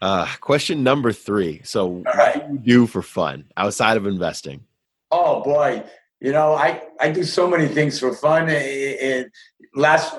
Uh, 0.00 0.26
question 0.40 0.82
number 0.82 1.12
three. 1.12 1.60
So, 1.64 2.02
right. 2.14 2.36
what 2.36 2.48
do 2.48 2.54
you 2.54 2.58
do 2.58 2.86
for 2.86 3.02
fun 3.02 3.44
outside 3.56 3.96
of 3.96 4.06
investing? 4.06 4.64
Oh 5.10 5.42
boy, 5.42 5.82
you 6.20 6.32
know, 6.32 6.54
I 6.54 6.82
I 7.00 7.10
do 7.10 7.24
so 7.24 7.48
many 7.48 7.68
things 7.68 7.98
for 7.98 8.14
fun. 8.14 8.48
And 8.48 9.30
last, 9.74 10.16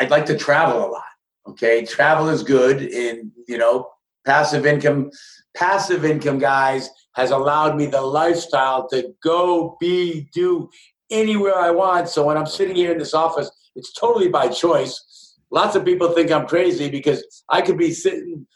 I'd 0.00 0.10
like 0.10 0.26
to 0.26 0.36
travel 0.36 0.86
a 0.86 0.88
lot. 0.88 1.02
Okay, 1.48 1.84
travel 1.84 2.28
is 2.28 2.42
good, 2.42 2.82
and 2.82 3.30
you 3.46 3.58
know, 3.58 3.88
passive 4.24 4.66
income, 4.66 5.10
passive 5.54 6.04
income, 6.04 6.38
guys, 6.38 6.88
has 7.14 7.30
allowed 7.30 7.76
me 7.76 7.86
the 7.86 8.00
lifestyle 8.00 8.88
to 8.88 9.14
go, 9.22 9.76
be, 9.80 10.28
do 10.34 10.68
anywhere 11.10 11.56
I 11.56 11.70
want. 11.70 12.08
So 12.08 12.24
when 12.24 12.36
I'm 12.36 12.46
sitting 12.46 12.76
here 12.76 12.92
in 12.92 12.98
this 12.98 13.14
office, 13.14 13.50
it's 13.74 13.92
totally 13.92 14.28
by 14.28 14.48
choice. 14.48 15.34
Lots 15.50 15.76
of 15.76 15.84
people 15.84 16.10
think 16.10 16.30
I'm 16.30 16.46
crazy 16.46 16.90
because 16.90 17.24
I 17.48 17.62
could 17.62 17.78
be 17.78 17.92
sitting 17.92 18.46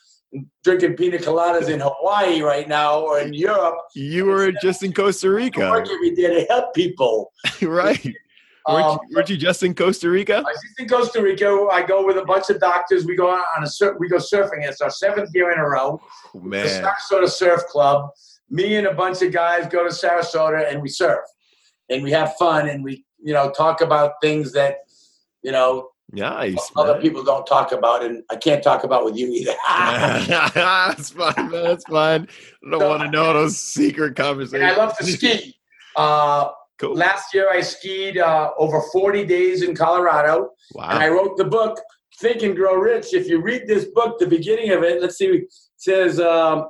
drinking 0.64 0.96
pina 0.96 1.18
coladas 1.18 1.68
in 1.68 1.80
Hawaii 1.84 2.42
right 2.42 2.68
now 2.68 3.00
or 3.00 3.20
in 3.20 3.32
Europe. 3.32 3.76
You 3.94 4.26
were 4.26 4.52
just 4.62 4.82
in 4.82 4.92
Costa 4.92 5.30
Rica. 5.30 5.70
Work 5.70 5.88
every 5.90 6.14
day 6.14 6.40
to 6.40 6.46
help 6.48 6.74
people. 6.74 7.32
right. 7.62 8.04
weren't, 8.68 8.86
um, 8.86 8.98
you, 9.08 9.16
weren't, 9.16 9.30
you, 9.30 9.36
just 9.36 9.62
in 9.62 9.74
Costa 9.74 10.08
Rica? 10.08 10.36
I 10.36 10.40
was 10.40 10.60
just 10.62 10.80
in 10.80 10.88
Costa 10.88 11.22
Rica. 11.22 11.66
I 11.72 11.82
go 11.82 12.06
with 12.06 12.16
a 12.16 12.24
bunch 12.24 12.50
of 12.50 12.60
doctors. 12.60 13.04
We 13.04 13.16
go 13.16 13.30
on 13.30 13.64
a 13.64 13.66
sur- 13.66 13.96
we 13.98 14.08
go 14.08 14.16
surfing. 14.16 14.66
It's 14.66 14.80
our 14.80 14.90
seventh 14.90 15.30
year 15.34 15.50
in 15.52 15.58
a 15.58 15.68
row. 15.68 16.00
Oh, 16.34 16.40
man, 16.40 16.64
the 16.64 16.70
Sarasota 16.70 17.28
Surf 17.28 17.64
Club. 17.66 18.10
Me 18.48 18.76
and 18.76 18.86
a 18.86 18.94
bunch 18.94 19.22
of 19.22 19.32
guys 19.32 19.68
go 19.68 19.84
to 19.84 19.90
Sarasota 19.90 20.70
and 20.70 20.82
we 20.82 20.88
surf, 20.88 21.20
and 21.88 22.02
we 22.02 22.10
have 22.10 22.34
fun, 22.36 22.68
and 22.68 22.82
we 22.82 23.04
you 23.22 23.34
know, 23.34 23.50
talk 23.50 23.80
about 23.80 24.14
things 24.22 24.52
that, 24.52 24.78
you 25.42 25.52
know, 25.52 25.88
Nice. 26.12 26.58
other 26.76 26.94
man. 26.94 27.02
people 27.02 27.22
don't 27.22 27.46
talk 27.46 27.72
about, 27.72 28.04
and 28.04 28.22
I 28.30 28.36
can't 28.36 28.62
talk 28.62 28.82
about 28.84 29.04
with 29.04 29.16
you 29.16 29.28
either. 29.28 29.54
That's 30.54 31.10
fine, 31.10 31.50
man. 31.50 31.62
That's 31.64 31.84
fine. 31.84 32.26
I 32.66 32.70
don't 32.70 32.80
So- 32.80 32.88
want 32.88 33.02
to 33.02 33.10
know 33.10 33.32
those 33.32 33.58
secret 33.58 34.16
conversations. 34.16 34.72
I 34.72 34.76
love 34.76 34.96
to 34.98 35.04
ski. 35.04 35.56
Uh, 35.96 36.50
Cool. 36.78 36.94
last 36.94 37.34
year, 37.34 37.50
I 37.50 37.60
skied 37.60 38.16
uh, 38.16 38.52
over 38.56 38.80
40 38.90 39.26
days 39.26 39.62
in 39.62 39.74
Colorado, 39.76 40.52
Wow. 40.74 40.88
and 40.88 40.98
I 41.02 41.08
wrote 41.08 41.36
the 41.36 41.44
book 41.44 41.78
Think 42.20 42.42
and 42.42 42.56
Grow 42.56 42.74
Rich. 42.76 43.12
If 43.12 43.28
you 43.28 43.42
read 43.42 43.66
this 43.66 43.84
book, 43.94 44.18
the 44.18 44.26
beginning 44.26 44.70
of 44.70 44.82
it, 44.82 45.02
let's 45.02 45.18
see, 45.18 45.26
it 45.26 45.54
says, 45.76 46.18
um, 46.20 46.68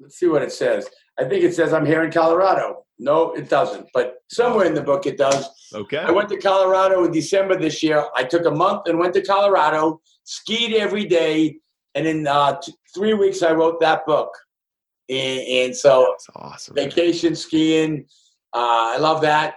let's 0.00 0.18
see 0.18 0.26
what 0.26 0.40
it 0.42 0.52
says. 0.52 0.88
I 1.18 1.24
think 1.24 1.44
it 1.44 1.54
says 1.54 1.74
I'm 1.74 1.84
here 1.84 2.02
in 2.02 2.10
Colorado. 2.10 2.85
No, 2.98 3.32
it 3.32 3.50
doesn't, 3.50 3.88
but 3.92 4.14
somewhere 4.30 4.64
in 4.64 4.74
the 4.74 4.82
book 4.82 5.04
it 5.06 5.18
does. 5.18 5.48
Okay. 5.74 5.98
I 5.98 6.10
went 6.10 6.28
to 6.30 6.38
Colorado 6.38 7.04
in 7.04 7.12
December 7.12 7.58
this 7.58 7.82
year. 7.82 8.04
I 8.16 8.24
took 8.24 8.46
a 8.46 8.50
month 8.50 8.82
and 8.86 8.98
went 8.98 9.12
to 9.14 9.22
Colorado, 9.22 10.00
skied 10.24 10.72
every 10.74 11.04
day, 11.04 11.58
and 11.94 12.06
in 12.06 12.26
uh, 12.26 12.58
t- 12.58 12.72
three 12.94 13.12
weeks 13.12 13.42
I 13.42 13.52
wrote 13.52 13.80
that 13.80 14.06
book. 14.06 14.30
And, 15.10 15.40
and 15.40 15.76
so 15.76 16.06
That's 16.14 16.26
awesome. 16.36 16.74
man. 16.74 16.88
vacation 16.88 17.36
skiing, 17.36 18.06
uh, 18.54 18.94
I 18.94 18.98
love 18.98 19.20
that. 19.20 19.56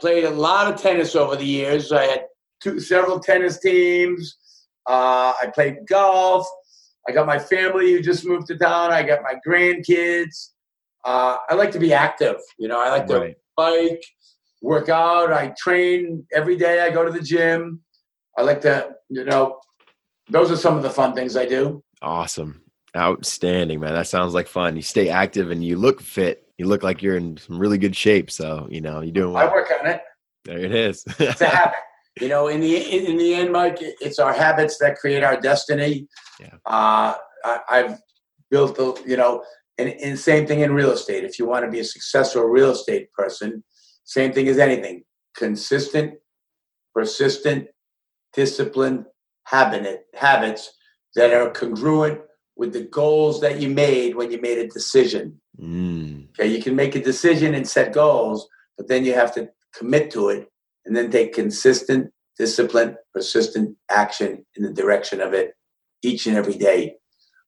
Played 0.00 0.24
a 0.24 0.30
lot 0.30 0.70
of 0.72 0.78
tennis 0.80 1.16
over 1.16 1.36
the 1.36 1.46
years. 1.46 1.92
I 1.92 2.04
had 2.04 2.24
two, 2.62 2.78
several 2.78 3.20
tennis 3.20 3.58
teams. 3.58 4.36
Uh, 4.86 5.32
I 5.42 5.46
played 5.54 5.76
golf. 5.88 6.46
I 7.08 7.12
got 7.12 7.26
my 7.26 7.38
family 7.38 7.92
who 7.92 8.00
just 8.02 8.26
moved 8.26 8.48
to 8.48 8.58
town. 8.58 8.92
I 8.92 9.02
got 9.02 9.22
my 9.22 9.34
grandkids. 9.46 10.50
Uh, 11.04 11.36
I 11.48 11.54
like 11.54 11.70
to 11.72 11.78
be 11.78 11.92
active. 11.92 12.36
You 12.58 12.68
know, 12.68 12.80
I 12.80 12.88
like 12.88 13.06
to 13.08 13.34
bike, 13.56 14.02
work 14.62 14.88
out. 14.88 15.32
I 15.32 15.54
train 15.58 16.26
every 16.32 16.56
day. 16.56 16.80
I 16.80 16.90
go 16.90 17.04
to 17.04 17.10
the 17.10 17.20
gym. 17.20 17.80
I 18.38 18.42
like 18.42 18.60
to, 18.62 18.94
you 19.10 19.24
know, 19.24 19.60
those 20.28 20.50
are 20.50 20.56
some 20.56 20.76
of 20.76 20.82
the 20.82 20.90
fun 20.90 21.14
things 21.14 21.36
I 21.36 21.46
do. 21.46 21.82
Awesome. 22.02 22.62
Outstanding, 22.96 23.80
man. 23.80 23.92
That 23.92 24.06
sounds 24.06 24.34
like 24.34 24.48
fun. 24.48 24.76
You 24.76 24.82
stay 24.82 25.08
active 25.08 25.50
and 25.50 25.64
you 25.64 25.76
look 25.76 26.00
fit. 26.00 26.46
You 26.58 26.66
look 26.66 26.82
like 26.82 27.02
you're 27.02 27.16
in 27.16 27.36
some 27.36 27.58
really 27.58 27.78
good 27.78 27.94
shape. 27.96 28.30
So, 28.30 28.66
you 28.70 28.80
know, 28.80 29.00
you're 29.00 29.12
doing 29.12 29.36
I 29.36 29.44
well. 29.44 29.54
work 29.54 29.72
on 29.78 29.86
it. 29.86 30.00
There 30.44 30.58
it 30.58 30.74
is. 30.74 31.04
It's 31.18 31.40
a 31.40 31.46
habit. 31.46 31.76
You 32.20 32.28
know, 32.28 32.46
in 32.46 32.60
the 32.60 32.76
in, 32.76 33.06
in 33.06 33.16
the 33.16 33.34
end, 33.34 33.50
Mike, 33.50 33.78
it's 33.80 34.20
our 34.20 34.32
habits 34.32 34.78
that 34.78 34.96
create 34.96 35.24
our 35.24 35.40
destiny. 35.40 36.06
Yeah. 36.38 36.54
Uh, 36.64 37.14
I, 37.44 37.60
I've 37.68 37.98
built 38.50 38.76
the, 38.76 39.02
you 39.04 39.16
know, 39.16 39.42
and, 39.78 39.88
and 39.88 40.18
same 40.18 40.46
thing 40.46 40.60
in 40.60 40.72
real 40.72 40.92
estate. 40.92 41.24
If 41.24 41.38
you 41.38 41.46
want 41.46 41.64
to 41.64 41.70
be 41.70 41.80
a 41.80 41.84
successful 41.84 42.44
real 42.44 42.70
estate 42.70 43.12
person, 43.12 43.64
same 44.04 44.32
thing 44.32 44.48
as 44.48 44.58
anything: 44.58 45.04
consistent, 45.36 46.14
persistent, 46.94 47.68
disciplined 48.32 49.06
habit 49.44 50.06
habits 50.14 50.72
that 51.14 51.32
are 51.32 51.50
congruent 51.50 52.20
with 52.56 52.72
the 52.72 52.82
goals 52.84 53.40
that 53.40 53.60
you 53.60 53.68
made 53.68 54.14
when 54.14 54.30
you 54.30 54.40
made 54.40 54.58
a 54.58 54.68
decision. 54.68 55.40
Mm, 55.60 56.28
Okay, 56.38 56.48
you 56.48 56.62
can 56.62 56.74
make 56.74 56.94
a 56.94 57.02
decision 57.02 57.54
and 57.54 57.66
set 57.66 57.92
goals, 57.92 58.48
but 58.76 58.88
then 58.88 59.04
you 59.04 59.14
have 59.14 59.34
to 59.34 59.48
commit 59.76 60.10
to 60.12 60.28
it 60.28 60.48
and 60.84 60.96
then 60.96 61.10
take 61.10 61.32
consistent, 61.32 62.10
disciplined, 62.38 62.96
persistent 63.12 63.76
action 63.90 64.44
in 64.56 64.62
the 64.64 64.72
direction 64.72 65.20
of 65.20 65.32
it 65.32 65.54
each 66.02 66.26
and 66.26 66.36
every 66.36 66.54
day. 66.54 66.96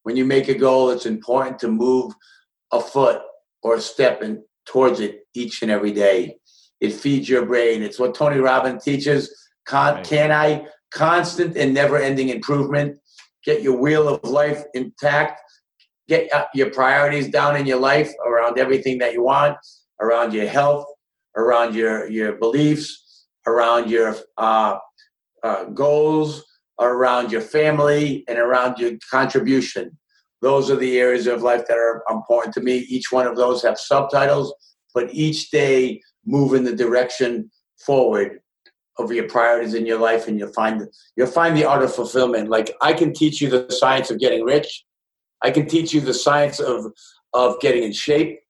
When 0.07 0.17
you 0.17 0.25
make 0.25 0.49
a 0.49 0.55
goal, 0.55 0.91
it's 0.91 1.07
important 1.07 1.59
to 1.61 1.69
move 1.69 2.15
a 2.71 2.81
foot 2.81 3.23
or 3.63 3.75
a 3.75 3.81
step 3.81 4.23
in, 4.23 4.45
towards 4.65 5.01
it 5.01 5.23
each 5.35 5.63
and 5.63 5.71
every 5.71 5.93
day. 5.93 6.37
It 6.81 6.93
feeds 6.93 7.29
your 7.29 7.45
brain. 7.45 7.83
It's 7.83 7.99
what 7.99 8.15
Tony 8.15 8.39
Robbins 8.39 8.85
teaches. 8.85 9.23
Con- 9.67 9.97
Right. 9.97 10.05
Can 10.05 10.31
I? 10.31 10.67
Constant 10.93 11.57
and 11.57 11.75
never 11.75 11.97
ending 11.99 12.29
improvement. 12.29 12.99
Get 13.45 13.63
your 13.63 13.77
wheel 13.77 14.07
of 14.09 14.23
life 14.23 14.63
intact 14.75 15.41
get 16.09 16.31
your 16.55 16.71
priorities 16.71 17.29
down 17.29 17.57
in 17.57 17.67
your 17.67 17.81
life 17.81 18.13
around 18.25 18.59
everything 18.59 18.99
that 18.99 19.13
you 19.13 19.23
want, 19.23 19.57
around 20.01 20.33
your 20.33 20.47
health, 20.47 20.87
around 21.37 21.75
your 21.75 22.09
your 22.09 22.33
beliefs, 22.35 23.27
around 23.47 23.91
your 23.91 24.15
uh, 24.39 24.79
uh, 25.43 25.65
goals, 25.65 26.45
around 26.81 27.33
your 27.33 27.41
family, 27.41 28.25
and 28.29 28.39
around 28.39 28.79
your 28.79 28.93
contribution. 29.11 29.97
Those 30.43 30.71
are 30.71 30.77
the 30.77 30.99
areas 30.99 31.27
of 31.27 31.43
life 31.43 31.67
that 31.69 31.79
are 31.79 32.03
important 32.11 32.55
to 32.55 32.61
me. 32.61 32.79
Each 32.79 33.11
one 33.11 33.27
of 33.27 33.37
those 33.37 33.63
have 33.63 33.79
subtitles, 33.79 34.55
but 34.95 35.13
each 35.13 35.51
day 35.51 36.03
move 36.25 36.55
in 36.55 36.65
the 36.65 36.75
direction 36.75 37.51
forward 37.85 38.41
of 38.99 39.13
your 39.13 39.29
priorities 39.29 39.75
in 39.75 39.87
your 39.87 39.99
life, 39.99 40.29
and 40.29 40.39
you'll 40.39 40.53
find 40.53 40.87
you'll 41.17 41.27
find 41.27 41.57
the 41.57 41.65
art 41.65 41.83
of 41.83 41.95
fulfillment. 41.95 42.49
Like 42.49 42.75
I 42.81 42.93
can 42.93 43.13
teach 43.13 43.41
you 43.41 43.49
the 43.49 43.71
science 43.71 44.11
of 44.11 44.19
getting 44.19 44.45
rich. 44.45 44.85
I 45.43 45.51
can 45.51 45.67
teach 45.67 45.93
you 45.93 46.01
the 46.01 46.15
science 46.15 46.61
of 46.61 46.93
of 47.33 47.61
getting 47.61 47.83
in 47.83 47.93
shape. 47.93 48.41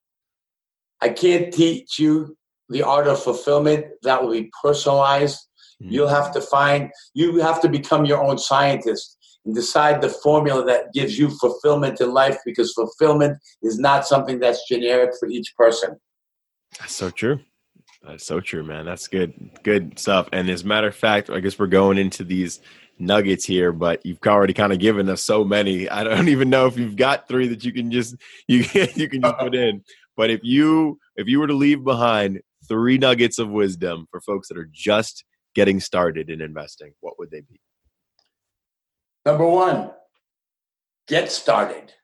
I 1.00 1.10
can't 1.10 1.52
teach 1.52 1.98
you 1.98 2.36
the 2.68 2.82
art 2.82 3.06
of 3.06 3.22
fulfillment. 3.22 3.86
That 4.02 4.22
will 4.22 4.32
be 4.32 4.50
personalized. 4.62 5.45
Mm. 5.82 5.90
You'll 5.90 6.08
have 6.08 6.32
to 6.32 6.40
find. 6.40 6.90
You 7.14 7.38
have 7.38 7.60
to 7.62 7.68
become 7.68 8.04
your 8.04 8.22
own 8.22 8.38
scientist 8.38 9.18
and 9.44 9.54
decide 9.54 10.00
the 10.00 10.08
formula 10.08 10.64
that 10.64 10.92
gives 10.92 11.18
you 11.18 11.30
fulfillment 11.30 12.00
in 12.00 12.12
life. 12.12 12.38
Because 12.44 12.72
fulfillment 12.72 13.38
is 13.62 13.78
not 13.78 14.06
something 14.06 14.38
that's 14.38 14.68
generic 14.68 15.12
for 15.18 15.28
each 15.28 15.54
person. 15.56 15.96
That's 16.78 16.94
so 16.94 17.10
true. 17.10 17.40
That's 18.02 18.24
so 18.24 18.40
true, 18.40 18.62
man. 18.62 18.84
That's 18.84 19.08
good. 19.08 19.50
Good 19.62 19.98
stuff. 19.98 20.28
And 20.32 20.48
as 20.48 20.62
a 20.62 20.66
matter 20.66 20.86
of 20.86 20.94
fact, 20.94 21.30
I 21.30 21.40
guess 21.40 21.58
we're 21.58 21.66
going 21.66 21.98
into 21.98 22.22
these 22.22 22.60
nuggets 22.98 23.44
here, 23.44 23.72
but 23.72 24.04
you've 24.06 24.18
already 24.26 24.52
kind 24.52 24.72
of 24.72 24.78
given 24.78 25.08
us 25.08 25.22
so 25.22 25.44
many. 25.44 25.88
I 25.88 26.04
don't 26.04 26.28
even 26.30 26.50
know 26.50 26.66
if 26.66 26.78
you've 26.78 26.96
got 26.96 27.28
three 27.28 27.48
that 27.48 27.64
you 27.64 27.72
can 27.72 27.90
just 27.90 28.16
you 28.48 28.64
can 28.64 28.88
you 28.94 29.08
can 29.08 29.22
just 29.22 29.38
put 29.38 29.54
in. 29.54 29.82
But 30.16 30.30
if 30.30 30.40
you 30.42 30.98
if 31.16 31.26
you 31.26 31.40
were 31.40 31.46
to 31.46 31.54
leave 31.54 31.84
behind 31.84 32.40
three 32.68 32.98
nuggets 32.98 33.38
of 33.38 33.48
wisdom 33.48 34.06
for 34.10 34.20
folks 34.20 34.48
that 34.48 34.58
are 34.58 34.68
just 34.72 35.24
getting 35.56 35.80
started 35.80 36.28
in 36.28 36.42
investing, 36.42 36.92
what 37.00 37.18
would 37.18 37.30
they 37.30 37.40
be? 37.40 37.58
Number 39.24 39.48
one, 39.48 39.90
get 41.08 41.32
started. 41.32 41.94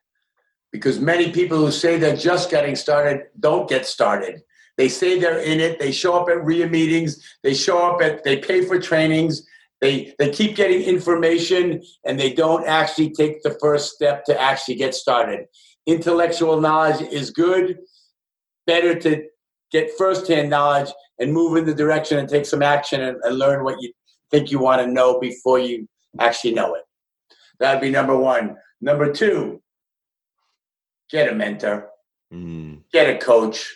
Because 0.71 0.99
many 0.99 1.31
people 1.31 1.59
who 1.59 1.69
say 1.69 1.99
they're 1.99 2.17
just 2.17 2.49
getting 2.49 2.75
started 2.75 3.27
don't 3.39 3.69
get 3.69 3.85
started. 3.85 4.41
They 4.75 4.89
say 4.89 5.19
they're 5.19 5.37
in 5.37 5.59
it. 5.59 5.77
They 5.79 5.91
show 5.91 6.19
up 6.19 6.29
at 6.29 6.43
RIA 6.43 6.67
meetings. 6.67 7.23
They 7.43 7.53
show 7.53 7.77
up 7.77 8.01
at, 8.01 8.23
they 8.23 8.37
pay 8.37 8.65
for 8.65 8.79
trainings. 8.79 9.45
They, 9.81 10.15
they 10.17 10.31
keep 10.31 10.55
getting 10.55 10.81
information 10.81 11.83
and 12.05 12.19
they 12.19 12.33
don't 12.33 12.67
actually 12.67 13.11
take 13.11 13.43
the 13.43 13.55
first 13.61 13.93
step 13.93 14.25
to 14.25 14.41
actually 14.41 14.75
get 14.75 14.95
started. 14.95 15.45
Intellectual 15.85 16.59
knowledge 16.59 17.01
is 17.13 17.29
good. 17.29 17.77
Better 18.65 18.99
to 19.01 19.25
get 19.71 19.91
firsthand 19.95 20.49
knowledge 20.49 20.89
and 21.19 21.33
move 21.33 21.57
in 21.57 21.65
the 21.65 21.73
direction 21.73 22.17
and 22.17 22.27
take 22.27 22.45
some 22.45 22.61
action 22.61 23.01
and, 23.01 23.17
and 23.23 23.37
learn 23.37 23.63
what 23.63 23.81
you 23.81 23.91
think 24.31 24.51
you 24.51 24.59
want 24.59 24.81
to 24.81 24.87
know 24.87 25.19
before 25.19 25.59
you 25.59 25.87
actually 26.19 26.53
know 26.53 26.75
it. 26.75 26.83
That'd 27.59 27.81
be 27.81 27.91
number 27.91 28.17
one. 28.17 28.57
Number 28.81 29.11
two, 29.13 29.61
get 31.09 31.31
a 31.31 31.35
mentor, 31.35 31.89
Mm, 32.33 32.79
get 32.91 33.15
a 33.15 33.19
coach, 33.19 33.71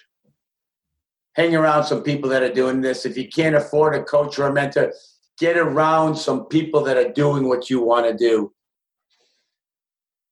hang 1.33 1.55
around 1.55 1.83
some 1.83 2.01
people 2.01 2.27
that 2.31 2.41
are 2.41 2.51
doing 2.51 2.81
this. 2.81 3.05
If 3.05 3.15
you 3.15 3.27
can't 3.29 3.55
afford 3.55 3.93
a 3.93 4.03
coach 4.03 4.39
or 4.39 4.47
a 4.47 4.53
mentor, 4.53 4.91
get 5.37 5.57
around 5.57 6.15
some 6.15 6.45
people 6.45 6.83
that 6.85 6.97
are 6.97 7.13
doing 7.13 7.47
what 7.47 7.69
you 7.69 7.81
want 7.81 8.07
to 8.07 8.17
do. 8.17 8.51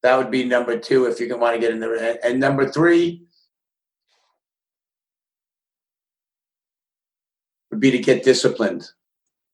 That 0.02 0.18
would 0.18 0.32
be 0.32 0.44
number 0.44 0.80
two 0.80 1.06
if 1.06 1.20
you 1.20 1.28
can 1.28 1.40
want 1.40 1.54
to 1.56 1.60
get 1.60 1.70
in 1.70 1.80
there. 1.80 2.18
And 2.26 2.40
number 2.40 2.68
three 2.68 3.28
would 7.76 7.82
be 7.82 7.92
to 7.92 8.00
get 8.00 8.24
disciplined. 8.24 8.90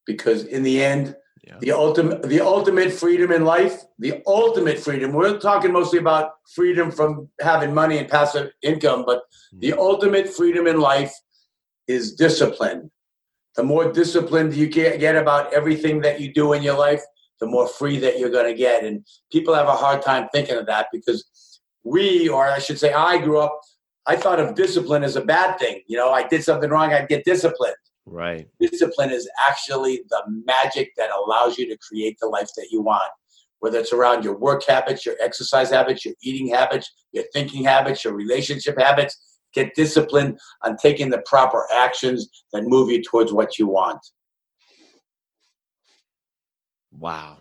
Because 0.06 0.44
in 0.44 0.62
the 0.62 0.82
end, 0.82 1.16
yeah. 1.44 1.56
the 1.58 1.72
ultimate 1.72 2.22
the 2.22 2.40
ultimate 2.40 2.92
freedom 2.92 3.32
in 3.32 3.44
life 3.44 3.82
the 3.98 4.22
ultimate 4.28 4.78
freedom 4.78 5.12
we're 5.12 5.40
talking 5.40 5.72
mostly 5.72 5.98
about 5.98 6.34
freedom 6.54 6.88
from 6.88 7.28
having 7.40 7.74
money 7.74 7.98
and 7.98 8.08
passive 8.08 8.52
income 8.62 9.02
but 9.04 9.22
hmm. 9.50 9.58
the 9.58 9.72
ultimate 9.72 10.28
freedom 10.28 10.68
in 10.68 10.78
life 10.78 11.12
is 11.88 12.14
discipline 12.14 12.88
the 13.56 13.62
more 13.64 13.92
disciplined 13.92 14.54
you 14.54 14.68
get, 14.68 15.00
get 15.00 15.16
about 15.16 15.52
everything 15.52 16.00
that 16.00 16.20
you 16.20 16.32
do 16.32 16.52
in 16.52 16.62
your 16.62 16.78
life 16.78 17.02
the 17.40 17.46
more 17.46 17.66
free 17.66 17.98
that 17.98 18.20
you're 18.20 18.30
going 18.30 18.46
to 18.46 18.54
get 18.54 18.84
and 18.84 19.04
people 19.32 19.52
have 19.52 19.66
a 19.66 19.74
hard 19.74 20.00
time 20.00 20.28
thinking 20.32 20.56
of 20.56 20.66
that 20.66 20.86
because 20.92 21.60
we 21.82 22.28
or 22.28 22.46
i 22.46 22.60
should 22.60 22.78
say 22.78 22.92
i 22.92 23.18
grew 23.18 23.40
up 23.40 23.60
i 24.06 24.14
thought 24.14 24.38
of 24.38 24.54
discipline 24.54 25.02
as 25.02 25.16
a 25.16 25.24
bad 25.24 25.58
thing 25.58 25.82
you 25.88 25.96
know 25.96 26.12
i 26.12 26.22
did 26.28 26.44
something 26.44 26.70
wrong 26.70 26.92
i'd 26.92 27.08
get 27.08 27.24
disciplined 27.24 27.81
Right. 28.04 28.48
discipline 28.60 29.10
is 29.10 29.28
actually 29.48 30.02
the 30.10 30.22
magic 30.44 30.92
that 30.96 31.10
allows 31.10 31.56
you 31.56 31.68
to 31.68 31.78
create 31.78 32.18
the 32.20 32.26
life 32.26 32.50
that 32.56 32.68
you 32.70 32.82
want. 32.82 33.10
Whether 33.60 33.78
it's 33.78 33.92
around 33.92 34.24
your 34.24 34.36
work 34.36 34.64
habits, 34.66 35.06
your 35.06 35.14
exercise 35.22 35.70
habits, 35.70 36.04
your 36.04 36.14
eating 36.20 36.48
habits, 36.48 36.92
your 37.12 37.24
thinking 37.32 37.64
habits, 37.64 38.04
your 38.04 38.14
relationship 38.14 38.76
habits, 38.78 39.38
get 39.54 39.74
disciplined 39.76 40.38
on 40.62 40.76
taking 40.76 41.10
the 41.10 41.22
proper 41.26 41.66
actions 41.72 42.28
that 42.52 42.64
move 42.64 42.90
you 42.90 43.02
towards 43.02 43.32
what 43.32 43.58
you 43.58 43.68
want. 43.68 44.00
Wow. 46.90 47.38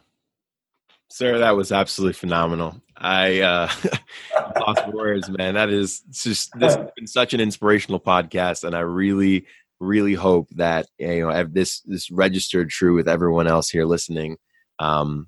Sir, 1.09 1.39
that 1.39 1.57
was 1.57 1.71
absolutely 1.71 2.13
phenomenal. 2.13 2.81
I 2.95 3.41
uh 3.41 3.69
lost 4.59 4.87
words, 4.87 5.29
man. 5.29 5.55
That 5.55 5.69
is 5.69 6.01
just 6.11 6.57
this 6.57 6.75
has 6.75 6.87
been 6.95 7.07
such 7.07 7.33
an 7.33 7.41
inspirational 7.41 7.99
podcast, 7.99 8.63
and 8.63 8.75
I 8.75 8.81
really, 8.81 9.45
really 9.81 10.13
hope 10.13 10.47
that 10.51 10.87
you 10.97 11.21
know 11.21 11.43
this 11.43 11.81
this 11.81 12.09
registered 12.11 12.69
true 12.69 12.95
with 12.95 13.09
everyone 13.09 13.47
else 13.47 13.69
here 13.69 13.85
listening. 13.85 14.37
Um, 14.79 15.27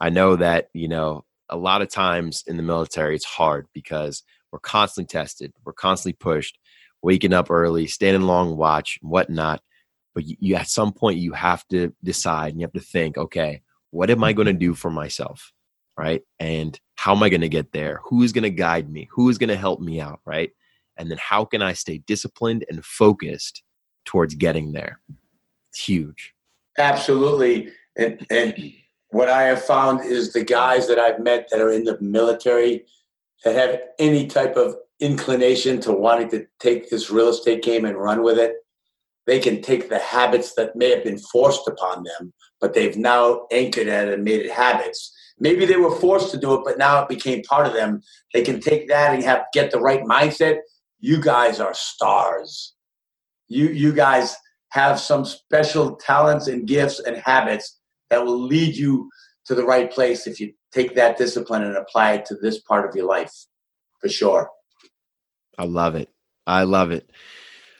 I 0.00 0.10
know 0.10 0.36
that 0.36 0.68
you 0.74 0.88
know 0.88 1.24
a 1.48 1.56
lot 1.56 1.82
of 1.82 1.88
times 1.88 2.44
in 2.46 2.56
the 2.56 2.62
military 2.62 3.14
it's 3.14 3.24
hard 3.24 3.66
because 3.72 4.22
we're 4.50 4.58
constantly 4.58 5.08
tested, 5.08 5.52
we're 5.64 5.72
constantly 5.72 6.14
pushed, 6.14 6.58
waking 7.02 7.32
up 7.32 7.50
early, 7.50 7.86
standing 7.86 8.22
long 8.22 8.56
watch, 8.56 8.98
whatnot. 9.02 9.62
But 10.14 10.26
you, 10.26 10.36
you 10.40 10.54
at 10.56 10.68
some 10.68 10.92
point 10.92 11.18
you 11.18 11.32
have 11.32 11.66
to 11.68 11.94
decide, 12.04 12.52
and 12.52 12.60
you 12.60 12.66
have 12.66 12.74
to 12.74 12.80
think, 12.80 13.16
okay 13.16 13.62
what 13.92 14.10
am 14.10 14.24
I 14.24 14.32
going 14.32 14.46
to 14.46 14.52
do 14.52 14.74
for 14.74 14.90
myself? 14.90 15.52
Right. 15.96 16.22
And 16.40 16.78
how 16.96 17.14
am 17.14 17.22
I 17.22 17.28
going 17.28 17.42
to 17.42 17.48
get 17.48 17.72
there? 17.72 18.00
Who 18.06 18.22
is 18.22 18.32
going 18.32 18.42
to 18.42 18.50
guide 18.50 18.90
me? 18.90 19.08
Who 19.12 19.28
is 19.28 19.38
going 19.38 19.50
to 19.50 19.56
help 19.56 19.80
me 19.80 20.00
out? 20.00 20.20
Right. 20.26 20.50
And 20.96 21.10
then 21.10 21.18
how 21.20 21.44
can 21.44 21.62
I 21.62 21.74
stay 21.74 21.98
disciplined 21.98 22.64
and 22.68 22.84
focused 22.84 23.62
towards 24.04 24.34
getting 24.34 24.72
there? 24.72 25.00
It's 25.70 25.84
huge. 25.84 26.34
Absolutely. 26.78 27.70
And, 27.96 28.24
and 28.30 28.72
what 29.08 29.28
I 29.28 29.42
have 29.42 29.64
found 29.64 30.04
is 30.04 30.32
the 30.32 30.44
guys 30.44 30.88
that 30.88 30.98
I've 30.98 31.20
met 31.20 31.48
that 31.50 31.60
are 31.60 31.72
in 31.72 31.84
the 31.84 32.00
military 32.00 32.86
that 33.44 33.54
have 33.54 33.80
any 33.98 34.26
type 34.26 34.56
of 34.56 34.76
inclination 35.00 35.80
to 35.80 35.92
wanting 35.92 36.30
to 36.30 36.46
take 36.60 36.88
this 36.88 37.10
real 37.10 37.28
estate 37.28 37.62
game 37.62 37.84
and 37.84 37.96
run 37.96 38.22
with 38.22 38.38
it, 38.38 38.54
they 39.26 39.38
can 39.38 39.60
take 39.60 39.88
the 39.88 39.98
habits 39.98 40.54
that 40.54 40.76
may 40.76 40.90
have 40.90 41.04
been 41.04 41.18
forced 41.18 41.66
upon 41.68 42.04
them 42.04 42.32
but 42.62 42.72
they've 42.72 42.96
now 42.96 43.46
anchored 43.50 43.88
it 43.88 44.08
and 44.08 44.24
made 44.24 44.40
it 44.40 44.52
habits. 44.52 45.12
Maybe 45.38 45.66
they 45.66 45.76
were 45.76 45.96
forced 45.96 46.30
to 46.30 46.38
do 46.38 46.54
it, 46.54 46.62
but 46.64 46.78
now 46.78 47.02
it 47.02 47.08
became 47.08 47.42
part 47.42 47.66
of 47.66 47.74
them. 47.74 48.00
They 48.32 48.42
can 48.42 48.60
take 48.60 48.88
that 48.88 49.12
and 49.12 49.22
have 49.24 49.42
get 49.52 49.72
the 49.72 49.80
right 49.80 50.02
mindset. 50.04 50.60
You 51.00 51.20
guys 51.20 51.58
are 51.58 51.74
stars. 51.74 52.74
You 53.52 53.68
you 53.68 53.92
guys 53.92 54.36
have 54.70 54.98
some 54.98 55.24
special 55.24 55.96
talents 55.96 56.48
and 56.48 56.66
gifts 56.66 57.00
and 57.00 57.16
habits 57.18 57.78
that 58.10 58.24
will 58.24 58.40
lead 58.40 58.74
you 58.74 59.10
to 59.46 59.54
the 59.54 59.64
right 59.64 59.90
place 59.90 60.26
if 60.26 60.40
you 60.40 60.52
take 60.72 60.94
that 60.94 61.18
discipline 61.18 61.62
and 61.62 61.76
apply 61.76 62.12
it 62.14 62.26
to 62.26 62.36
this 62.36 62.60
part 62.60 62.88
of 62.88 62.96
your 62.96 63.06
life 63.06 63.32
for 64.00 64.08
sure. 64.08 64.48
I 65.58 65.64
love 65.64 65.94
it. 65.94 66.08
I 66.46 66.64
love 66.64 66.90
it. 66.90 67.10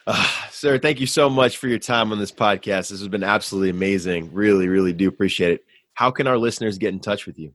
Uh, 0.07 0.27
sir, 0.51 0.79
thank 0.79 1.01
you 1.01 1.07
so 1.07 1.31
much 1.31 1.57
for 1.57 1.69
your 1.69 1.79
time 1.79 2.13
on 2.13 2.19
this 2.19 2.33
podcast. 2.33 2.91
This 2.91 3.01
has 3.01 3.09
been 3.09 3.25
absolutely 3.25 3.71
amazing. 3.71 4.33
Really, 4.33 4.69
really 4.69 4.93
do 4.93 5.09
appreciate 5.09 5.53
it. 5.53 5.65
How 5.95 6.11
can 6.11 6.27
our 6.27 6.39
listeners 6.39 6.79
get 6.79 6.93
in 6.93 7.01
touch 7.01 7.27
with 7.27 7.39
you? 7.39 7.53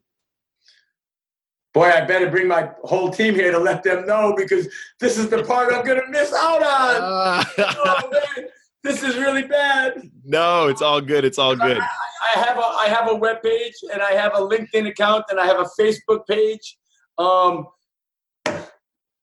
Boy, 1.77 1.91
I 1.91 2.01
better 2.01 2.27
bring 2.27 2.47
my 2.47 2.71
whole 2.85 3.11
team 3.11 3.35
here 3.35 3.51
to 3.51 3.59
let 3.59 3.83
them 3.83 4.07
know 4.07 4.33
because 4.35 4.67
this 4.99 5.15
is 5.15 5.29
the 5.29 5.43
part 5.43 5.71
I'm 5.71 5.85
going 5.85 6.01
to 6.03 6.09
miss 6.09 6.33
out 6.33 6.63
on. 6.63 6.95
Uh, 7.03 7.43
oh, 7.59 8.09
man, 8.11 8.47
this 8.81 9.03
is 9.03 9.15
really 9.15 9.43
bad. 9.43 10.01
No, 10.25 10.69
it's 10.69 10.81
all 10.81 10.99
good. 11.01 11.23
It's 11.23 11.37
all 11.37 11.55
good. 11.55 11.77
I, 11.77 11.87
I, 12.35 12.39
have 12.39 12.57
a 12.57 12.61
I 12.61 12.87
have 12.87 13.11
a 13.11 13.13
web 13.13 13.43
page 13.43 13.75
and 13.93 14.01
I 14.01 14.13
have 14.13 14.31
a 14.33 14.39
LinkedIn 14.39 14.87
account 14.87 15.25
and 15.29 15.39
I 15.39 15.45
have 15.45 15.59
a 15.59 15.69
Facebook 15.79 16.25
page. 16.27 16.79
Um, 17.19 17.67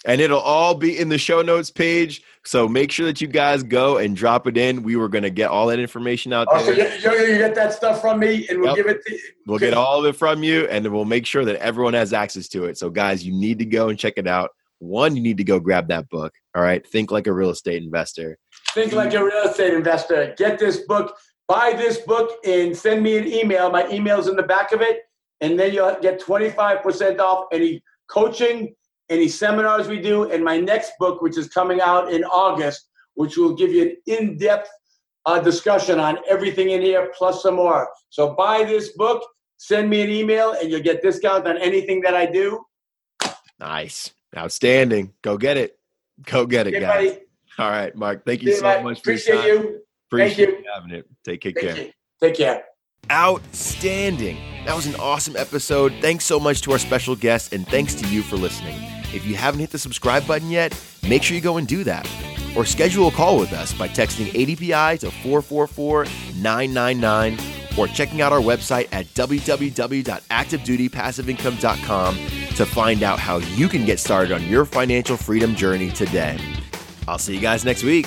and 0.04 0.20
it'll 0.20 0.40
all 0.40 0.74
be 0.74 0.98
in 0.98 1.08
the 1.08 1.18
show 1.18 1.42
notes 1.42 1.70
page. 1.70 2.22
So 2.44 2.68
make 2.68 2.92
sure 2.92 3.06
that 3.06 3.20
you 3.20 3.26
guys 3.26 3.62
go 3.62 3.96
and 3.96 4.14
drop 4.14 4.46
it 4.46 4.56
in. 4.58 4.82
We 4.82 4.96
were 4.96 5.08
going 5.08 5.22
to 5.22 5.30
get 5.30 5.50
all 5.50 5.68
that 5.68 5.78
information 5.78 6.32
out 6.32 6.46
oh, 6.50 6.64
there. 6.64 7.00
So 7.00 7.14
you, 7.14 7.32
you, 7.32 7.38
get 7.38 7.54
that 7.54 7.72
stuff 7.72 8.02
from 8.02 8.20
me, 8.20 8.46
and 8.48 8.60
we'll 8.60 8.76
yep. 8.76 8.76
give 8.76 8.86
it. 8.86 9.06
to 9.06 9.18
We'll 9.46 9.58
get 9.58 9.72
all 9.72 10.00
of 10.00 10.04
it 10.04 10.16
from 10.16 10.42
you, 10.42 10.66
and 10.68 10.84
then 10.84 10.92
we'll 10.92 11.06
make 11.06 11.24
sure 11.24 11.44
that 11.46 11.56
everyone 11.56 11.94
has 11.94 12.12
access 12.12 12.48
to 12.48 12.64
it. 12.64 12.76
So 12.76 12.90
guys, 12.90 13.24
you 13.24 13.32
need 13.32 13.58
to 13.60 13.64
go 13.64 13.88
and 13.88 13.98
check 13.98 14.14
it 14.16 14.26
out. 14.26 14.50
One, 14.78 15.16
you 15.16 15.22
need 15.22 15.38
to 15.38 15.44
go 15.44 15.58
grab 15.58 15.88
that 15.88 16.10
book. 16.10 16.34
All 16.54 16.62
right, 16.62 16.86
think 16.86 17.10
like 17.10 17.26
a 17.26 17.32
real 17.32 17.50
estate 17.50 17.82
investor. 17.82 18.36
Think 18.72 18.92
like 18.92 19.14
a 19.14 19.24
real 19.24 19.44
estate 19.44 19.72
investor. 19.72 20.34
Get 20.36 20.58
this 20.58 20.80
book. 20.80 21.16
Buy 21.48 21.74
this 21.76 21.98
book 21.98 22.38
and 22.44 22.76
send 22.76 23.02
me 23.02 23.16
an 23.16 23.26
email. 23.26 23.70
My 23.70 23.88
email's 23.90 24.28
in 24.28 24.36
the 24.36 24.42
back 24.42 24.72
of 24.72 24.82
it, 24.82 25.00
and 25.40 25.58
then 25.58 25.72
you'll 25.72 25.96
get 26.00 26.20
twenty 26.20 26.50
five 26.50 26.82
percent 26.82 27.20
off 27.20 27.46
any 27.52 27.82
coaching 28.08 28.74
any 29.10 29.28
seminars 29.28 29.88
we 29.88 30.00
do, 30.00 30.30
and 30.30 30.42
my 30.44 30.58
next 30.58 30.92
book, 30.98 31.22
which 31.22 31.36
is 31.36 31.48
coming 31.48 31.80
out 31.80 32.12
in 32.12 32.24
August, 32.24 32.88
which 33.14 33.36
will 33.36 33.54
give 33.54 33.72
you 33.72 33.82
an 33.82 33.96
in 34.06 34.38
depth 34.38 34.68
uh, 35.26 35.40
discussion 35.40 35.98
on 35.98 36.18
everything 36.28 36.70
in 36.70 36.82
here 36.82 37.12
plus 37.16 37.42
some 37.42 37.56
more. 37.56 37.88
So 38.10 38.34
buy 38.34 38.64
this 38.64 38.90
book, 38.96 39.26
send 39.56 39.88
me 39.90 40.02
an 40.02 40.10
email, 40.10 40.52
and 40.52 40.70
you'll 40.70 40.82
get 40.82 41.02
discount 41.02 41.46
on 41.46 41.56
anything 41.58 42.00
that 42.02 42.14
I 42.14 42.26
do. 42.26 42.64
Nice. 43.58 44.12
Outstanding. 44.36 45.12
Go 45.22 45.38
get 45.38 45.56
it. 45.56 45.78
Go 46.24 46.46
get 46.46 46.66
it, 46.66 46.72
guys. 46.72 47.10
Buddy. 47.10 47.18
All 47.58 47.70
right, 47.70 47.94
Marc. 47.94 48.24
Thank 48.24 48.42
you 48.42 48.54
so 48.54 48.82
much 48.82 48.98
Appreciate 48.98 49.44
you. 49.44 49.80
Appreciate 50.08 50.46
Thank 50.46 50.64
you 50.64 50.70
having 50.74 50.90
it. 50.90 51.06
Take 51.24 51.42
Thank 51.42 51.58
care. 51.58 51.76
You. 51.76 51.92
Take 52.20 52.36
care. 52.36 52.64
Outstanding. 53.10 54.38
That 54.66 54.74
was 54.74 54.86
an 54.86 54.94
awesome 54.96 55.36
episode. 55.36 55.92
Thanks 56.00 56.24
so 56.24 56.40
much 56.40 56.62
to 56.62 56.72
our 56.72 56.78
special 56.78 57.14
guest, 57.14 57.52
and 57.52 57.66
thanks 57.68 57.94
to 57.96 58.08
you 58.08 58.22
for 58.22 58.36
listening. 58.36 58.93
If 59.14 59.24
you 59.24 59.36
haven't 59.36 59.60
hit 59.60 59.70
the 59.70 59.78
subscribe 59.78 60.26
button 60.26 60.50
yet, 60.50 60.76
make 61.08 61.22
sure 61.22 61.36
you 61.36 61.40
go 61.40 61.56
and 61.56 61.68
do 61.68 61.84
that. 61.84 62.06
Or 62.56 62.64
schedule 62.64 63.08
a 63.08 63.10
call 63.10 63.36
with 63.38 63.52
us 63.52 63.72
by 63.72 63.88
texting 63.88 64.30
ADPI 64.32 65.00
to 65.00 65.10
444 65.10 66.04
999 66.40 67.36
or 67.76 67.88
checking 67.88 68.20
out 68.20 68.32
our 68.32 68.38
website 68.40 68.86
at 68.92 69.06
www.activedutypassiveincome.com 69.14 72.14
to 72.56 72.66
find 72.66 73.02
out 73.02 73.18
how 73.18 73.38
you 73.38 73.66
can 73.68 73.84
get 73.84 73.98
started 73.98 74.30
on 74.32 74.46
your 74.46 74.64
financial 74.64 75.16
freedom 75.16 75.56
journey 75.56 75.90
today. 75.90 76.38
I'll 77.08 77.18
see 77.18 77.34
you 77.34 77.40
guys 77.40 77.64
next 77.64 77.82
week. 77.82 78.06